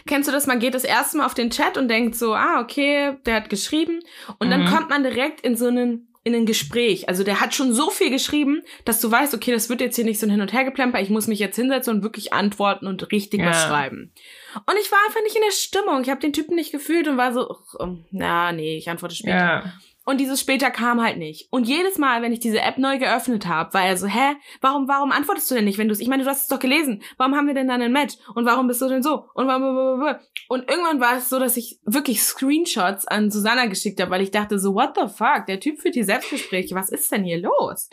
Kennst 0.07 0.27
du 0.27 0.31
das? 0.31 0.47
Man 0.47 0.59
geht 0.59 0.73
das 0.73 0.83
erste 0.83 1.17
Mal 1.17 1.27
auf 1.27 1.35
den 1.35 1.51
Chat 1.51 1.77
und 1.77 1.87
denkt 1.87 2.15
so, 2.15 2.33
ah, 2.33 2.61
okay, 2.61 3.17
der 3.25 3.35
hat 3.35 3.49
geschrieben. 3.49 3.99
Und 4.39 4.47
mhm. 4.47 4.51
dann 4.51 4.65
kommt 4.65 4.89
man 4.89 5.03
direkt 5.03 5.41
in 5.41 5.55
so 5.55 5.67
einen 5.67 6.07
in 6.27 6.35
ein 6.35 6.45
Gespräch. 6.45 7.07
Also 7.07 7.23
der 7.23 7.39
hat 7.39 7.55
schon 7.55 7.73
so 7.73 7.89
viel 7.89 8.09
geschrieben, 8.09 8.61
dass 8.83 8.99
du 8.99 9.09
weißt, 9.09 9.33
okay, 9.33 9.53
das 9.53 9.69
wird 9.69 9.79
jetzt 9.79 9.95
hier 9.95 10.03
nicht 10.03 10.19
so 10.19 10.27
ein 10.27 10.29
Hin- 10.29 10.41
und 10.41 10.51
Hergeplemper. 10.51 10.99
Ich 10.99 11.09
muss 11.09 11.27
mich 11.27 11.39
jetzt 11.39 11.55
hinsetzen 11.55 11.95
und 11.95 12.03
wirklich 12.03 12.33
antworten 12.33 12.85
und 12.85 13.13
richtig 13.13 13.39
ja. 13.39 13.49
was 13.49 13.63
schreiben. 13.63 14.11
Und 14.53 14.75
ich 14.81 14.91
war 14.91 14.99
einfach 15.07 15.21
nicht 15.23 15.37
in 15.37 15.41
der 15.41 15.53
Stimmung. 15.53 16.01
Ich 16.01 16.09
habe 16.09 16.19
den 16.19 16.33
Typen 16.33 16.55
nicht 16.55 16.73
gefühlt 16.73 17.07
und 17.07 17.15
war 17.15 17.31
so, 17.31 17.49
ach, 17.49 17.87
na, 18.11 18.51
nee, 18.51 18.77
ich 18.77 18.89
antworte 18.89 19.15
später. 19.15 19.37
Ja. 19.37 19.73
Und 20.07 20.21
dieses 20.21 20.39
später 20.39 20.71
kam 20.71 21.03
halt 21.03 21.17
nicht. 21.17 21.49
Und 21.51 21.67
jedes 21.67 21.97
Mal, 21.97 22.21
wenn 22.21 22.31
ich 22.31 22.39
diese 22.39 22.61
App 22.61 22.77
neu 22.77 22.97
geöffnet 22.97 23.45
habe, 23.45 23.73
war 23.73 23.85
er 23.85 23.97
so, 23.97 24.07
hä, 24.07 24.37
warum, 24.61 24.87
warum 24.87 25.11
antwortest 25.11 25.51
du 25.51 25.55
denn 25.55 25.65
nicht, 25.65 25.77
wenn 25.77 25.89
du 25.89 25.91
es, 25.91 25.99
ich 25.99 26.07
meine, 26.07 26.23
du 26.23 26.29
hast 26.29 26.43
es 26.43 26.47
doch 26.47 26.59
gelesen. 26.59 27.03
Warum 27.17 27.35
haben 27.35 27.45
wir 27.45 27.53
denn 27.53 27.67
dann 27.67 27.81
ein 27.81 27.91
Match? 27.91 28.15
Und 28.33 28.45
warum 28.45 28.67
bist 28.67 28.81
du 28.81 28.87
denn 28.87 29.03
so? 29.03 29.25
Und 29.33 29.47
warum, 29.47 30.15
und 30.47 30.71
irgendwann 30.71 31.01
war 31.01 31.17
es 31.17 31.27
so, 31.27 31.39
dass 31.39 31.57
ich 31.57 31.81
wirklich 31.83 32.21
Screenshots 32.23 33.05
an 33.05 33.29
Susanna 33.29 33.65
geschickt 33.65 33.99
habe, 33.99 34.09
weil 34.09 34.21
ich 34.21 34.31
dachte 34.31 34.59
so, 34.59 34.73
what 34.73 34.93
the 34.95 35.13
fuck, 35.13 35.45
der 35.45 35.59
Typ 35.59 35.81
führt 35.81 35.95
die 35.95 36.05
Selbstgespräche, 36.05 36.73
was 36.73 36.89
ist 36.89 37.11
denn 37.11 37.25
hier 37.25 37.41
los? 37.41 37.89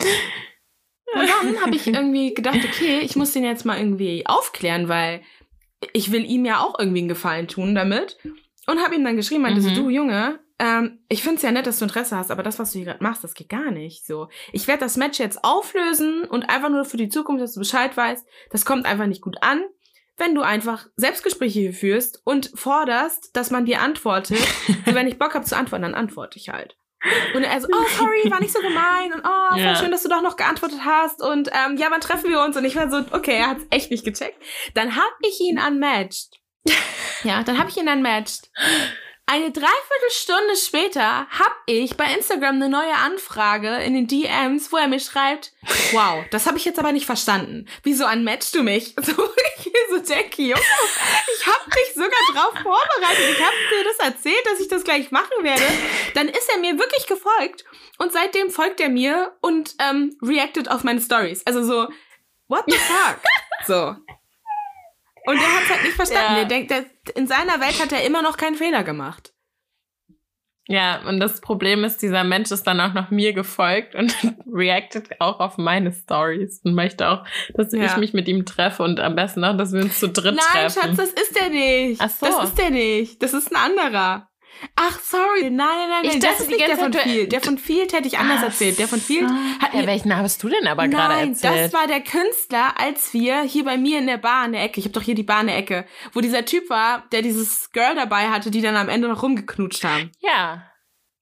Und 1.15 1.27
dann 1.27 1.61
habe 1.61 1.75
ich 1.75 1.85
irgendwie 1.85 2.33
gedacht, 2.33 2.59
okay, 2.63 2.99
ich 2.99 3.17
muss 3.17 3.33
den 3.33 3.43
jetzt 3.43 3.65
mal 3.65 3.77
irgendwie 3.77 4.25
aufklären, 4.25 4.87
weil 4.87 5.21
ich 5.91 6.13
will 6.13 6.23
ihm 6.23 6.45
ja 6.45 6.61
auch 6.61 6.79
irgendwie 6.79 6.99
einen 6.99 7.09
Gefallen 7.09 7.49
tun 7.49 7.75
damit. 7.75 8.17
Und 8.67 8.79
habe 8.79 8.95
ihm 8.95 9.03
dann 9.03 9.17
geschrieben, 9.17 9.41
meinte 9.41 9.59
mhm. 9.59 9.65
so, 9.65 9.75
du 9.75 9.89
Junge, 9.89 10.39
ähm, 10.57 10.99
ich 11.09 11.21
finde 11.21 11.37
es 11.37 11.41
ja 11.41 11.51
nett, 11.51 11.67
dass 11.67 11.79
du 11.79 11.85
Interesse 11.85 12.15
hast, 12.15 12.31
aber 12.31 12.43
das, 12.43 12.59
was 12.59 12.71
du 12.71 12.79
hier 12.79 12.85
gerade 12.85 13.03
machst, 13.03 13.23
das 13.23 13.33
geht 13.33 13.49
gar 13.49 13.71
nicht. 13.71 14.05
So, 14.05 14.29
ich 14.53 14.67
werde 14.67 14.81
das 14.81 14.95
Match 14.95 15.19
jetzt 15.19 15.43
auflösen 15.43 16.23
und 16.23 16.49
einfach 16.49 16.69
nur 16.69 16.85
für 16.85 16.97
die 16.97 17.09
Zukunft, 17.09 17.43
dass 17.43 17.53
du 17.53 17.59
Bescheid 17.59 17.95
weißt. 17.95 18.25
Das 18.51 18.65
kommt 18.65 18.85
einfach 18.85 19.07
nicht 19.07 19.21
gut 19.21 19.37
an, 19.41 19.63
wenn 20.17 20.33
du 20.33 20.41
einfach 20.41 20.87
Selbstgespräche 20.95 21.59
hier 21.59 21.73
führst 21.73 22.21
und 22.23 22.51
forderst, 22.55 23.35
dass 23.35 23.51
man 23.51 23.65
dir 23.65 23.81
antwortet. 23.81 24.39
so, 24.67 24.73
wenn 24.95 25.07
ich 25.07 25.19
Bock 25.19 25.35
habe 25.35 25.45
zu 25.45 25.57
antworten, 25.57 25.83
dann 25.83 25.95
antworte 25.95 26.39
ich 26.39 26.49
halt. 26.49 26.77
Und 27.35 27.43
er 27.43 27.61
so, 27.61 27.67
oh, 27.71 27.85
sorry, 27.97 28.31
war 28.31 28.39
nicht 28.39 28.53
so 28.53 28.61
gemein 28.61 29.13
und 29.13 29.23
oh, 29.23 29.57
ja. 29.57 29.75
schön, 29.75 29.91
dass 29.91 30.01
du 30.01 30.09
doch 30.09 30.23
noch 30.23 30.37
geantwortet 30.37 30.79
hast 30.83 31.21
und 31.21 31.49
ähm, 31.49 31.77
ja, 31.77 31.87
wann 31.91 32.01
treffen 32.01 32.31
wir 32.31 32.41
uns? 32.41 32.57
Und 32.57 32.65
ich 32.65 32.75
war 32.75 32.89
so, 32.89 32.97
okay, 33.11 33.37
er 33.37 33.49
hat's 33.49 33.63
echt 33.69 33.91
nicht 33.91 34.05
gecheckt. 34.05 34.41
Dann 34.73 34.95
hab 34.95 35.13
ich 35.21 35.39
ihn 35.39 35.59
unmatched. 35.59 36.39
ja, 37.23 37.43
dann 37.43 37.59
hab 37.59 37.69
ich 37.69 37.77
ihn 37.77 37.87
unmatched. 37.87 38.49
Eine 39.27 39.51
Dreiviertelstunde 39.51 40.55
später 40.55 41.27
hab 41.31 41.57
ich 41.65 41.97
bei 41.97 42.05
Instagram 42.13 42.55
eine 42.55 42.69
neue 42.69 42.93
Anfrage 42.93 43.77
in 43.77 43.95
den 43.95 44.07
DMs, 44.07 44.71
wo 44.71 44.77
er 44.77 44.87
mir 44.87 44.99
schreibt, 44.99 45.51
wow, 45.93 46.23
das 46.29 46.45
habe 46.45 46.57
ich 46.57 46.65
jetzt 46.65 46.77
aber 46.77 46.91
nicht 46.91 47.07
verstanden. 47.07 47.67
Wieso 47.81 48.05
unmatchst 48.05 48.53
du 48.53 48.63
mich? 48.63 48.95
So, 49.05 49.13
ich 49.57 50.07
so 50.07 50.13
denke, 50.13 50.41
Junge, 50.41 50.61
ich 51.37 51.45
hab 51.45 51.65
dich 51.65 51.93
sogar 51.93 52.09
drauf 52.33 52.53
vorbereitet. 52.61 53.25
Ich 53.31 53.43
hab 53.43 53.51
dir 53.51 53.83
das 53.83 54.13
erzählt, 54.13 54.45
dass 54.45 54.59
ich 54.59 54.67
das 54.67 54.83
gleich 54.83 55.11
machen 55.11 55.43
werde. 55.43 55.63
Dann 56.13 56.27
ist 56.27 56.49
er 56.49 56.59
mir 56.59 56.77
wirklich 56.79 57.07
gefolgt 57.07 57.65
und 57.97 58.11
seitdem 58.11 58.49
folgt 58.49 58.79
er 58.79 58.89
mir 58.89 59.35
und 59.41 59.75
ähm, 59.79 60.17
reactet 60.21 60.69
auf 60.69 60.83
meine 60.83 61.01
Stories. 61.01 61.45
Also 61.45 61.63
so, 61.63 61.87
what 62.47 62.63
the 62.67 62.77
fuck? 62.77 63.19
So. 63.67 63.95
Und 65.25 65.41
der 65.41 65.55
hat 65.55 65.63
es 65.63 65.69
halt 65.69 65.83
nicht 65.83 65.95
verstanden. 65.95 66.33
Ja. 66.33 66.35
Der 66.35 66.45
denkt, 66.45 66.71
der, 66.71 66.85
in 67.09 67.27
seiner 67.27 67.59
Welt 67.59 67.81
hat 67.81 67.91
er 67.91 68.05
immer 68.05 68.21
noch 68.21 68.37
keinen 68.37 68.55
Fehler 68.55 68.83
gemacht. 68.83 69.35
Ja, 70.67 71.01
und 71.07 71.19
das 71.19 71.41
Problem 71.41 71.83
ist, 71.83 72.01
dieser 72.01 72.23
Mensch 72.23 72.49
ist 72.49 72.63
dann 72.63 72.81
auch 72.81 72.93
noch 72.93 73.11
mir 73.11 73.33
gefolgt 73.33 73.93
und 73.93 74.15
reactet 74.51 75.21
auch 75.21 75.39
auf 75.39 75.57
meine 75.57 75.91
Stories 75.91 76.61
und 76.63 76.73
möchte 76.73 77.07
auch, 77.07 77.23
dass 77.53 77.71
ja. 77.71 77.85
ich 77.85 77.97
mich 77.97 78.13
mit 78.13 78.27
ihm 78.27 78.45
treffe 78.45 78.81
und 78.81 78.99
am 78.99 79.15
besten 79.15 79.43
auch, 79.43 79.55
dass 79.55 79.73
wir 79.73 79.81
uns 79.81 79.99
zu 79.99 80.09
dritt 80.09 80.35
Nein, 80.35 80.45
treffen. 80.51 80.79
Nein, 80.81 80.95
Schatz, 80.95 81.13
das 81.13 81.23
ist 81.23 81.39
der 81.39 81.49
nicht. 81.49 82.01
Ach 82.01 82.09
so. 82.09 82.25
Das 82.25 82.49
ist 82.49 82.57
der 82.57 82.71
nicht. 82.71 83.21
Das 83.21 83.33
ist 83.33 83.55
ein 83.55 83.57
anderer. 83.57 84.27
Ach, 84.75 84.99
sorry. 84.99 85.49
Nein, 85.49 85.51
nein, 85.51 85.89
nein. 85.89 86.05
Ich 86.05 86.19
das 86.19 86.41
ist 86.41 86.49
nicht 86.49 86.67
der 86.67 86.77
von 86.77 86.93
viel. 86.93 87.27
Der 87.27 87.41
von 87.41 87.57
viel 87.57 87.81
hätte 87.83 88.07
ich 88.07 88.17
anders 88.17 88.39
Ach, 88.39 88.45
erzählt. 88.45 88.79
Der 88.79 88.87
von 88.87 88.99
viel 88.99 89.27
hat 89.59 89.73
ja, 89.73 89.85
welchen 89.85 90.15
hast 90.15 90.41
du 90.43 90.49
denn 90.49 90.67
aber 90.67 90.87
gerade 90.87 91.13
erzählt? 91.15 91.43
Nein, 91.43 91.63
das 91.63 91.73
war 91.73 91.87
der 91.87 92.01
Künstler, 92.01 92.79
als 92.79 93.13
wir 93.13 93.41
hier 93.41 93.63
bei 93.63 93.77
mir 93.77 93.99
in 93.99 94.07
der 94.07 94.17
Bar 94.17 94.45
in 94.45 94.53
der 94.53 94.63
Ecke, 94.63 94.79
ich 94.79 94.85
habe 94.85 94.93
doch 94.93 95.01
hier 95.01 95.15
die 95.15 95.23
Bar 95.23 95.41
in 95.41 95.47
der 95.47 95.57
Ecke, 95.57 95.85
wo 96.13 96.21
dieser 96.21 96.45
Typ 96.45 96.69
war, 96.69 97.05
der 97.11 97.21
dieses 97.21 97.71
Girl 97.71 97.95
dabei 97.95 98.29
hatte, 98.29 98.51
die 98.51 98.61
dann 98.61 98.75
am 98.75 98.89
Ende 98.89 99.07
noch 99.07 99.23
rumgeknutscht 99.23 99.83
haben. 99.83 100.11
Ja. 100.19 100.63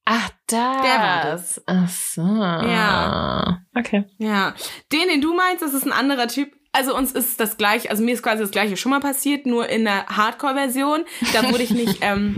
Ach, 0.05 0.29
da. 0.47 0.81
Der 0.81 0.99
war 0.99 1.23
das. 1.23 1.61
Ach 1.65 1.89
so. 1.89 2.21
Ja. 2.21 3.61
Okay. 3.75 4.05
Ja. 4.17 4.53
Den, 4.91 5.07
den 5.07 5.21
du 5.21 5.33
meinst, 5.33 5.61
das 5.61 5.73
ist 5.73 5.85
ein 5.85 5.93
anderer 5.93 6.27
Typ. 6.27 6.53
Also 6.73 6.95
uns 6.95 7.11
ist 7.11 7.39
das 7.39 7.57
gleiche, 7.57 7.89
also 7.91 8.03
mir 8.03 8.15
ist 8.15 8.23
quasi 8.23 8.41
das 8.41 8.49
gleiche 8.49 8.77
schon 8.77 8.89
mal 8.89 8.99
passiert, 8.99 9.45
nur 9.45 9.69
in 9.69 9.85
der 9.85 10.07
Hardcore-Version. 10.07 11.05
Da 11.31 11.49
wurde 11.51 11.61
ich 11.61 11.69
nicht, 11.69 11.99
ähm, 12.01 12.37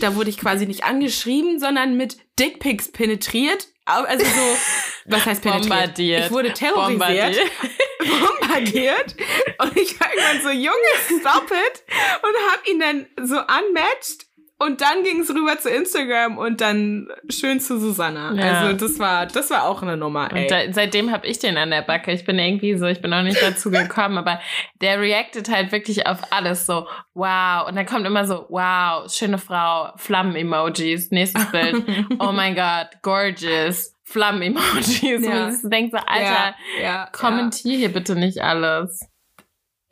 da 0.00 0.14
wurde 0.16 0.30
ich 0.30 0.38
quasi 0.38 0.66
nicht 0.66 0.84
angeschrieben, 0.84 1.60
sondern 1.60 1.96
mit 1.96 2.16
Dickpics 2.38 2.90
penetriert. 2.90 3.68
Also 3.84 4.24
so, 4.24 4.56
was 5.04 5.26
heißt 5.26 5.42
penetriert? 5.42 5.68
Bombardiert. 5.68 6.24
Ich 6.24 6.30
wurde 6.32 6.52
terrorisiert. 6.52 6.98
Bombardiert. 6.98 7.50
bombardiert. 8.40 9.16
Und 9.58 9.76
ich 9.76 10.00
war 10.00 10.08
irgendwann 10.08 10.42
so, 10.42 10.50
Junge, 10.50 11.20
stop 11.20 11.50
it. 11.50 11.84
Und 12.22 12.34
hab 12.50 12.66
ihn 12.66 12.80
dann 12.80 13.06
so 13.28 13.36
unmatched 13.36 14.25
und 14.58 14.80
dann 14.80 15.02
ging 15.02 15.20
es 15.20 15.28
rüber 15.28 15.58
zu 15.58 15.68
Instagram 15.68 16.38
und 16.38 16.62
dann 16.62 17.08
schön 17.28 17.60
zu 17.60 17.78
Susanna. 17.78 18.32
Ja. 18.32 18.60
Also 18.60 18.86
das 18.86 18.98
war, 18.98 19.26
das 19.26 19.50
war 19.50 19.64
auch 19.64 19.82
eine 19.82 19.98
Nummer. 19.98 20.32
Ey. 20.32 20.42
Und 20.42 20.50
da, 20.50 20.72
seitdem 20.72 21.12
habe 21.12 21.26
ich 21.26 21.38
den 21.38 21.58
an 21.58 21.70
der 21.70 21.82
Backe. 21.82 22.10
Ich 22.12 22.24
bin 22.24 22.38
irgendwie 22.38 22.74
so, 22.78 22.86
ich 22.86 23.02
bin 23.02 23.10
noch 23.10 23.22
nicht 23.22 23.42
dazu 23.42 23.70
gekommen, 23.70 24.16
aber 24.16 24.40
der 24.80 24.98
reactet 24.98 25.50
halt 25.50 25.72
wirklich 25.72 26.06
auf 26.06 26.32
alles 26.32 26.64
so, 26.64 26.86
wow. 27.12 27.68
Und 27.68 27.76
dann 27.76 27.84
kommt 27.84 28.06
immer 28.06 28.26
so, 28.26 28.46
wow, 28.48 29.12
schöne 29.12 29.36
Frau, 29.36 29.92
Flammen-Emojis, 29.96 31.10
nächstes 31.10 31.50
Bild. 31.50 31.84
oh 32.18 32.32
mein 32.32 32.54
Gott, 32.54 32.88
gorgeous. 33.02 33.94
Flammen-Emojis. 34.04 35.02
Ja. 35.02 35.46
Und 35.46 35.54
ich 35.54 35.68
denke 35.70 35.98
so, 35.98 36.02
Alter, 36.06 36.54
ja, 36.78 36.82
ja, 36.82 37.08
kommentier 37.12 37.76
hier 37.76 37.92
bitte 37.92 38.16
nicht 38.16 38.40
alles. 38.40 39.00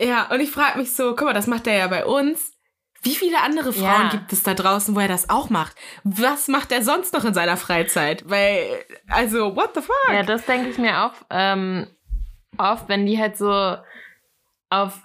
Ja, 0.00 0.30
und 0.30 0.40
ich 0.40 0.50
frage 0.50 0.78
mich 0.78 0.92
so, 0.92 1.14
guck 1.14 1.24
mal, 1.26 1.34
das 1.34 1.46
macht 1.46 1.66
er 1.66 1.76
ja 1.76 1.86
bei 1.86 2.06
uns. 2.06 2.53
Wie 3.04 3.14
viele 3.14 3.42
andere 3.42 3.72
Frauen 3.72 4.04
ja. 4.04 4.08
gibt 4.10 4.32
es 4.32 4.42
da 4.42 4.54
draußen, 4.54 4.94
wo 4.94 5.00
er 5.00 5.08
das 5.08 5.28
auch 5.28 5.50
macht? 5.50 5.76
Was 6.04 6.48
macht 6.48 6.72
er 6.72 6.82
sonst 6.82 7.12
noch 7.12 7.24
in 7.24 7.34
seiner 7.34 7.56
Freizeit? 7.56 8.28
Weil, 8.28 8.84
also, 9.08 9.54
what 9.54 9.70
the 9.74 9.82
fuck? 9.82 10.12
Ja, 10.12 10.22
das 10.22 10.46
denke 10.46 10.70
ich 10.70 10.78
mir 10.78 11.04
auch 11.04 11.12
ähm, 11.30 11.86
oft, 12.56 12.88
wenn 12.88 13.04
die 13.04 13.18
halt 13.18 13.36
so 13.36 13.76
auf 14.70 15.00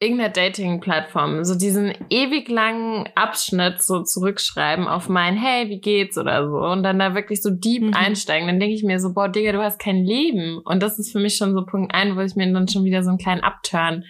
irgendeiner 0.00 0.30
Dating-Plattform 0.30 1.44
so 1.44 1.56
diesen 1.56 1.92
ewig 2.08 2.48
langen 2.48 3.08
Abschnitt 3.16 3.82
so 3.82 4.02
zurückschreiben 4.02 4.86
auf 4.86 5.08
mein 5.08 5.36
Hey, 5.36 5.68
wie 5.68 5.80
geht's 5.80 6.16
oder 6.16 6.48
so 6.48 6.56
und 6.58 6.84
dann 6.84 7.00
da 7.00 7.14
wirklich 7.14 7.42
so 7.42 7.50
deep 7.50 7.82
mhm. 7.82 7.94
einsteigen, 7.94 8.46
dann 8.46 8.60
denke 8.60 8.74
ich 8.74 8.84
mir 8.84 9.00
so, 9.00 9.12
boah, 9.12 9.28
Digga, 9.28 9.52
du 9.52 9.62
hast 9.62 9.80
kein 9.80 10.04
Leben. 10.04 10.58
Und 10.64 10.82
das 10.82 10.98
ist 10.98 11.10
für 11.10 11.18
mich 11.18 11.36
schon 11.36 11.52
so 11.52 11.64
Punkt 11.64 11.94
ein, 11.94 12.16
wo 12.16 12.20
ich 12.20 12.36
mir 12.36 12.52
dann 12.52 12.68
schon 12.68 12.84
wieder 12.84 13.02
so 13.02 13.10
einen 13.10 13.18
kleinen 13.18 13.42
Upturn 13.42 14.04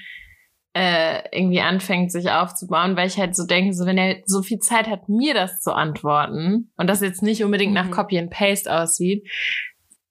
äh, 0.74 1.22
irgendwie 1.36 1.60
anfängt, 1.60 2.12
sich 2.12 2.30
aufzubauen, 2.30 2.96
weil 2.96 3.08
ich 3.08 3.18
halt 3.18 3.34
so 3.34 3.46
denke, 3.46 3.74
so 3.74 3.86
wenn 3.86 3.98
er 3.98 4.22
so 4.26 4.42
viel 4.42 4.58
Zeit 4.58 4.86
hat, 4.86 5.08
mir 5.08 5.34
das 5.34 5.60
zu 5.60 5.72
antworten 5.72 6.70
und 6.76 6.88
das 6.88 7.00
jetzt 7.00 7.22
nicht 7.22 7.42
unbedingt 7.42 7.70
mhm. 7.70 7.74
nach 7.74 7.90
Copy 7.90 8.18
and 8.18 8.30
Paste 8.30 8.72
aussieht, 8.72 9.26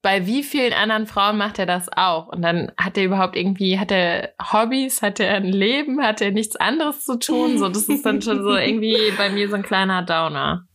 bei 0.02 0.26
wie 0.26 0.44
vielen 0.44 0.74
anderen 0.74 1.08
Frauen 1.08 1.38
macht 1.38 1.60
er 1.60 1.66
das 1.66 1.90
auch? 1.92 2.28
Und 2.28 2.42
dann 2.42 2.72
hat 2.78 2.98
er 2.98 3.04
überhaupt 3.04 3.36
irgendwie, 3.36 3.80
hat 3.80 3.92
er 3.92 4.34
Hobbys, 4.42 5.02
hat 5.02 5.20
er 5.20 5.36
ein 5.36 5.46
Leben, 5.46 6.02
hat 6.02 6.22
er 6.22 6.32
nichts 6.32 6.56
anderes 6.56 7.04
zu 7.04 7.18
tun? 7.18 7.58
So, 7.58 7.68
das 7.68 7.90
ist 7.90 8.06
dann 8.06 8.22
schon 8.22 8.42
so 8.42 8.56
irgendwie 8.56 9.12
bei 9.18 9.30
mir 9.30 9.50
so 9.50 9.56
ein 9.56 9.64
kleiner 9.64 10.04
Downer. 10.04 10.66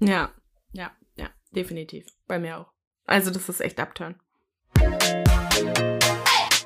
Ja, 0.00 0.30
ja, 0.72 0.92
ja, 1.16 1.28
definitiv. 1.50 2.06
Bei 2.28 2.38
mir 2.38 2.58
auch. 2.58 2.72
Also, 3.04 3.30
das 3.30 3.48
ist 3.48 3.60
echt 3.60 3.80
Upturn. 3.80 4.14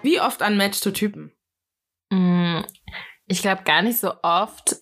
Wie 0.03 0.21
oft 0.21 0.43
unmatchst 0.43 0.85
du 0.85 0.91
Typen? 0.91 1.33
Ich 3.33 3.41
glaube 3.41 3.63
gar 3.65 3.81
nicht 3.81 3.99
so 3.99 4.13
oft. 4.23 4.77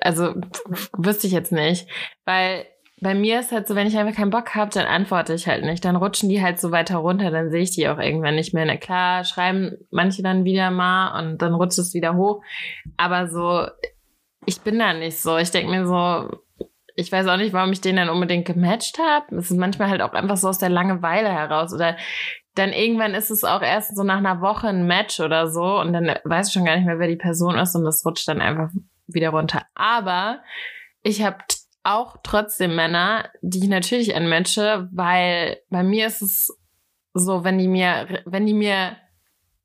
Also, 0.00 0.34
wüsste 0.98 1.26
ich 1.26 1.32
jetzt 1.32 1.50
nicht. 1.50 1.88
Weil 2.26 2.66
bei 3.00 3.14
mir 3.14 3.40
ist 3.40 3.52
halt 3.52 3.66
so, 3.66 3.74
wenn 3.74 3.86
ich 3.86 3.96
einfach 3.96 4.14
keinen 4.14 4.30
Bock 4.30 4.54
habe, 4.54 4.70
dann 4.70 4.86
antworte 4.86 5.32
ich 5.32 5.48
halt 5.48 5.64
nicht. 5.64 5.82
Dann 5.82 5.96
rutschen 5.96 6.28
die 6.28 6.42
halt 6.42 6.60
so 6.60 6.72
weiter 6.72 6.98
runter, 6.98 7.30
dann 7.30 7.50
sehe 7.50 7.62
ich 7.62 7.70
die 7.70 7.88
auch 7.88 7.98
irgendwann 7.98 8.34
nicht 8.34 8.52
mehr. 8.52 8.66
Na 8.66 8.76
klar, 8.76 9.24
schreiben 9.24 9.78
manche 9.90 10.22
dann 10.22 10.44
wieder 10.44 10.70
mal 10.70 11.18
und 11.18 11.38
dann 11.40 11.54
rutscht 11.54 11.78
es 11.78 11.94
wieder 11.94 12.16
hoch. 12.16 12.42
Aber 12.98 13.28
so, 13.28 13.66
ich 14.44 14.60
bin 14.60 14.78
da 14.78 14.92
nicht 14.92 15.18
so. 15.18 15.38
Ich 15.38 15.50
denke 15.50 15.70
mir 15.70 15.86
so, 15.86 16.38
ich 16.94 17.10
weiß 17.10 17.26
auch 17.28 17.38
nicht, 17.38 17.54
warum 17.54 17.72
ich 17.72 17.80
den 17.80 17.96
dann 17.96 18.10
unbedingt 18.10 18.44
gematcht 18.44 18.98
habe. 18.98 19.36
Es 19.36 19.50
ist 19.50 19.56
manchmal 19.56 19.88
halt 19.88 20.02
auch 20.02 20.12
einfach 20.12 20.36
so 20.36 20.50
aus 20.50 20.58
der 20.58 20.68
Langeweile 20.68 21.32
heraus. 21.32 21.72
Oder 21.72 21.96
dann 22.54 22.72
irgendwann 22.72 23.14
ist 23.14 23.30
es 23.30 23.44
auch 23.44 23.62
erst 23.62 23.96
so 23.96 24.02
nach 24.02 24.18
einer 24.18 24.40
Woche 24.40 24.68
ein 24.68 24.86
Match 24.86 25.20
oder 25.20 25.48
so 25.48 25.80
und 25.80 25.92
dann 25.92 26.14
weiß 26.24 26.48
ich 26.48 26.52
schon 26.52 26.64
gar 26.64 26.76
nicht 26.76 26.86
mehr, 26.86 26.98
wer 26.98 27.08
die 27.08 27.16
Person 27.16 27.56
ist 27.56 27.74
und 27.74 27.84
das 27.84 28.04
rutscht 28.04 28.28
dann 28.28 28.42
einfach 28.42 28.70
wieder 29.06 29.30
runter. 29.30 29.62
Aber 29.74 30.42
ich 31.02 31.22
habe 31.22 31.38
auch 31.82 32.16
trotzdem 32.22 32.76
Männer, 32.76 33.28
die 33.40 33.60
ich 33.60 33.68
natürlich 33.68 34.14
anmatche, 34.14 34.88
weil 34.92 35.58
bei 35.70 35.82
mir 35.82 36.06
ist 36.06 36.22
es 36.22 36.56
so, 37.14 37.44
wenn 37.44 37.58
die 37.58 37.68
mir, 37.68 38.22
wenn 38.24 38.46
die 38.46 38.54
mir 38.54 38.96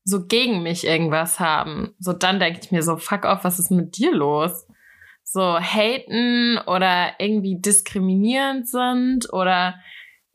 so 0.03 0.25
gegen 0.25 0.63
mich 0.63 0.87
irgendwas 0.87 1.39
haben, 1.39 1.93
so 1.99 2.13
dann 2.13 2.39
denke 2.39 2.61
ich 2.63 2.71
mir 2.71 2.81
so, 2.81 2.97
fuck 2.97 3.25
off, 3.25 3.43
was 3.43 3.59
ist 3.59 3.71
mit 3.71 3.97
dir 3.97 4.13
los? 4.13 4.65
So 5.23 5.59
haten 5.59 6.57
oder 6.65 7.11
irgendwie 7.19 7.59
diskriminierend 7.59 8.69
sind 8.69 9.31
oder 9.33 9.75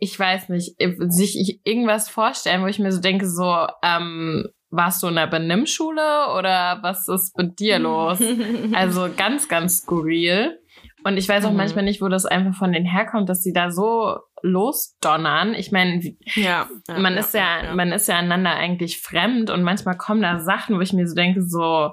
ich 0.02 0.18
weiß 0.18 0.48
nicht, 0.48 0.74
sich 1.10 1.60
irgendwas 1.62 2.08
vorstellen, 2.08 2.62
wo 2.62 2.66
ich 2.66 2.80
mir 2.80 2.90
so 2.90 3.00
denke, 3.00 3.28
so, 3.28 3.68
ähm, 3.84 4.48
warst 4.68 5.00
du 5.00 5.06
in 5.06 5.14
der 5.14 5.28
Benimmschule 5.28 6.34
oder 6.36 6.80
was 6.82 7.06
ist 7.06 7.38
mit 7.38 7.60
dir 7.60 7.78
los? 7.78 8.18
also 8.72 9.08
ganz, 9.16 9.48
ganz 9.48 9.78
skurril. 9.78 10.58
Und 11.04 11.18
ich 11.18 11.28
weiß 11.28 11.44
auch 11.44 11.52
mhm. 11.52 11.58
manchmal 11.58 11.84
nicht, 11.84 12.02
wo 12.02 12.08
das 12.08 12.26
einfach 12.26 12.56
von 12.56 12.72
denen 12.72 12.84
herkommt, 12.84 13.28
dass 13.28 13.44
sie 13.44 13.52
da 13.52 13.70
so 13.70 14.18
losdonnern. 14.42 15.54
Ich 15.54 15.70
meine, 15.70 16.02
ja, 16.34 16.68
ja, 16.88 16.98
man 16.98 17.14
ja, 17.14 17.20
ist 17.20 17.34
ja, 17.34 17.62
ja, 17.62 17.74
man 17.76 17.92
ist 17.92 18.08
ja 18.08 18.16
einander 18.16 18.50
eigentlich 18.50 19.00
fremd 19.00 19.50
und 19.50 19.62
manchmal 19.62 19.96
kommen 19.96 20.22
da 20.22 20.40
Sachen, 20.40 20.76
wo 20.76 20.80
ich 20.80 20.92
mir 20.92 21.06
so 21.06 21.14
denke, 21.14 21.42
so, 21.42 21.92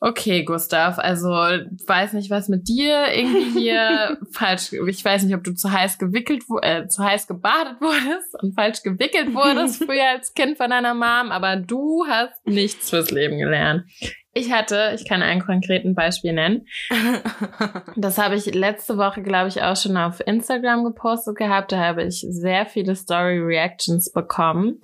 okay, 0.00 0.44
Gustav, 0.44 0.98
also 0.98 1.28
weiß 1.28 2.12
nicht, 2.12 2.30
was 2.30 2.48
mit 2.48 2.68
dir 2.68 3.06
irgendwie 3.12 3.58
hier 3.58 4.18
falsch, 4.32 4.72
ich 4.72 5.04
weiß 5.04 5.22
nicht, 5.22 5.34
ob 5.34 5.44
du 5.44 5.54
zu 5.54 5.72
heiß 5.72 5.98
gewickelt, 5.98 6.42
äh, 6.62 6.86
zu 6.88 7.02
heiß 7.02 7.26
gebadet 7.26 7.80
wurdest 7.80 8.42
und 8.42 8.54
falsch 8.54 8.82
gewickelt 8.82 9.34
wurdest 9.34 9.84
früher 9.86 10.10
als 10.10 10.34
Kind 10.34 10.58
von 10.58 10.70
deiner 10.70 10.94
Mom, 10.94 11.32
aber 11.32 11.56
du 11.56 12.04
hast 12.08 12.46
nichts 12.46 12.90
fürs 12.90 13.10
Leben 13.10 13.38
gelernt. 13.38 13.84
Ich 14.36 14.52
hatte, 14.52 14.92
ich 14.96 15.08
kann 15.08 15.22
einen 15.22 15.40
konkreten 15.40 15.94
Beispiel 15.94 16.32
nennen. 16.32 16.66
Das 17.96 18.18
habe 18.18 18.34
ich 18.34 18.52
letzte 18.52 18.98
Woche, 18.98 19.22
glaube 19.22 19.48
ich, 19.48 19.62
auch 19.62 19.76
schon 19.76 19.96
auf 19.96 20.20
Instagram 20.26 20.84
gepostet 20.84 21.36
gehabt. 21.36 21.70
Da 21.70 21.78
habe 21.78 22.02
ich 22.02 22.26
sehr 22.28 22.66
viele 22.66 22.96
Story-Reactions 22.96 24.10
bekommen 24.10 24.80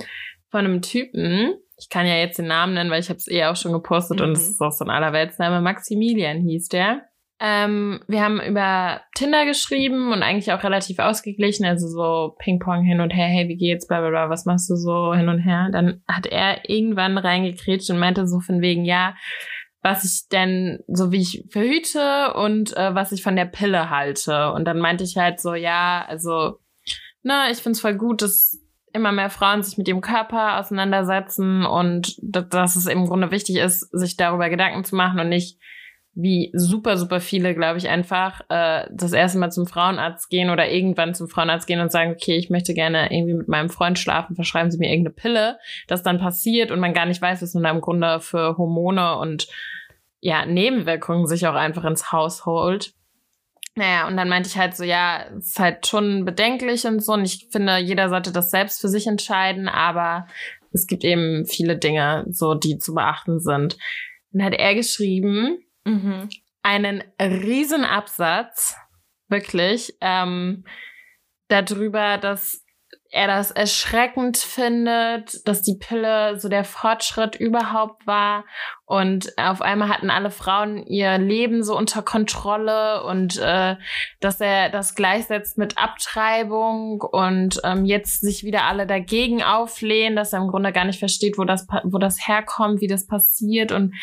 von 0.51 0.64
einem 0.64 0.83
Typen. 0.83 1.55
Ich 1.81 1.88
kann 1.88 2.07
ja 2.07 2.16
jetzt 2.16 2.38
den 2.38 2.47
Namen 2.47 2.75
nennen, 2.75 2.90
weil 2.90 3.01
ich 3.01 3.09
habe 3.09 3.16
es 3.16 3.29
eh 3.29 3.47
auch 3.47 3.57
schon 3.57 3.73
gepostet 3.73 4.21
mhm. 4.21 4.27
und 4.27 4.33
es 4.33 4.49
ist 4.49 4.61
auch 4.61 4.73
so 4.73 4.85
ein 4.85 4.90
Allerweltsname. 4.90 5.61
Maximilian 5.61 6.40
hieß 6.43 6.69
der. 6.69 7.03
Ähm, 7.43 8.01
wir 8.07 8.23
haben 8.23 8.38
über 8.38 9.01
Tinder 9.14 9.47
geschrieben 9.47 10.12
und 10.12 10.23
eigentlich 10.23 10.53
auch 10.53 10.62
relativ 10.62 10.99
ausgeglichen, 10.99 11.64
also 11.64 11.88
so 11.88 12.37
Ping-Pong 12.38 12.83
hin 12.83 13.01
und 13.01 13.11
her, 13.11 13.29
hey, 13.29 13.49
wie 13.49 13.57
geht's, 13.57 13.87
bla 13.87 14.01
bla 14.01 14.11
bla, 14.11 14.29
was 14.29 14.45
machst 14.45 14.69
du 14.69 14.77
so 14.77 15.14
hin 15.14 15.31
und 15.31 15.38
her. 15.38 15.71
Dann 15.73 16.03
hat 16.07 16.27
er 16.27 16.69
irgendwann 16.69 17.16
reingekretscht 17.16 17.88
und 17.88 17.99
meinte 17.99 18.27
so 18.27 18.40
von 18.40 18.61
wegen, 18.61 18.85
ja, 18.85 19.14
was 19.83 20.05
ich 20.05 20.29
denn, 20.29 20.81
so 20.87 21.12
wie 21.12 21.23
ich 21.23 21.47
verhüte 21.51 22.35
und 22.35 22.77
äh, 22.77 22.95
was 22.95 23.12
ich 23.12 23.23
von 23.23 23.37
der 23.37 23.47
Pille 23.47 23.88
halte. 23.88 24.53
Und 24.53 24.66
dann 24.66 24.79
meinte 24.79 25.05
ich 25.05 25.16
halt 25.16 25.40
so, 25.40 25.55
ja, 25.55 26.05
also, 26.07 26.59
na, 27.23 27.51
ich 27.51 27.59
find's 27.59 27.81
voll 27.81 27.95
gut, 27.95 28.21
dass 28.21 28.60
immer 28.92 29.12
mehr 29.12 29.31
Frauen 29.31 29.62
sich 29.62 29.79
mit 29.79 29.88
ihrem 29.88 30.00
Körper 30.00 30.59
auseinandersetzen 30.59 31.64
und 31.64 32.16
dass 32.22 32.76
es 32.76 32.87
im 32.87 33.07
Grunde 33.07 33.31
wichtig 33.31 33.57
ist, 33.57 33.81
sich 33.92 34.16
darüber 34.16 34.48
Gedanken 34.48 34.85
zu 34.85 34.96
machen 34.96 35.20
und 35.20 35.29
nicht 35.29 35.59
wie 36.14 36.50
super, 36.53 36.96
super 36.96 37.20
viele, 37.20 37.55
glaube 37.55 37.79
ich, 37.79 37.88
einfach 37.88 38.40
äh, 38.48 38.87
das 38.90 39.12
erste 39.12 39.38
Mal 39.38 39.50
zum 39.50 39.66
Frauenarzt 39.66 40.29
gehen 40.29 40.50
oder 40.50 40.68
irgendwann 40.68 41.14
zum 41.14 41.29
Frauenarzt 41.29 41.66
gehen 41.66 41.81
und 41.81 41.92
sagen, 41.92 42.12
okay, 42.12 42.37
ich 42.37 42.50
möchte 42.50 42.74
gerne 42.74 43.12
irgendwie 43.12 43.35
mit 43.35 43.48
meinem 43.48 43.70
Freund 43.70 43.98
schlafen, 43.98 44.35
verschreiben 44.35 44.70
Sie 44.70 44.79
mir 44.79 44.90
irgendeine 44.90 45.14
Pille, 45.14 45.59
das 45.87 46.03
dann 46.03 46.18
passiert 46.18 46.72
und 46.72 46.81
man 46.81 46.94
gar 46.94 47.07
nicht 47.07 47.22
weiß, 47.22 47.42
was 47.42 47.55
man 47.55 47.76
im 47.76 47.81
Grunde 47.81 48.20
für 48.20 48.57
Hormone 48.59 49.16
und 49.18 49.46
ja, 50.20 50.44
Nebenwirkungen 50.44 51.26
sich 51.26 51.46
auch 51.46 51.55
einfach 51.55 51.85
ins 51.85 52.12
Haus 52.12 52.44
holt. 52.44 52.92
Naja, 53.76 54.09
und 54.09 54.16
dann 54.16 54.28
meinte 54.28 54.48
ich 54.48 54.59
halt 54.59 54.76
so, 54.76 54.85
ja, 54.85 55.24
es 55.38 55.50
ist 55.50 55.61
halt 55.61 55.87
schon 55.87 56.24
bedenklich 56.24 56.87
und 56.87 57.04
so. 57.04 57.12
Und 57.12 57.24
ich 57.24 57.48
finde, 57.50 57.78
jeder 57.78 58.09
sollte 58.09 58.33
das 58.33 58.50
selbst 58.50 58.80
für 58.80 58.88
sich 58.88 59.06
entscheiden, 59.06 59.68
aber 59.68 60.26
es 60.72 60.87
gibt 60.87 61.04
eben 61.04 61.46
viele 61.46 61.78
Dinge, 61.78 62.24
so, 62.30 62.54
die 62.54 62.78
zu 62.78 62.94
beachten 62.94 63.40
sind. 63.40 63.76
Dann 64.33 64.44
hat 64.44 64.54
er 64.54 64.74
geschrieben, 64.74 65.64
Mhm. 65.85 66.28
Einen 66.62 67.02
riesen 67.20 67.85
Absatz, 67.85 68.76
wirklich, 69.28 69.96
ähm, 70.00 70.64
darüber, 71.48 72.18
dass 72.18 72.60
er 73.12 73.27
das 73.27 73.51
erschreckend 73.51 74.38
findet, 74.38 75.46
dass 75.46 75.62
die 75.62 75.77
Pille 75.77 76.38
so 76.38 76.49
der 76.49 76.64
Fortschritt 76.64 77.35
überhaupt 77.35 78.07
war. 78.07 78.44
Und 78.87 79.37
auf 79.37 79.62
einmal 79.62 79.88
hatten 79.88 80.11
alle 80.11 80.31
Frauen 80.31 80.87
ihr 80.87 81.18
Leben 81.18 81.64
so 81.64 81.77
unter 81.77 82.03
Kontrolle 82.03 83.03
und 83.05 83.37
äh, 83.38 83.77
dass 84.20 84.40
er 84.40 84.70
das 84.70 84.94
gleichsetzt 84.94 85.59
mit 85.59 85.77
Abtreibung 85.77 87.01
und 87.01 87.61
ähm, 87.64 87.85
jetzt 87.85 88.20
sich 88.20 88.44
wieder 88.44 88.64
alle 88.64 88.87
dagegen 88.87 89.42
auflehnen, 89.42 90.14
dass 90.14 90.33
er 90.33 90.40
im 90.40 90.49
Grunde 90.49 90.73
gar 90.73 90.85
nicht 90.85 91.01
versteht, 91.01 91.37
wo 91.37 91.44
das 91.44 91.66
wo 91.83 91.99
das 91.99 92.29
herkommt, 92.29 92.81
wie 92.81 92.88
das 92.88 93.09
passiert. 93.09 93.73
Und 93.73 93.94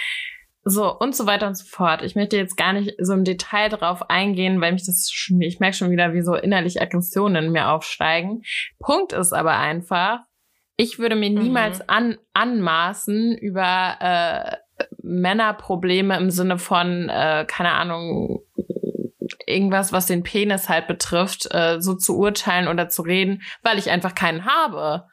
so 0.70 0.98
und 0.98 1.16
so 1.16 1.26
weiter 1.26 1.48
und 1.48 1.56
so 1.56 1.66
fort. 1.66 2.02
Ich 2.02 2.16
möchte 2.16 2.38
jetzt 2.38 2.58
gar 2.58 2.74
nicht 2.74 2.96
so 3.00 3.14
im 3.14 3.24
Detail 3.24 3.70
drauf 3.70 4.10
eingehen, 4.10 4.60
weil 4.62 4.74
mich 4.74 4.86
das 4.86 5.10
schon, 5.12 5.42
ich 5.42 5.60
merke 5.60 5.78
schon 5.78 5.92
wieder, 5.92 6.14
wie 6.14 6.22
so 6.22 6.36
innerlich 6.36 6.82
Aggressionen 6.82 7.46
in 7.46 7.52
mir 7.52 7.70
aufsteigen. 7.70 8.44
Punkt 8.80 9.14
ist 9.14 9.34
aber 9.34 9.58
einfach, 9.58 10.20
ich 10.76 11.00
würde 11.00 11.16
mir 11.16 11.30
niemals 11.30 11.80
mhm. 11.80 11.86
an, 11.88 12.18
anmaßen, 12.34 13.38
über 13.38 13.98
äh, 14.00 14.84
Männerprobleme 15.02 16.18
im 16.18 16.30
Sinne 16.30 16.60
von, 16.60 17.10
äh, 17.10 17.46
keine 17.48 17.72
Ahnung, 17.72 18.44
irgendwas, 19.46 19.94
was 19.94 20.06
den 20.06 20.24
Penis 20.24 20.70
halt 20.70 20.88
betrifft, 20.88 21.48
äh, 21.52 21.80
so 21.80 21.96
zu 21.96 22.18
urteilen 22.18 22.68
oder 22.68 22.90
zu 22.90 23.02
reden, 23.02 23.42
weil 23.64 23.80
ich 23.80 23.90
einfach 23.90 24.14
keinen 24.14 24.46
habe. 24.46 25.06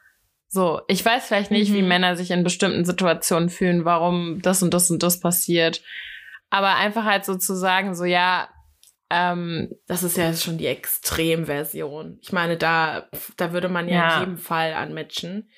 So, 0.55 0.83
ich 0.87 1.05
weiß 1.05 1.27
vielleicht 1.27 1.51
nicht, 1.51 1.73
mhm. 1.73 1.75
wie 1.75 1.83
Männer 1.83 2.15
sich 2.15 2.31
in 2.31 2.45
bestimmten 2.45 2.85
Situationen 2.85 3.49
fühlen, 3.49 3.85
warum 3.85 4.41
das 4.41 4.63
und 4.63 4.73
das 4.73 4.89
und 4.89 5.03
das 5.03 5.19
passiert. 5.19 5.83
Aber 6.49 6.77
einfach 6.77 7.05
halt 7.05 7.25
so 7.25 7.35
zu 7.35 7.57
sagen, 7.57 7.97
so 7.97 8.05
ja, 8.05 8.49
ähm, 9.11 9.73
das 9.89 10.05
ist 10.05 10.17
ja 10.17 10.33
schon 10.33 10.57
die 10.57 10.69
Extremversion. 10.69 12.21
Ich 12.23 12.31
meine, 12.31 12.57
da, 12.57 13.09
da 13.37 13.53
würde 13.53 13.69
man 13.69 13.89
ja, 13.89 13.95
ja. 13.95 14.15
in 14.15 14.21
jedem 14.21 14.39
Fall 14.39 14.75
anmatchen. 14.75 15.51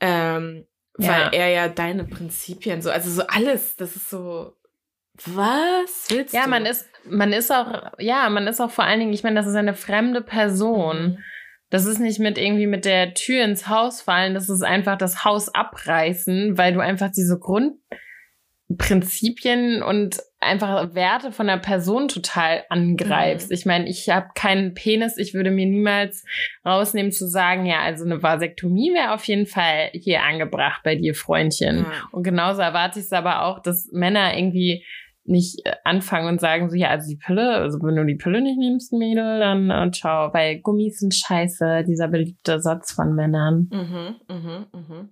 Ähm, 0.00 0.66
weil 0.94 1.24
ja. 1.24 1.28
er 1.28 1.48
ja 1.48 1.68
deine 1.68 2.04
Prinzipien 2.04 2.80
so, 2.80 2.90
also 2.90 3.10
so 3.10 3.26
alles, 3.26 3.76
das 3.76 3.96
ist 3.96 4.08
so, 4.08 4.56
was 5.26 6.06
willst 6.08 6.32
ja, 6.32 6.40
du? 6.40 6.46
Ja, 6.46 6.48
man 6.48 6.64
ist, 6.64 6.88
man 7.04 7.34
ist 7.34 7.52
auch, 7.52 7.92
ja, 7.98 8.30
man 8.30 8.46
ist 8.46 8.62
auch 8.62 8.70
vor 8.70 8.84
allen 8.84 9.00
Dingen, 9.00 9.12
ich 9.12 9.24
meine, 9.24 9.36
das 9.36 9.46
ist 9.46 9.56
eine 9.56 9.74
fremde 9.74 10.22
Person. 10.22 11.02
Mhm. 11.02 11.18
Das 11.70 11.84
ist 11.84 11.98
nicht 11.98 12.18
mit 12.18 12.38
irgendwie 12.38 12.66
mit 12.66 12.84
der 12.84 13.14
Tür 13.14 13.44
ins 13.44 13.68
Haus 13.68 14.00
fallen, 14.00 14.34
das 14.34 14.48
ist 14.48 14.62
einfach 14.62 14.96
das 14.96 15.24
Haus 15.24 15.54
abreißen, 15.54 16.56
weil 16.56 16.72
du 16.72 16.80
einfach 16.80 17.10
diese 17.10 17.38
Grund, 17.38 17.74
Prinzipien 18.76 19.82
und 19.82 20.18
einfach 20.40 20.94
Werte 20.94 21.32
von 21.32 21.46
der 21.46 21.56
Person 21.56 22.08
total 22.08 22.64
angreifst. 22.68 23.48
Mhm. 23.48 23.54
Ich 23.54 23.66
meine, 23.66 23.88
ich 23.88 24.10
habe 24.10 24.28
keinen 24.34 24.74
Penis, 24.74 25.16
ich 25.16 25.32
würde 25.32 25.50
mir 25.50 25.64
niemals 25.64 26.24
rausnehmen 26.66 27.10
zu 27.10 27.26
sagen, 27.26 27.64
ja, 27.64 27.80
also 27.80 28.04
eine 28.04 28.22
Vasektomie 28.22 28.92
wäre 28.92 29.14
auf 29.14 29.24
jeden 29.24 29.46
Fall 29.46 29.90
hier 29.94 30.22
angebracht 30.22 30.82
bei 30.84 30.96
dir, 30.96 31.14
Freundchen. 31.14 31.78
Ja. 31.78 31.92
Und 32.12 32.24
genauso 32.24 32.60
erwarte 32.60 32.98
ich 32.98 33.06
es 33.06 33.12
aber 33.12 33.44
auch, 33.44 33.60
dass 33.60 33.88
Männer 33.90 34.36
irgendwie 34.36 34.84
nicht 35.28 35.64
äh, 35.66 35.72
anfangen 35.84 36.28
und 36.28 36.40
sagen 36.40 36.70
so, 36.70 36.76
ja, 36.76 36.88
also 36.88 37.08
die 37.08 37.16
Pille, 37.16 37.50
also 37.54 37.78
wenn 37.82 37.96
du 37.96 38.04
die 38.04 38.16
Pille 38.16 38.40
nicht 38.40 38.58
nimmst, 38.58 38.92
Mädel, 38.92 39.40
dann 39.40 39.70
äh, 39.70 39.90
ciao, 39.92 40.32
weil 40.32 40.60
Gummis 40.60 40.98
sind 40.98 41.14
scheiße, 41.14 41.84
dieser 41.86 42.08
beliebte 42.08 42.60
Satz 42.60 42.92
von 42.92 43.14
Männern. 43.14 43.68
Mhm, 43.72 44.16
mhm, 44.28 44.66
mhm. 44.72 45.08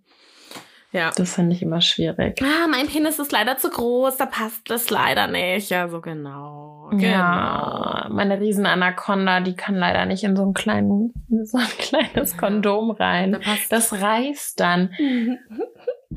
Ja. 0.93 1.11
Das 1.15 1.35
finde 1.35 1.55
ich 1.55 1.63
immer 1.63 1.83
schwierig. 1.83 2.41
Ah, 2.43 2.67
mein 2.71 2.87
Penis 2.87 3.19
ist 3.19 3.31
leider 3.31 3.59
zu 3.59 3.69
groß, 3.69 4.17
da 4.17 4.25
passt 4.25 4.71
das 4.71 4.89
leider 4.89 5.27
nicht. 5.27 5.69
Ja, 5.69 5.89
so 5.89 6.01
genau. 6.01 6.89
Genau. 6.91 7.03
Ja, 7.03 8.09
meine 8.11 8.41
riesen 8.41 8.65
Anaconda, 8.65 9.41
die 9.41 9.55
kann 9.55 9.75
leider 9.75 10.07
nicht 10.07 10.25
in 10.25 10.37
so 10.37 10.47
ein, 10.47 10.55
kleinen, 10.55 11.13
in 11.29 11.45
so 11.45 11.59
ein 11.59 11.67
kleines 11.79 12.33
Ja. 12.33 12.39
Kondom 12.39 12.95
Da 12.97 13.05
rein. 13.05 13.39
passt 13.43 13.71
Das 13.71 13.93
reißt 14.01 14.59
dann. 14.59 14.91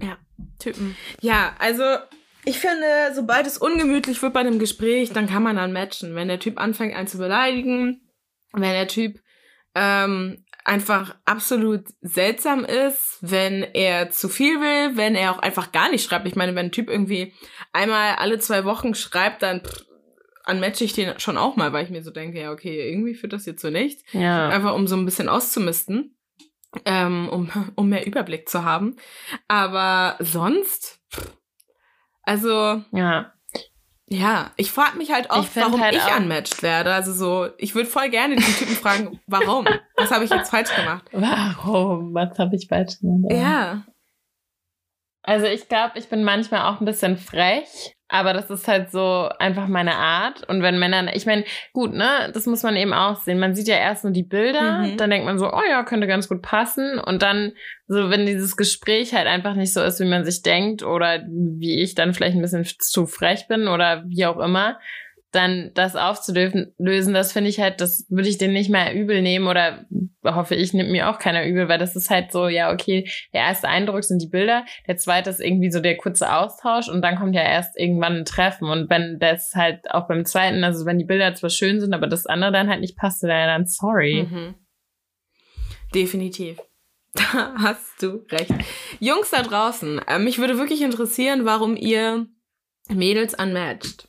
Ja, 0.02 0.18
Typen. 0.60 0.96
Ja, 1.20 1.54
also 1.58 1.84
ich 2.50 2.58
finde, 2.58 3.14
sobald 3.14 3.46
es 3.46 3.60
ungemütlich 3.60 4.22
wird 4.24 4.34
bei 4.34 4.40
einem 4.40 4.58
Gespräch, 4.58 5.12
dann 5.12 5.28
kann 5.28 5.44
man 5.44 5.56
dann 5.56 5.72
matchen. 5.72 6.16
Wenn 6.16 6.28
der 6.28 6.40
Typ 6.40 6.60
anfängt, 6.60 6.96
einen 6.96 7.08
zu 7.08 7.20
beleidigen, 7.20 8.02
wenn 8.54 8.72
der 8.72 8.88
Typ 8.88 9.20
ähm, 9.76 10.44
einfach 10.66 11.16
absolut 11.26 11.86
seltsam 12.02 12.66
ist, 12.66 13.20
wenn 13.22 13.62
er 13.62 14.10
zu 14.10 14.30
viel 14.30 14.60
will, 14.60 14.98
wenn 14.98 15.14
er 15.14 15.32
auch 15.32 15.38
einfach 15.38 15.72
gar 15.72 15.92
nicht 15.92 16.04
schreibt. 16.04 16.28
Ich 16.28 16.36
meine, 16.36 16.56
wenn 16.56 16.68
ein 16.68 16.72
Typ 16.72 16.90
irgendwie 16.90 17.34
einmal 17.72 18.16
alle 18.16 18.40
zwei 18.40 18.66
Wochen 18.66 18.96
schreibt, 18.96 19.44
dann 19.44 19.62
pff, 19.62 19.86
unmatche 20.48 20.86
ich 20.86 20.94
den 20.94 21.20
schon 21.20 21.38
auch 21.38 21.56
mal, 21.56 21.72
weil 21.72 21.86
ich 21.86 21.92
mir 21.92 22.02
so 22.02 22.10
denke, 22.10 22.42
ja, 22.42 22.52
okay, 22.52 22.90
irgendwie 22.90 23.14
führt 23.14 23.34
das 23.34 23.46
jetzt 23.46 23.62
so 23.62 23.70
nichts. 23.70 24.04
Ja. 24.12 24.50
Einfach 24.50 24.74
um 24.74 24.88
so 24.88 24.96
ein 24.96 25.06
bisschen 25.06 25.30
auszumisten, 25.30 26.18
ähm, 26.86 27.30
um, 27.30 27.52
um 27.76 27.90
mehr 27.90 28.08
Überblick 28.08 28.50
zu 28.50 28.64
haben. 28.64 28.96
Aber 29.48 30.16
sonst, 30.20 31.00
pff, 31.14 31.39
also 32.30 32.84
Ja. 32.92 33.34
ja, 34.08 34.52
ich 34.56 34.72
frage 34.72 34.98
mich 34.98 35.12
halt 35.12 35.32
oft, 35.32 35.50
Ich 35.50 35.56
warum 35.62 35.82
halt 35.82 35.96
ich 35.96 36.16
unmatched 36.16 36.62
werde. 36.62 36.94
Also 36.94 37.12
so, 37.12 37.50
ich 37.58 37.74
würde 37.74 37.90
voll 37.90 38.10
gerne 38.10 38.36
den 38.36 38.44
Typen 38.46 38.76
fragen, 38.76 39.20
warum? 39.28 39.68
Was 39.98 40.12
habe 40.12 40.26
ich 40.26 40.30
jetzt 40.30 40.52
falsch 40.52 40.74
gemacht? 40.76 41.06
Warum? 41.12 42.14
Was 42.14 42.38
habe 42.38 42.56
ich 42.56 42.68
falsch 42.68 43.00
gemacht? 43.00 43.32
Ja. 43.34 43.84
Also 45.24 45.48
ich 45.48 45.68
glaube, 45.68 45.98
ich 45.98 46.08
bin 46.08 46.24
manchmal 46.24 46.62
auch 46.72 46.80
ein 46.80 46.86
bisschen 46.86 47.18
frech, 47.18 47.96
aber 48.10 48.34
das 48.34 48.50
ist 48.50 48.68
halt 48.68 48.92
so 48.92 49.30
einfach 49.38 49.68
meine 49.68 49.96
Art. 49.96 50.44
Und 50.50 50.64
wenn 50.64 50.80
Männer, 50.80 51.16
ich 51.16 51.26
meine, 51.28 51.46
gut, 51.74 51.94
ne, 51.94 52.32
das 52.34 52.48
muss 52.48 52.64
man 52.64 52.76
eben 52.76 52.92
auch 52.92 53.18
sehen. 53.22 53.40
Man 53.40 53.54
sieht 53.54 53.68
ja 53.68 53.76
erst 53.76 54.04
nur 54.04 54.12
die 54.12 54.24
Bilder, 54.24 54.80
Mhm. 54.80 54.98
dann 54.98 55.12
denkt 55.12 55.26
man 55.26 55.38
so, 55.38 55.54
oh 55.54 55.62
ja, 55.70 55.84
könnte 55.84 56.08
ganz 56.08 56.28
gut 56.28 56.42
passen. 56.42 57.00
Und 57.00 57.22
dann, 57.22 57.54
so 57.88 58.10
wenn 58.10 58.26
dieses 58.26 58.58
Gespräch 58.58 59.14
halt 59.14 59.28
einfach 59.28 59.54
nicht 59.54 59.74
so 59.74 59.82
ist, 59.84 60.00
wie 60.00 60.10
man 60.10 60.26
sich 60.26 60.42
denkt, 60.42 60.84
oder 60.84 61.24
wie 61.28 61.82
ich 61.82 61.94
dann 61.96 62.14
vielleicht 62.14 62.36
ein 62.36 62.42
bisschen 62.42 62.66
zu 62.80 63.06
frech 63.06 63.48
bin 63.48 63.68
oder 63.68 64.04
wie 64.08 64.26
auch 64.26 64.40
immer, 64.40 64.80
dann 65.32 65.72
das 65.76 65.96
aufzulösen, 65.96 66.74
lösen, 66.78 67.14
das 67.14 67.32
finde 67.32 67.50
ich 67.50 67.60
halt, 67.60 67.82
das 67.82 68.06
würde 68.10 68.30
ich 68.30 68.40
denen 68.40 68.54
nicht 68.54 68.70
mehr 68.70 68.96
übel 68.96 69.22
nehmen 69.22 69.48
oder 69.48 69.86
hoffe 70.24 70.56
ich, 70.56 70.74
nimmt 70.74 70.90
mir 70.90 71.10
auch 71.10 71.20
keiner 71.20 71.46
übel, 71.46 71.70
weil 71.70 71.78
das 71.78 71.96
ist 71.96 72.10
halt 72.10 72.32
so, 72.32 72.48
ja, 72.48 72.74
okay, 72.74 73.08
der 73.34 73.42
erste 73.42 73.68
Eindruck 73.68 74.04
sind 74.04 74.22
die 74.22 74.28
Bilder, 74.28 74.66
der 74.88 74.98
zweite 74.98 75.30
ist 75.30 75.40
irgendwie 75.40 75.72
so 75.72 75.82
der 75.82 75.98
kurze 75.98 76.34
Austausch 76.34 76.90
und 76.90 77.02
dann 77.04 77.16
kommt 77.16 77.36
ja 77.36 77.44
erst 77.44 77.78
irgendwann 77.78 78.18
ein 78.18 78.26
Treffen 78.26 78.70
und 78.70 78.90
wenn 78.90 79.20
das 79.20 79.54
halt 79.54 79.92
auch 79.92 80.08
beim 80.08 80.26
zweiten, 80.26 80.64
also 80.64 80.86
wenn 80.86 80.98
die 80.98 81.06
Bilder 81.06 81.36
zwar 81.36 81.52
schön 81.52 81.80
sind, 81.80 81.94
aber 81.94 82.08
das 82.08 82.26
andere 82.26 82.52
dann 82.52 82.70
halt 82.70 82.82
nicht 82.82 82.98
passt, 82.98 83.22
dann, 83.24 83.68
sorry. 83.68 84.28
Mhm. 84.30 84.56
Definitiv. 85.94 86.58
Da 87.14 87.56
hast 87.58 88.04
du 88.04 88.24
recht. 88.30 88.54
Jungs 89.00 89.32
da 89.32 89.42
draußen, 89.42 90.00
äh, 90.08 90.20
mich 90.20 90.38
würde 90.38 90.60
wirklich 90.60 90.84
interessieren, 90.84 91.44
warum 91.44 91.76
ihr 91.76 92.28
Mädels 92.88 93.34
unmatcht. 93.34 94.09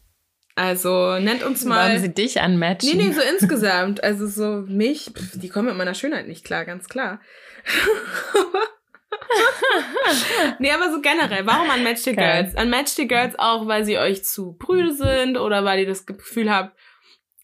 Also 0.60 1.18
nennt 1.18 1.42
uns 1.42 1.64
mal. 1.64 1.88
Warum 1.88 2.02
sie 2.02 2.12
dich 2.12 2.36
unmatchen? 2.36 2.94
Nee, 2.94 3.06
nee, 3.06 3.12
so 3.12 3.22
insgesamt. 3.22 4.04
Also 4.04 4.26
so 4.26 4.62
mich, 4.68 5.10
pf, 5.10 5.40
die 5.40 5.48
kommen 5.48 5.68
mit 5.68 5.76
meiner 5.78 5.94
Schönheit 5.94 6.28
nicht 6.28 6.44
klar, 6.44 6.66
ganz 6.66 6.86
klar. 6.86 7.18
nee, 10.58 10.70
aber 10.70 10.92
so 10.92 11.00
generell, 11.00 11.46
warum 11.46 11.70
unmatcht 11.70 12.06
ihr 12.08 12.14
Geil. 12.14 12.42
Girls? 12.42 12.62
Unmatcht 12.62 12.98
ihr 12.98 13.08
Girls 13.08 13.38
auch, 13.38 13.68
weil 13.68 13.86
sie 13.86 13.96
euch 13.96 14.22
zu 14.22 14.52
prüde 14.52 14.92
sind 14.92 15.38
oder 15.38 15.64
weil 15.64 15.80
ihr 15.80 15.86
das 15.86 16.04
Gefühl 16.04 16.50
habt, 16.50 16.76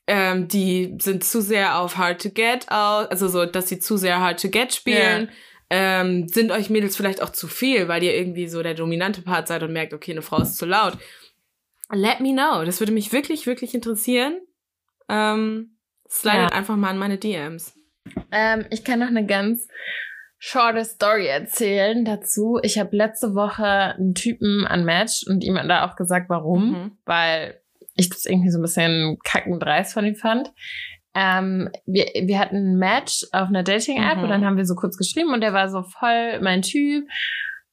ähm, 0.06 0.46
die 0.46 0.98
sind 1.00 1.24
zu 1.24 1.40
sehr 1.40 1.78
auf 1.78 1.96
Hard 1.96 2.20
to 2.20 2.28
Get 2.28 2.70
aus, 2.70 3.06
also 3.06 3.28
so, 3.28 3.46
dass 3.46 3.70
sie 3.70 3.78
zu 3.78 3.96
sehr 3.96 4.20
Hard 4.20 4.42
to 4.42 4.50
Get 4.50 4.74
spielen. 4.74 5.30
Ähm, 5.70 6.28
sind 6.28 6.52
euch 6.52 6.68
Mädels 6.68 6.98
vielleicht 6.98 7.22
auch 7.22 7.30
zu 7.30 7.48
viel, 7.48 7.88
weil 7.88 8.02
ihr 8.02 8.14
irgendwie 8.14 8.46
so 8.46 8.62
der 8.62 8.74
dominante 8.74 9.22
Part 9.22 9.48
seid 9.48 9.62
und 9.62 9.72
merkt, 9.72 9.94
okay, 9.94 10.12
eine 10.12 10.20
Frau 10.20 10.42
ist 10.42 10.58
zu 10.58 10.66
laut. 10.66 10.98
Let 11.92 12.20
me 12.20 12.32
know. 12.32 12.64
Das 12.64 12.80
würde 12.80 12.92
mich 12.92 13.12
wirklich, 13.12 13.46
wirklich 13.46 13.74
interessieren. 13.74 14.40
Ähm, 15.08 15.78
slidet 16.08 16.50
Ja. 16.50 16.56
einfach 16.56 16.76
mal 16.76 16.90
in 16.90 16.98
meine 16.98 17.18
DMs. 17.18 17.74
Ähm, 18.32 18.66
ich 18.70 18.84
kann 18.84 18.98
noch 19.00 19.08
eine 19.08 19.26
ganz 19.26 19.68
shorte 20.38 20.84
Story 20.84 21.26
erzählen 21.26 22.04
dazu. 22.04 22.58
Ich 22.62 22.78
habe 22.78 22.96
letzte 22.96 23.34
Woche 23.34 23.64
einen 23.66 24.14
Typen 24.14 24.66
unmatched 24.66 25.26
und 25.28 25.42
ihm 25.44 25.54
da 25.54 25.86
auch 25.88 25.96
gesagt, 25.96 26.28
warum. 26.28 26.70
Mhm. 26.72 26.98
Weil 27.04 27.60
ich 27.94 28.08
das 28.10 28.24
irgendwie 28.26 28.50
so 28.50 28.58
ein 28.58 28.62
bisschen 28.62 29.18
kackendreist 29.24 29.94
von 29.94 30.04
ihm 30.04 30.16
fand. 30.16 30.52
Ähm, 31.14 31.70
wir, 31.86 32.04
wir 32.26 32.38
hatten 32.38 32.56
ein 32.56 32.76
Match 32.78 33.24
auf 33.32 33.48
einer 33.48 33.62
Dating-App 33.62 34.18
Mhm. 34.18 34.22
und 34.24 34.28
dann 34.28 34.44
haben 34.44 34.58
wir 34.58 34.66
so 34.66 34.74
kurz 34.74 34.98
geschrieben 34.98 35.32
und 35.32 35.40
der 35.40 35.54
war 35.54 35.70
so 35.70 35.82
voll 35.82 36.40
mein 36.42 36.60
Typ. 36.62 37.08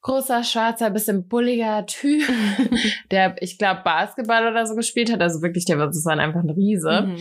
Großer, 0.04 0.44
schwarzer, 0.44 0.90
bisschen 0.90 1.28
bulliger 1.30 1.86
Typ, 1.86 2.22
der, 3.12 3.36
ich 3.42 3.58
glaube, 3.58 3.82
Basketball 3.86 4.48
oder 4.52 4.66
so 4.66 4.76
gespielt 4.76 5.12
hat. 5.12 5.22
Also 5.22 5.42
wirklich, 5.42 5.64
der 5.66 5.80
war, 5.80 5.88
war 5.88 6.18
einfach 6.20 6.42
ein 6.44 6.50
Riese 6.50 7.04
Mhm. 7.08 7.18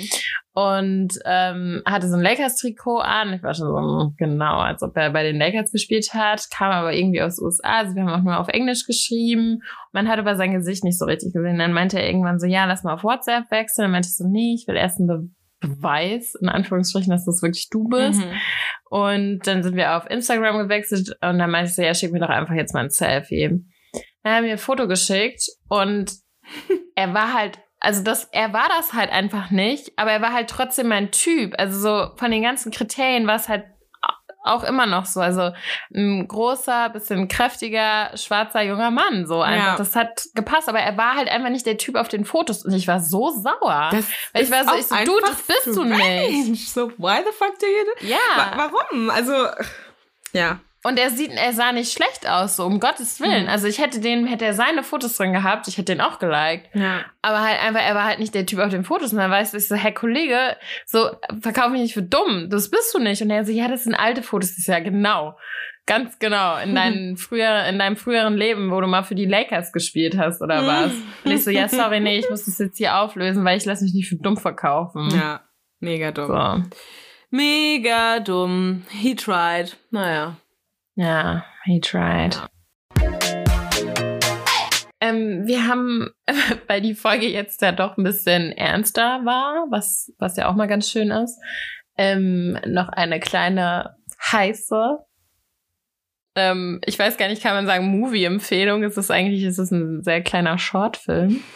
und 0.55 1.09
ähm, 1.25 1.83
hatte 1.87 2.09
so 2.09 2.17
ein 2.17 2.23
Lakers-Trikot 2.23 2.99
an. 2.99 3.33
Ich 3.35 3.43
war 3.45 3.55
schon 3.55 3.69
so, 3.69 3.77
hm, 3.79 4.15
genau, 4.19 4.59
als 4.59 4.83
ob 4.83 4.97
er 4.97 5.11
bei 5.11 5.23
den 5.23 5.39
Lakers 5.39 5.71
gespielt 5.71 6.13
hat, 6.13 6.51
kam 6.51 6.73
aber 6.73 6.93
irgendwie 6.93 7.23
aus 7.23 7.37
den 7.37 7.45
USA. 7.45 7.79
Also 7.79 7.95
wir 7.95 8.03
haben 8.03 8.21
auch 8.21 8.25
nur 8.25 8.39
auf 8.41 8.49
Englisch 8.49 8.85
geschrieben. 8.85 9.63
Man 9.93 10.09
hat 10.09 10.19
aber 10.19 10.35
sein 10.35 10.53
Gesicht 10.53 10.83
nicht 10.83 10.99
so 10.99 11.05
richtig 11.05 11.33
gesehen. 11.33 11.59
Dann 11.59 11.73
meinte 11.73 11.99
er 12.01 12.07
irgendwann 12.09 12.41
so, 12.41 12.47
ja, 12.47 12.65
lass 12.65 12.83
mal 12.83 12.95
auf 12.95 13.05
WhatsApp 13.05 13.51
wechseln. 13.53 13.85
Dann 13.85 13.93
meinte 13.93 14.09
ich 14.09 14.17
so, 14.17 14.27
nee, 14.27 14.55
ich 14.55 14.67
will 14.67 14.77
erst 14.77 14.99
einen 14.99 15.07
Be 15.07 15.29
Beweis, 15.63 16.35
in 16.35 16.49
Anführungsstrichen, 16.49 17.11
dass 17.11 17.25
das 17.25 17.43
wirklich 17.43 17.71
du 17.71 17.89
bist. 17.89 18.21
Mhm. 18.21 18.33
Und 18.91 19.47
dann 19.47 19.63
sind 19.63 19.77
wir 19.77 19.97
auf 19.97 20.11
Instagram 20.11 20.59
gewechselt 20.59 21.17
und 21.23 21.39
dann 21.39 21.51
meinte 21.51 21.71
ich 21.71 21.77
so, 21.77 21.83
ja, 21.83 21.95
schick 21.95 22.13
mir 22.13 22.21
doch 22.21 22.29
einfach 22.29 22.55
jetzt 22.55 22.75
mal 22.75 22.85
ein 22.85 22.91
Selfie. 22.91 23.49
Dann 24.23 24.33
hat 24.33 24.41
er 24.41 24.43
mir 24.43 24.53
ein 24.53 24.59
Foto 24.59 24.87
geschickt 24.87 25.47
und 25.69 26.13
er 26.95 27.15
war 27.15 27.33
halt, 27.33 27.59
also 27.81 28.03
das, 28.03 28.29
er 28.33 28.53
war 28.53 28.69
das 28.77 28.93
halt 28.93 29.11
einfach 29.11 29.51
nicht, 29.51 29.93
aber 29.97 30.13
er 30.13 30.21
war 30.21 30.33
halt 30.33 30.51
trotzdem 30.51 30.89
mein 30.89 31.11
Typ. 31.11 31.55
Also 31.59 31.81
so 31.81 32.17
von 32.17 32.31
den 32.31 32.43
ganzen 32.43 32.71
Kriterien 32.71 33.27
war 33.27 33.37
es 33.37 33.49
halt 33.49 33.65
auch 34.43 34.65
immer 34.65 34.87
noch 34.87 35.07
so. 35.07 35.21
Also 35.21 35.53
ein 35.95 36.27
großer, 36.27 36.91
bisschen 36.91 37.29
kräftiger, 37.29 38.11
schwarzer 38.17 38.63
junger 38.63 38.91
Mann. 38.91 39.27
So 39.27 39.41
einfach. 39.41 39.73
Ja. 39.73 39.77
Das 39.77 39.97
hat 39.97 40.25
gepasst, 40.35 40.69
aber 40.69 40.81
er 40.81 40.97
war 40.97 41.15
halt 41.15 41.29
einfach 41.29 41.51
nicht 41.51 41.67
der 41.67 41.79
Typ 41.79 41.97
auf 41.97 42.09
den 42.09 42.25
Fotos 42.25 42.65
und 42.65 42.73
ich 42.73 42.89
war 42.89 43.01
so 43.01 43.31
sauer. 43.31 43.91
Das 43.93 44.07
Weil 44.33 44.45
ich 44.45 44.51
war 44.51 44.65
so, 44.65 44.75
ich 44.75 44.87
so, 44.87 44.97
du, 45.05 45.21
das 45.21 45.43
bist 45.43 45.77
du 45.77 45.85
nicht. 45.85 46.69
So, 46.73 46.91
why 46.99 47.19
the 47.25 47.33
fuck 47.37 47.59
do 47.59 47.67
you 47.67 47.85
do? 47.85 48.07
ja. 48.07 48.19
Wa 48.57 48.71
warum? 48.71 49.11
Also, 49.11 49.33
ja. 50.33 50.61
Und 50.85 50.99
er 50.99 51.11
sieht, 51.11 51.31
er 51.31 51.53
sah 51.53 51.71
nicht 51.71 51.93
schlecht 51.93 52.29
aus, 52.29 52.57
so 52.57 52.65
um 52.65 52.81
Gottes 52.81 53.21
Willen. 53.21 53.45
Mhm. 53.45 53.49
Also 53.49 53.69
ich 53.69 53.79
hätte 53.79 54.01
den, 54.01 54.27
hätte 54.27 54.45
er 54.45 54.55
seine 54.55 54.83
Fotos 54.83 55.17
drin 55.17 55.33
gehabt, 55.33 55.69
ich 55.69 55.79
hätte 55.79 55.93
den 55.93 56.01
auch 56.01 56.19
geliked. 56.19 56.75
Ja. 56.75 57.05
Aber 57.23 57.41
halt 57.41 57.61
einfach, 57.61 57.83
er 57.83 57.95
war 57.95 58.05
halt 58.05 58.19
nicht 58.19 58.35
der 58.35 58.47
Typ 58.47 58.59
auf 58.59 58.71
den 58.71 58.85
Fotos. 58.85 59.13
Und 59.13 59.19
dann 59.19 59.31
weißt 59.31 59.55
du, 59.55 59.59
ich 59.59 59.69
so, 59.69 59.77
Herr 59.77 59.93
Kollege, 59.93 60.57
so, 60.85 61.11
verkauf 61.41 61.71
mich 61.71 61.83
nicht 61.83 61.95
für 61.95 62.03
dumm. 62.03 62.49
Das 62.51 62.69
bist 62.69 62.93
du 62.95 62.99
nicht. 62.99 63.23
Und 63.23 63.31
er 63.31 63.45
so, 63.45 63.53
ja, 63.53 63.69
das 63.69 63.85
sind 63.85 63.95
alte 63.95 64.23
Fotos. 64.23 64.51
Das 64.51 64.59
ist 64.59 64.67
ja 64.67 64.81
genau. 64.81 65.37
Ganz 65.87 66.19
genau. 66.19 66.57
In 66.59 66.75
deinem 66.75 67.17
früher, 67.17 67.65
in 67.67 67.79
deinem 67.79 67.97
früheren 67.97 68.35
Leben, 68.35 68.73
wo 68.73 68.81
du 68.81 68.89
mal 68.89 69.05
für 69.05 69.15
die 69.15 69.27
Lakers 69.27 69.73
gespielt 69.73 70.19
hast 70.19 70.43
oder 70.43 70.67
was. 70.67 70.93
Und 71.25 71.31
ich 71.31 71.45
so, 71.45 71.51
ja, 71.51 71.69
sorry, 71.69 72.01
nee, 72.01 72.19
ich 72.19 72.29
muss 72.29 72.45
das 72.45 72.59
jetzt 72.59 72.79
hier 72.79 72.99
auflösen, 72.99 73.45
weil 73.45 73.57
ich 73.57 73.65
lasse 73.65 73.85
mich 73.85 73.95
nicht 73.95 74.09
für 74.09 74.17
dumm 74.17 74.37
verkaufen. 74.37 75.11
Ja. 75.15 75.43
Mega 75.79 76.11
dumm. 76.11 76.27
So. 76.27 76.77
Mega 77.31 78.19
dumm. 78.19 78.83
He 78.91 79.15
tried. 79.15 79.77
Naja. 79.91 80.37
Ja, 80.95 81.45
he 81.65 81.81
tried. 81.81 82.41
Ähm, 85.01 85.47
wir 85.47 85.67
haben, 85.67 86.11
weil 86.69 86.81
die 86.81 86.95
Folge 86.95 87.29
jetzt 87.29 87.61
ja 87.63 87.73
doch 87.73 87.97
ein 87.97 88.05
bisschen 88.05 88.53
ernster 88.53 89.25
war, 89.25 89.67
was, 89.71 90.13
was 90.19 90.37
ja 90.37 90.49
auch 90.49 90.55
mal 90.55 90.69
ganz 90.69 90.89
schön 90.89 91.11
ist, 91.11 91.39
ähm, 91.97 92.59
noch 92.67 92.89
eine 92.89 93.21
kleine 93.21 93.97
heiße 94.31 94.99
ähm, 96.35 96.81
ich 96.87 96.99
weiß 96.99 97.17
gar 97.17 97.29
nicht, 97.29 97.43
kann 97.43 97.55
man 97.55 97.67
sagen, 97.67 97.87
Movie-Empfehlung? 97.87 98.83
Ist 98.83 98.97
es 98.97 99.11
eigentlich, 99.11 99.43
ist 99.43 99.59
es 99.59 99.71
ein 99.71 100.03
sehr 100.03 100.23
kleiner 100.23 100.59
Shortfilm? 100.59 101.43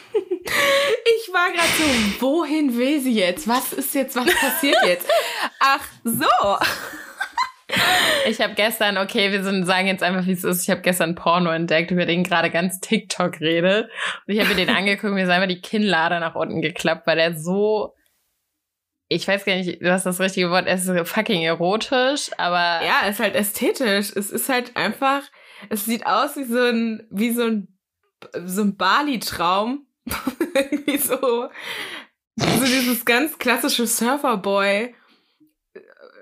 Ich 1.18 1.32
war 1.32 1.48
gerade 1.50 1.68
so, 1.76 2.20
wohin 2.20 2.78
will 2.78 3.00
sie 3.00 3.14
jetzt? 3.14 3.48
Was 3.48 3.72
ist 3.72 3.94
jetzt, 3.94 4.14
was 4.14 4.26
passiert 4.26 4.76
jetzt? 4.86 5.08
Ach 5.60 5.84
so. 6.04 6.56
Ich 8.28 8.40
habe 8.40 8.54
gestern, 8.54 8.96
okay, 8.98 9.32
wir 9.32 9.42
sind, 9.42 9.64
sagen 9.64 9.88
jetzt 9.88 10.02
einfach, 10.02 10.26
wie 10.26 10.32
es 10.32 10.44
ist. 10.44 10.62
Ich 10.62 10.70
habe 10.70 10.82
gestern 10.82 11.14
Porno 11.14 11.50
entdeckt, 11.50 11.90
über 11.90 12.06
den 12.06 12.22
gerade 12.22 12.50
ganz 12.50 12.80
TikTok 12.80 13.40
redet. 13.40 13.90
Und 14.26 14.34
ich 14.34 14.40
habe 14.40 14.50
mir 14.50 14.56
den 14.56 14.74
angeguckt, 14.74 15.12
mir 15.12 15.24
ist 15.24 15.30
einfach 15.30 15.48
die 15.48 15.60
Kinnlade 15.60 16.20
nach 16.20 16.34
unten 16.34 16.62
geklappt, 16.62 17.06
weil 17.06 17.16
der 17.16 17.36
so 17.36 17.94
ich 19.08 19.28
weiß 19.28 19.44
gar 19.44 19.54
nicht, 19.54 19.80
was 19.82 20.02
das 20.02 20.20
richtige 20.20 20.50
Wort 20.50 20.66
ist, 20.66 20.90
fucking 21.08 21.42
erotisch, 21.42 22.30
aber. 22.38 22.84
Ja, 22.84 23.06
ist 23.08 23.20
halt 23.20 23.34
ästhetisch. 23.34 24.10
Es 24.14 24.30
ist 24.30 24.48
halt 24.48 24.76
einfach, 24.76 25.22
es 25.68 25.84
sieht 25.84 26.06
aus 26.06 26.36
wie 26.36 26.44
so 26.44 26.58
ein, 26.58 27.06
wie 27.10 27.30
so 27.30 27.44
ein, 27.44 27.78
so 28.44 28.62
ein 28.62 28.76
Bali-Traum. 28.76 29.86
Irgendwie 30.54 30.98
so, 30.98 31.48
so 32.36 32.64
dieses 32.64 33.04
ganz 33.04 33.38
klassische 33.38 33.86
Surferboy 33.86 34.94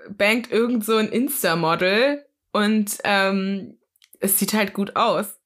bangt 0.09 0.51
irgend 0.51 0.85
so 0.85 0.97
ein 0.97 1.09
Insta-Model 1.09 2.25
und 2.51 2.97
ähm, 3.03 3.77
es 4.19 4.39
sieht 4.39 4.53
halt 4.53 4.73
gut 4.73 4.95
aus. 4.95 5.39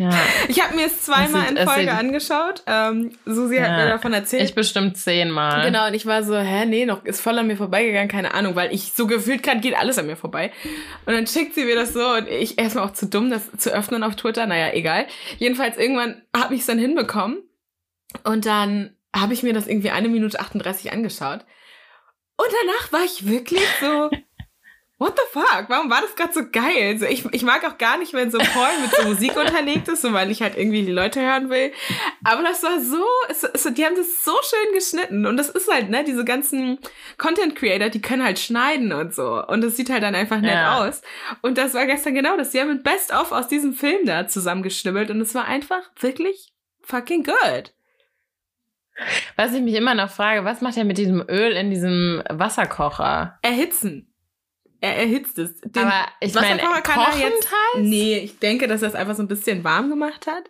Ja. 0.00 0.08
Ich 0.48 0.64
habe 0.64 0.76
mir 0.76 0.86
es 0.86 1.02
zweimal 1.02 1.48
sieht, 1.48 1.58
in 1.58 1.68
Folge 1.68 1.92
angeschaut. 1.92 2.62
Ähm, 2.66 3.10
Susi 3.26 3.56
ja. 3.56 3.64
hat 3.64 3.76
mir 3.76 3.86
davon 3.86 4.14
erzählt. 4.14 4.44
Ich 4.44 4.54
bestimmt 4.54 4.96
zehnmal. 4.96 5.66
Genau, 5.66 5.88
und 5.88 5.92
ich 5.92 6.06
war 6.06 6.22
so, 6.22 6.38
hä, 6.38 6.64
nee, 6.64 6.86
noch 6.86 7.04
ist 7.04 7.20
voll 7.20 7.38
an 7.38 7.46
mir 7.46 7.58
vorbeigegangen, 7.58 8.08
keine 8.08 8.32
Ahnung, 8.32 8.56
weil 8.56 8.72
ich 8.72 8.92
so 8.94 9.06
gefühlt 9.06 9.42
kann, 9.42 9.60
geht 9.60 9.76
alles 9.76 9.98
an 9.98 10.06
mir 10.06 10.16
vorbei. 10.16 10.52
Und 11.04 11.12
dann 11.12 11.26
schickt 11.26 11.54
sie 11.54 11.66
mir 11.66 11.74
das 11.74 11.92
so 11.92 12.14
und 12.14 12.28
ich 12.28 12.58
erstmal 12.58 12.86
auch 12.86 12.94
zu 12.94 13.08
dumm, 13.08 13.28
das 13.28 13.50
zu 13.58 13.74
öffnen 13.74 14.02
auf 14.02 14.16
Twitter. 14.16 14.46
Naja, 14.46 14.72
egal. 14.72 15.06
Jedenfalls 15.36 15.76
irgendwann 15.76 16.22
habe 16.34 16.54
ich 16.54 16.60
es 16.60 16.66
dann 16.66 16.78
hinbekommen 16.78 17.42
und 18.24 18.46
dann 18.46 18.96
habe 19.14 19.34
ich 19.34 19.42
mir 19.42 19.52
das 19.52 19.66
irgendwie 19.66 19.90
eine 19.90 20.08
Minute 20.08 20.40
38 20.40 20.94
angeschaut. 20.94 21.44
Und 22.40 22.48
danach 22.62 22.90
war 22.92 23.04
ich 23.04 23.26
wirklich 23.26 23.66
so, 23.80 24.10
what 24.98 25.14
the 25.14 25.22
fuck? 25.30 25.66
Warum 25.68 25.90
war 25.90 26.00
das 26.00 26.16
gerade 26.16 26.32
so 26.32 26.40
geil? 26.50 26.98
So, 26.98 27.04
ich, 27.04 27.22
ich 27.32 27.42
mag 27.42 27.66
auch 27.66 27.76
gar 27.76 27.98
nicht, 27.98 28.14
wenn 28.14 28.30
so 28.30 28.38
Porn 28.38 28.80
mit 28.80 28.94
so 28.94 29.08
Musik 29.08 29.36
unterlegt 29.36 29.88
ist, 29.88 30.00
so, 30.00 30.14
weil 30.14 30.30
ich 30.30 30.40
halt 30.40 30.56
irgendwie 30.56 30.82
die 30.82 30.90
Leute 30.90 31.20
hören 31.20 31.50
will. 31.50 31.70
Aber 32.24 32.42
das 32.42 32.62
war 32.62 32.80
so, 32.80 33.04
es, 33.28 33.44
es, 33.44 33.74
die 33.74 33.84
haben 33.84 33.94
das 33.94 34.24
so 34.24 34.32
schön 34.42 34.74
geschnitten. 34.74 35.26
Und 35.26 35.36
das 35.36 35.50
ist 35.50 35.70
halt, 35.70 35.90
ne, 35.90 36.02
diese 36.02 36.24
ganzen 36.24 36.78
Content 37.18 37.56
Creator, 37.56 37.90
die 37.90 38.00
können 38.00 38.24
halt 38.24 38.38
schneiden 38.38 38.92
und 38.94 39.14
so. 39.14 39.44
Und 39.46 39.60
das 39.60 39.76
sieht 39.76 39.90
halt 39.90 40.02
dann 40.02 40.14
einfach 40.14 40.40
nett 40.40 40.54
ja. 40.54 40.78
aus. 40.78 41.02
Und 41.42 41.58
das 41.58 41.74
war 41.74 41.84
gestern 41.84 42.14
genau 42.14 42.38
das. 42.38 42.50
Die 42.50 42.60
haben 42.60 42.72
mit 42.72 42.84
Best 42.84 43.12
of 43.12 43.32
aus 43.32 43.48
diesem 43.48 43.74
Film 43.74 44.06
da 44.06 44.28
zusammengeschnibbelt. 44.28 45.10
Und 45.10 45.20
es 45.20 45.34
war 45.34 45.44
einfach 45.44 45.90
wirklich 46.00 46.54
fucking 46.82 47.22
good. 47.22 47.74
Was 49.36 49.54
ich 49.54 49.62
mich 49.62 49.74
immer 49.74 49.94
noch 49.94 50.10
frage, 50.10 50.44
was 50.44 50.60
macht 50.60 50.76
er 50.76 50.84
mit 50.84 50.98
diesem 50.98 51.24
Öl 51.28 51.52
in 51.52 51.70
diesem 51.70 52.22
Wasserkocher? 52.28 53.38
Erhitzen. 53.42 54.06
Er 54.80 54.96
erhitzt 54.96 55.38
es. 55.38 55.60
Den 55.60 55.84
Aber 55.84 56.06
ich 56.20 56.34
meine, 56.34 56.58
kann 56.82 57.06
er 57.12 57.18
jetzt. 57.18 57.50
Heiß? 57.50 57.82
Nee, 57.82 58.18
ich 58.18 58.38
denke, 58.38 58.66
dass 58.66 58.82
er 58.82 58.88
es 58.88 58.94
einfach 58.94 59.14
so 59.14 59.22
ein 59.22 59.28
bisschen 59.28 59.62
warm 59.62 59.90
gemacht 59.90 60.26
hat. 60.26 60.44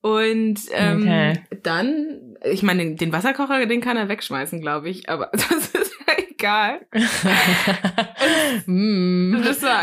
Und 0.00 0.60
ähm, 0.72 1.02
okay. 1.02 1.42
dann, 1.62 2.36
ich 2.44 2.62
meine, 2.62 2.94
den 2.94 3.12
Wasserkocher, 3.12 3.66
den 3.66 3.80
kann 3.80 3.96
er 3.96 4.08
wegschmeißen, 4.08 4.60
glaube 4.60 4.88
ich. 4.88 5.08
Aber 5.08 5.26
das 5.32 5.68
ist 5.68 5.92
ja 6.06 6.14
egal. 6.28 6.86
mm, 8.66 9.42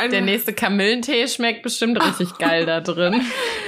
der 0.10 0.22
nächste 0.22 0.54
Kamillentee 0.54 1.28
schmeckt 1.28 1.64
bestimmt 1.64 2.04
richtig 2.04 2.38
geil 2.38 2.66
da 2.66 2.80
drin. 2.80 3.22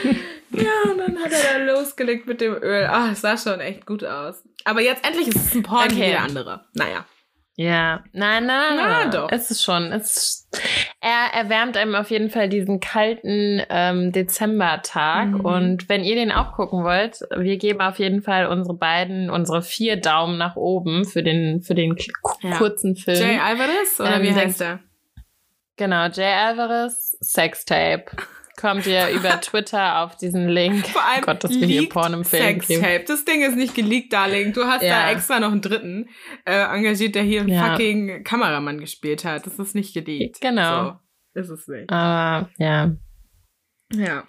ja, 0.52 0.94
dann 1.18 1.32
hat 1.32 1.44
er 1.44 1.60
da 1.60 1.74
losgelegt 1.74 2.28
mit 2.28 2.42
dem 2.42 2.54
Öl. 2.54 2.86
Ah, 2.86 3.10
es 3.12 3.22
sah 3.22 3.38
schon 3.38 3.60
echt 3.60 3.86
gut 3.86 4.04
aus. 4.04 4.44
Aber 4.64 4.82
jetzt 4.82 5.06
endlich 5.06 5.28
ist 5.28 5.36
es 5.36 5.56
ein 5.56 5.64
Porn 5.64 5.86
okay. 5.86 5.96
wie 5.96 6.12
der 6.12 6.24
andere. 6.24 6.66
Naja. 6.74 7.06
Ja, 7.60 8.04
nein, 8.14 8.46
nein, 8.46 8.76
nein. 8.76 9.06
Na, 9.06 9.10
doch. 9.10 9.32
Es 9.32 9.50
ist 9.50 9.64
schon. 9.64 9.92
Es 9.92 10.16
ist, 10.16 10.62
er 11.02 11.34
erwärmt 11.34 11.76
einem 11.76 11.96
auf 11.96 12.12
jeden 12.12 12.30
Fall 12.30 12.50
diesen 12.50 12.80
kalten 12.80 13.64
ähm, 13.70 14.12
Dezembertag. 14.12 15.30
Mhm. 15.30 15.42
Und 15.42 15.90
wenn 15.90 16.04
ihr 16.04 16.14
den 16.14 16.32
auch 16.32 16.54
gucken 16.54 16.84
wollt, 16.84 17.22
wir 17.36 17.58
geben 17.58 17.82
auf 17.82 17.98
jeden 17.98 18.22
Fall 18.22 18.46
unsere 18.46 18.76
beiden, 18.76 19.32
unsere 19.32 19.64
vier 19.64 19.96
Daumen 20.00 20.38
nach 20.38 20.56
oben 20.56 21.04
für 21.04 21.24
den, 21.24 21.64
für 21.64 21.74
den 21.74 21.96
ja. 22.44 22.58
kurzen 22.58 22.96
Film. 22.96 23.18
Jay 23.18 23.40
Alvarez 23.40 24.00
oder 24.00 24.18
ähm, 24.18 24.22
wie 24.22 24.36
heißt 24.36 24.62
er? 24.62 24.80
Genau, 25.78 26.10
Jay 26.10 26.34
Alvarez, 26.34 27.18
Sextape 27.22 28.06
kommt 28.58 28.86
ihr 28.88 29.10
über 29.10 29.40
Twitter 29.42 30.02
auf 30.02 30.18
diesen 30.18 30.50
Link. 30.50 30.88
Vor 30.88 31.06
allem 31.06 31.22
Gott, 31.22 31.44
dass 31.44 31.52
wir 31.52 31.66
hier 31.66 31.88
Porn 31.88 32.14
im 32.14 32.26
Film 32.26 32.62
Sextape. 32.62 33.06
Das 33.08 33.24
Ding 33.24 33.44
ist 33.44 33.56
nicht 33.56 33.76
geleakt, 33.76 34.12
Darling. 34.12 34.52
Du 34.52 34.66
hast 34.66 34.84
ja. 34.84 35.04
da 35.04 35.12
extra 35.12 35.40
noch 35.40 35.52
einen 35.52 35.62
Dritten 35.62 36.10
äh, 36.46 36.64
engagiert, 36.76 37.16
der 37.16 37.24
hier 37.24 37.42
einen 37.42 37.50
ja. 37.50 37.72
fucking 37.72 38.24
Kameramann 38.24 38.80
gespielt 38.80 39.24
hat. 39.24 39.46
Das 39.46 39.58
ist 39.60 39.76
nicht 39.76 39.94
geleakt. 39.94 40.42
Genau. 40.42 41.00
So 41.34 41.40
ist 41.40 41.50
es 41.50 41.68
nicht. 41.68 41.90
Aber 41.90 42.50
ja. 42.58 42.92
Ja. 43.94 44.24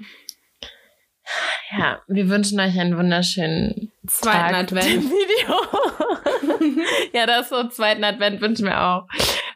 Ja, 1.77 2.01
wir 2.07 2.29
wünschen 2.29 2.59
euch 2.61 2.79
einen 2.79 2.97
wunderschönen 2.97 3.93
zweiten 4.07 4.55
Tag 4.55 4.55
Advent. 4.55 5.05
Video. 5.05 6.83
ja, 7.13 7.27
das 7.27 7.51
so 7.51 7.69
zweiten 7.69 8.05
Advent 8.05 8.41
wünschen 8.41 8.65
wir 8.65 8.81
auch. 8.81 9.07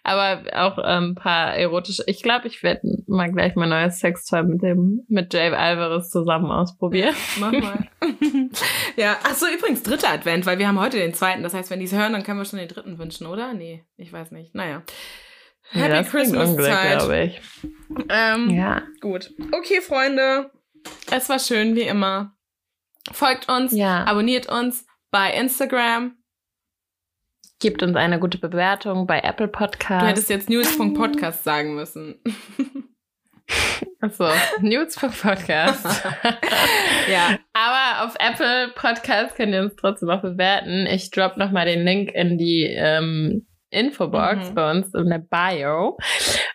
Aber 0.04 0.42
auch 0.54 0.78
ein 0.78 1.04
ähm, 1.04 1.14
paar 1.14 1.54
erotische. 1.54 2.02
Ich 2.06 2.22
glaube, 2.22 2.48
ich 2.48 2.62
werde 2.64 2.80
mal 3.06 3.30
gleich 3.30 3.54
mein 3.54 3.68
neues 3.68 4.00
Sextoy 4.00 4.42
mit 4.42 4.62
dem 4.62 5.04
mit 5.08 5.32
Jave 5.32 5.56
Alvarez 5.56 6.10
zusammen 6.10 6.50
ausprobieren. 6.50 7.14
Mach 7.38 7.52
mal. 7.52 7.88
ja, 8.96 9.16
ach 9.22 9.34
so 9.34 9.46
übrigens 9.46 9.84
dritter 9.84 10.10
Advent, 10.10 10.44
weil 10.44 10.58
wir 10.58 10.66
haben 10.66 10.80
heute 10.80 10.98
den 10.98 11.14
zweiten. 11.14 11.44
Das 11.44 11.54
heißt, 11.54 11.70
wenn 11.70 11.78
die 11.78 11.86
es 11.86 11.92
hören, 11.92 12.12
dann 12.12 12.24
können 12.24 12.38
wir 12.38 12.44
schon 12.44 12.58
den 12.58 12.68
dritten 12.68 12.98
wünschen, 12.98 13.28
oder? 13.28 13.54
Nee, 13.54 13.84
ich 13.96 14.12
weiß 14.12 14.32
nicht. 14.32 14.54
Naja. 14.56 14.82
Happy 15.70 15.94
ja, 15.94 16.02
Christmas 16.02 16.56
Zeit. 16.56 16.98
glaube 16.98 17.22
ich. 17.22 17.40
Ähm, 18.08 18.50
ja. 18.50 18.82
Gut. 19.00 19.32
Okay, 19.52 19.80
Freunde. 19.80 20.50
Es 21.10 21.28
war 21.28 21.38
schön 21.38 21.76
wie 21.76 21.82
immer. 21.82 22.34
Folgt 23.10 23.48
uns, 23.48 23.72
ja. 23.72 24.04
abonniert 24.04 24.48
uns 24.50 24.86
bei 25.10 25.32
Instagram, 25.32 26.16
Gebt 27.62 27.80
uns 27.84 27.94
eine 27.94 28.18
gute 28.18 28.38
Bewertung 28.38 29.06
bei 29.06 29.20
Apple 29.20 29.46
Podcast. 29.46 30.02
Du 30.02 30.06
hättest 30.08 30.30
jetzt 30.30 30.50
news.podcast 30.50 31.44
sagen 31.44 31.76
müssen. 31.76 32.20
Achso, 34.00 34.28
news.podcast. 34.60 35.86
ja. 37.08 37.38
Aber 37.52 38.04
auf 38.04 38.16
Apple 38.18 38.72
Podcast 38.74 39.36
könnt 39.36 39.52
ihr 39.52 39.60
uns 39.60 39.76
trotzdem 39.76 40.10
auch 40.10 40.22
bewerten. 40.22 40.88
Ich 40.88 41.12
drop 41.12 41.36
nochmal 41.36 41.66
den 41.66 41.84
Link 41.84 42.10
in 42.10 42.36
die 42.36 42.64
ähm, 42.64 43.46
Infobox 43.70 44.50
mhm. 44.50 44.54
bei 44.56 44.70
uns 44.72 44.92
in 44.92 45.08
der 45.08 45.20
Bio. 45.20 45.98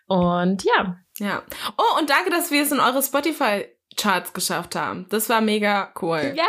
Und 0.08 0.66
ja. 0.66 0.98
Ja. 1.20 1.42
Oh, 1.78 2.00
und 2.02 2.10
danke, 2.10 2.32
dass 2.32 2.52
wir 2.52 2.64
es 2.64 2.74
in 2.74 2.82
eure 2.82 3.02
Spotify 3.02 3.66
Charts 3.96 4.34
geschafft 4.34 4.76
haben. 4.76 5.06
Das 5.10 5.30
war 5.30 5.40
mega 5.40 5.94
cool. 6.02 6.34
Ja, 6.36 6.44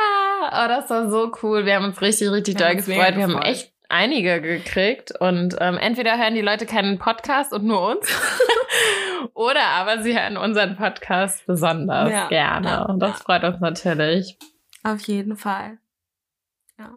oh, 0.49 0.67
das 0.67 0.91
war 0.91 1.09
so 1.09 1.31
cool. 1.45 1.65
Wir 1.65 1.77
haben 1.77 1.85
uns 1.85 2.03
richtig, 2.03 2.33
richtig 2.33 2.57
doll 2.57 2.75
gefreut. 2.75 3.15
Wir 3.15 3.23
haben 3.23 3.41
echt 3.43 3.73
einige 3.89 4.41
gekriegt 4.41 5.13
und 5.19 5.57
ähm, 5.61 5.79
entweder 5.79 6.19
hören 6.19 6.35
die 6.35 6.43
Leute 6.43 6.67
keinen 6.67 6.99
Podcast 6.99 7.53
und 7.53 7.65
nur 7.65 7.97
uns 7.97 8.07
oder 9.35 9.63
aber 9.63 10.03
sie 10.03 10.19
hören 10.19 10.37
unseren 10.37 10.77
Podcast 10.77 11.47
besonders 11.47 12.11
ja, 12.11 12.29
gerne. 12.29 12.69
Ja, 12.69 12.83
und 12.83 13.01
das 13.01 13.23
freut 13.23 13.45
uns 13.45 13.61
natürlich. 13.61 14.39
Auf 14.85 15.01
jeden 15.07 15.37
Fall. 15.37 15.79
Ja. 16.79 16.97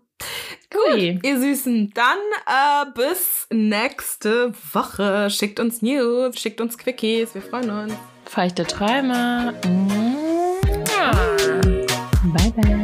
Gut, 0.70 0.94
Ui. 0.94 1.20
ihr 1.24 1.40
Süßen. 1.40 1.92
Dann 1.94 2.18
äh, 2.46 2.92
bis 2.94 3.48
nächste 3.52 4.54
Woche. 4.74 5.30
Schickt 5.30 5.60
uns 5.60 5.82
News, 5.82 6.40
schickt 6.40 6.62
uns 6.62 6.78
Quickies. 6.78 7.34
Wir 7.34 7.42
freuen 7.42 7.70
uns. 7.70 7.94
Feuchte 8.26 8.64
Träume. 8.66 9.54
Bye, 12.24 12.54
bye. 12.56 12.81